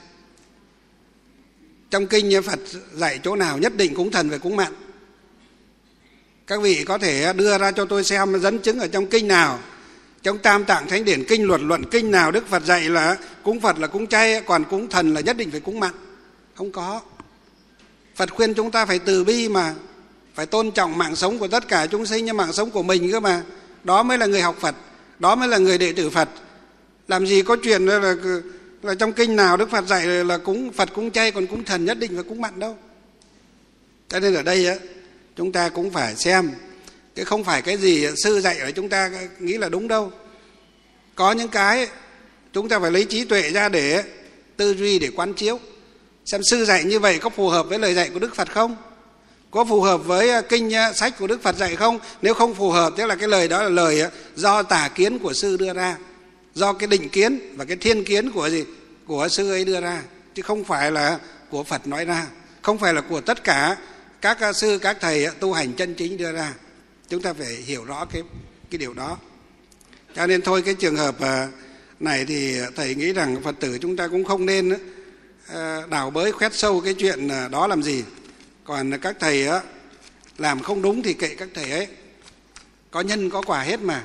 Trong 1.89 2.07
kinh 2.07 2.43
phật 2.43 2.59
dạy 2.93 3.19
chỗ 3.23 3.35
nào 3.35 3.57
nhất 3.57 3.75
định 3.75 3.95
cúng 3.95 4.11
thần 4.11 4.29
phải 4.29 4.39
cúng 4.39 4.55
mặn. 4.55 4.73
Các 6.47 6.61
vị 6.61 6.83
có 6.83 6.97
thể 6.97 7.33
đưa 7.33 7.57
ra 7.57 7.71
cho 7.71 7.85
tôi 7.85 8.03
xem 8.03 8.39
dẫn 8.41 8.59
chứng 8.59 8.79
ở 8.79 8.87
trong 8.87 9.07
kinh 9.07 9.27
nào 9.27 9.59
trong 10.27 10.37
tam 10.37 10.65
tạng 10.65 10.87
thánh 10.87 11.05
điển, 11.05 11.23
kinh 11.23 11.47
luật 11.47 11.61
luận, 11.61 11.83
kinh 11.91 12.11
nào 12.11 12.31
đức 12.31 12.47
phật 12.47 12.63
dạy 12.63 12.89
là 12.89 13.17
cúng 13.43 13.59
phật 13.59 13.79
là 13.79 13.87
cúng 13.87 14.07
chay, 14.07 14.41
còn 14.41 14.63
cúng 14.63 14.89
thần 14.89 15.13
là 15.13 15.21
nhất 15.21 15.37
định 15.37 15.51
phải 15.51 15.59
cúng 15.59 15.79
mặn 15.79 15.91
không 16.55 16.71
có. 16.71 17.01
Phật 18.15 18.31
khuyên 18.31 18.53
chúng 18.53 18.71
ta 18.71 18.85
phải 18.85 18.99
từ 18.99 19.23
bi 19.23 19.49
mà, 19.49 19.73
phải 20.35 20.45
tôn 20.45 20.71
trọng 20.71 20.97
mạng 20.97 21.15
sống 21.15 21.39
của 21.39 21.47
tất 21.47 21.67
cả 21.67 21.87
chúng 21.87 22.05
sinh 22.05 22.25
như 22.25 22.33
mạng 22.33 22.53
sống 22.53 22.71
của 22.71 22.83
mình 22.83 23.11
cơ 23.11 23.19
mà. 23.19 23.43
Đó 23.83 24.03
mới 24.03 24.17
là 24.17 24.25
người 24.25 24.41
học 24.41 24.55
phật, 24.59 24.75
đó 25.19 25.35
mới 25.35 25.47
là 25.47 25.57
người 25.57 25.77
đệ 25.77 25.93
tử 25.93 26.09
phật. 26.09 26.29
Làm 27.07 27.27
gì 27.27 27.41
có 27.41 27.57
chuyện 27.63 27.85
là 27.85 28.15
là 28.83 28.95
trong 28.95 29.13
kinh 29.13 29.35
nào 29.35 29.57
đức 29.57 29.69
phật 29.71 29.85
dạy 29.85 30.05
là 30.05 30.37
cúng 30.37 30.71
phật 30.71 30.93
cúng 30.93 31.11
chay, 31.11 31.31
còn 31.31 31.47
cúng 31.47 31.63
thần 31.63 31.85
nhất 31.85 31.99
định 31.99 32.11
phải 32.15 32.23
cúng 32.23 32.41
mặn 32.41 32.59
đâu. 32.59 32.77
Cho 34.09 34.19
nên 34.19 34.33
ở 34.33 34.43
đây 34.43 34.67
á, 34.67 34.75
chúng 35.35 35.51
ta 35.51 35.69
cũng 35.69 35.91
phải 35.91 36.15
xem 36.15 36.51
cái 37.17 37.25
không 37.25 37.43
phải 37.43 37.61
cái 37.61 37.77
gì 37.77 38.07
sư 38.23 38.41
dạy 38.41 38.59
ở 38.59 38.71
chúng 38.71 38.89
ta 38.89 39.11
nghĩ 39.39 39.57
là 39.57 39.69
đúng 39.69 39.87
đâu. 39.87 40.11
Có 41.15 41.31
những 41.31 41.47
cái, 41.47 41.87
chúng 42.53 42.69
ta 42.69 42.79
phải 42.79 42.91
lấy 42.91 43.05
trí 43.05 43.25
tuệ 43.25 43.49
ra 43.51 43.69
để 43.69 44.03
tư 44.57 44.73
duy, 44.73 44.99
để 44.99 45.09
quán 45.15 45.33
chiếu. 45.33 45.59
Xem 46.25 46.41
sư 46.43 46.65
dạy 46.65 46.83
như 46.83 46.99
vậy 46.99 47.19
có 47.19 47.29
phù 47.29 47.49
hợp 47.49 47.69
với 47.69 47.79
lời 47.79 47.93
dạy 47.93 48.09
của 48.09 48.19
đức 48.19 48.35
phật 48.35 48.51
không? 48.51 48.75
Có 49.51 49.65
phù 49.65 49.81
hợp 49.81 49.97
với 49.97 50.29
à, 50.29 50.41
kinh 50.41 50.75
à, 50.75 50.93
sách 50.93 51.13
của 51.19 51.27
đức 51.27 51.43
phật 51.43 51.55
dạy 51.55 51.75
không? 51.75 51.99
Nếu 52.21 52.33
không 52.33 52.55
phù 52.55 52.71
hợp, 52.71 52.93
tức 52.97 53.05
là 53.05 53.15
cái 53.15 53.27
lời 53.27 53.47
đó 53.47 53.63
là 53.63 53.69
lời 53.69 54.01
à, 54.01 54.09
do 54.35 54.63
tà 54.63 54.89
kiến 54.95 55.19
của 55.19 55.33
sư 55.33 55.57
đưa 55.57 55.73
ra. 55.73 55.97
Do 56.53 56.73
cái 56.73 56.87
định 56.87 57.09
kiến 57.09 57.53
và 57.55 57.65
cái 57.65 57.77
thiên 57.77 58.03
kiến 58.03 58.31
của 58.31 58.49
gì? 58.49 58.65
Của 59.07 59.27
sư 59.27 59.51
ấy 59.51 59.65
đưa 59.65 59.81
ra. 59.81 60.01
Chứ 60.35 60.41
không 60.41 60.63
phải 60.63 60.91
là 60.91 61.19
của 61.49 61.63
phật 61.63 61.87
nói 61.87 62.05
ra. 62.05 62.27
Không 62.61 62.77
phải 62.77 62.93
là 62.93 63.01
của 63.01 63.21
tất 63.21 63.43
cả 63.43 63.77
các 64.21 64.37
sư, 64.55 64.79
các 64.81 64.97
thầy 65.01 65.27
tu 65.39 65.53
hành 65.53 65.73
chân 65.73 65.93
chính 65.93 66.17
đưa 66.17 66.31
ra 66.31 66.53
chúng 67.09 67.21
ta 67.21 67.33
phải 67.33 67.55
hiểu 67.55 67.83
rõ 67.83 68.05
cái 68.05 68.23
cái 68.69 68.77
điều 68.77 68.93
đó. 68.93 69.17
Cho 70.15 70.27
nên 70.27 70.41
thôi, 70.41 70.61
cái 70.61 70.73
trường 70.73 70.95
hợp 70.95 71.21
à, 71.21 71.47
này 71.99 72.25
thì 72.25 72.57
thầy 72.75 72.95
nghĩ 72.95 73.13
rằng 73.13 73.43
phật 73.43 73.55
tử 73.59 73.77
chúng 73.81 73.95
ta 73.95 74.07
cũng 74.07 74.23
không 74.23 74.45
nên 74.45 74.73
à, 75.47 75.81
đào 75.89 76.09
bới 76.09 76.31
khoét 76.31 76.53
sâu 76.55 76.81
cái 76.81 76.93
chuyện 76.93 77.27
à, 77.27 77.47
đó 77.47 77.67
làm 77.67 77.83
gì. 77.83 78.03
Còn 78.63 78.91
các 79.01 79.15
thầy 79.19 79.47
á, 79.47 79.61
làm 80.37 80.61
không 80.61 80.81
đúng 80.81 81.03
thì 81.03 81.13
kệ 81.13 81.35
các 81.35 81.49
thầy 81.53 81.71
ấy. 81.71 81.87
Có 82.91 83.01
nhân 83.01 83.29
có 83.29 83.41
quả 83.41 83.61
hết 83.61 83.81
mà. 83.81 84.03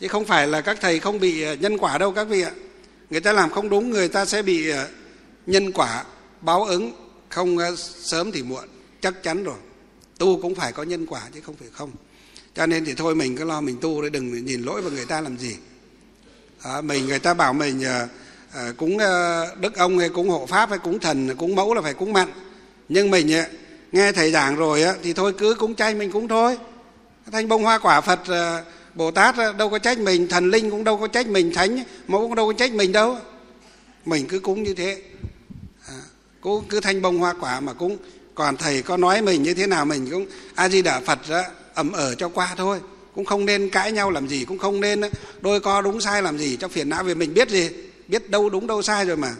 Chứ 0.00 0.08
không 0.08 0.24
phải 0.24 0.46
là 0.46 0.60
các 0.60 0.78
thầy 0.80 1.00
không 1.00 1.20
bị 1.20 1.56
nhân 1.56 1.78
quả 1.78 1.98
đâu 1.98 2.12
các 2.12 2.24
vị 2.24 2.42
ạ. 2.42 2.50
Người 3.10 3.20
ta 3.20 3.32
làm 3.32 3.50
không 3.50 3.68
đúng, 3.68 3.90
người 3.90 4.08
ta 4.08 4.24
sẽ 4.24 4.42
bị 4.42 4.72
nhân 5.46 5.72
quả, 5.72 6.04
báo 6.40 6.64
ứng. 6.64 6.92
Không 7.28 7.58
sớm 7.76 8.32
thì 8.32 8.42
muộn, 8.42 8.64
chắc 9.00 9.22
chắn 9.22 9.44
rồi. 9.44 9.56
Tu 10.18 10.42
cũng 10.42 10.54
phải 10.54 10.72
có 10.72 10.82
nhân 10.82 11.06
quả 11.06 11.22
chứ 11.34 11.40
không 11.40 11.54
phải 11.56 11.68
không 11.72 11.90
cho 12.54 12.66
nên 12.66 12.84
thì 12.84 12.94
thôi 12.94 13.14
mình 13.14 13.36
cứ 13.36 13.44
lo 13.44 13.60
mình 13.60 13.76
tu 13.80 14.00
đấy 14.02 14.10
đừng 14.10 14.44
nhìn 14.44 14.62
lỗi 14.62 14.82
vào 14.82 14.90
người 14.92 15.06
ta 15.06 15.20
làm 15.20 15.38
gì. 15.38 15.56
À, 16.62 16.80
mình 16.80 17.06
người 17.06 17.18
ta 17.18 17.34
bảo 17.34 17.52
mình 17.52 17.84
à, 17.84 18.08
à, 18.52 18.72
cúng 18.76 18.98
à, 18.98 19.42
đức 19.60 19.76
ông 19.76 19.98
hay 19.98 20.08
cúng 20.08 20.28
hộ 20.28 20.46
pháp 20.46 20.70
hay 20.70 20.78
cúng 20.78 20.98
thần 20.98 21.36
cúng 21.36 21.56
mẫu 21.56 21.74
là 21.74 21.82
phải 21.82 21.94
cúng 21.94 22.12
mặn. 22.12 22.28
Nhưng 22.88 23.10
mình 23.10 23.32
à, 23.32 23.46
nghe 23.92 24.12
thầy 24.12 24.30
giảng 24.30 24.56
rồi 24.56 24.82
á, 24.82 24.94
thì 25.02 25.12
thôi 25.12 25.32
cứ 25.38 25.54
cúng 25.54 25.74
chay 25.74 25.94
mình 25.94 26.12
cúng 26.12 26.28
thôi. 26.28 26.58
Thanh 27.32 27.48
bông 27.48 27.62
hoa 27.62 27.78
quả 27.78 28.00
phật 28.00 28.20
à, 28.28 28.64
bồ 28.94 29.10
tát 29.10 29.36
à, 29.36 29.52
đâu 29.52 29.70
có 29.70 29.78
trách 29.78 29.98
mình 29.98 30.28
thần 30.28 30.50
linh 30.50 30.70
cũng 30.70 30.84
đâu 30.84 30.98
có 30.98 31.08
trách 31.08 31.26
mình 31.26 31.54
thánh 31.54 31.84
mẫu 32.06 32.20
cũng 32.20 32.34
đâu 32.34 32.46
có 32.46 32.52
trách 32.52 32.72
mình 32.72 32.92
đâu. 32.92 33.16
Mình 34.04 34.26
cứ 34.26 34.38
cúng 34.38 34.62
như 34.62 34.74
thế. 34.74 35.02
À, 35.88 36.00
cứ, 36.42 36.50
cứ 36.68 36.80
thanh 36.80 37.02
bông 37.02 37.18
hoa 37.18 37.34
quả 37.40 37.60
mà 37.60 37.72
cúng. 37.72 37.96
Còn 38.34 38.56
thầy 38.56 38.82
có 38.82 38.96
nói 38.96 39.22
mình 39.22 39.42
như 39.42 39.54
thế 39.54 39.66
nào 39.66 39.84
mình 39.84 40.10
cũng 40.10 40.26
a 40.54 40.68
di 40.68 40.82
đà 40.82 41.00
phật 41.00 41.18
đó, 41.28 41.42
ẩm 41.80 41.92
ở 41.92 42.14
cho 42.14 42.28
qua 42.28 42.54
thôi. 42.56 42.80
Cũng 43.14 43.24
không 43.24 43.46
nên 43.46 43.70
cãi 43.70 43.92
nhau 43.92 44.10
làm 44.10 44.28
gì, 44.28 44.44
cũng 44.44 44.58
không 44.58 44.80
nên, 44.80 45.00
đôi 45.40 45.60
co 45.60 45.82
đúng 45.82 46.00
sai 46.00 46.22
làm 46.22 46.38
gì 46.38 46.56
trong 46.56 46.70
phiền 46.70 46.88
não 46.88 47.04
vì 47.04 47.14
mình 47.14 47.34
biết 47.34 47.50
gì, 47.50 47.70
biết 48.08 48.30
đâu 48.30 48.50
đúng 48.50 48.66
đâu 48.66 48.82
sai 48.82 49.04
rồi 49.04 49.16
mà. 49.16 49.32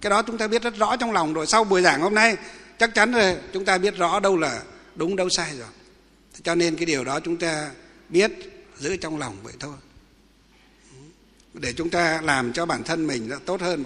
Cái 0.00 0.10
đó 0.10 0.22
chúng 0.22 0.38
ta 0.38 0.48
biết 0.48 0.62
rất 0.62 0.76
rõ 0.76 0.96
trong 0.96 1.12
lòng 1.12 1.34
rồi. 1.34 1.46
Sau 1.46 1.64
buổi 1.64 1.82
giảng 1.82 2.00
hôm 2.00 2.14
nay, 2.14 2.36
chắc 2.78 2.94
chắn 2.94 3.12
rồi, 3.12 3.36
chúng 3.52 3.64
ta 3.64 3.78
biết 3.78 3.96
rõ 3.96 4.20
đâu 4.20 4.36
là 4.36 4.62
đúng 4.94 5.16
đâu 5.16 5.28
sai 5.28 5.50
rồi. 5.58 5.68
Cho 6.42 6.54
nên 6.54 6.76
cái 6.76 6.86
điều 6.86 7.04
đó 7.04 7.20
chúng 7.20 7.36
ta 7.36 7.70
biết 8.08 8.30
giữ 8.78 8.96
trong 8.96 9.18
lòng 9.18 9.36
vậy 9.42 9.54
thôi. 9.60 9.74
Để 11.54 11.72
chúng 11.72 11.90
ta 11.90 12.20
làm 12.24 12.52
cho 12.52 12.66
bản 12.66 12.82
thân 12.84 13.06
mình 13.06 13.30
tốt 13.46 13.60
hơn. 13.60 13.78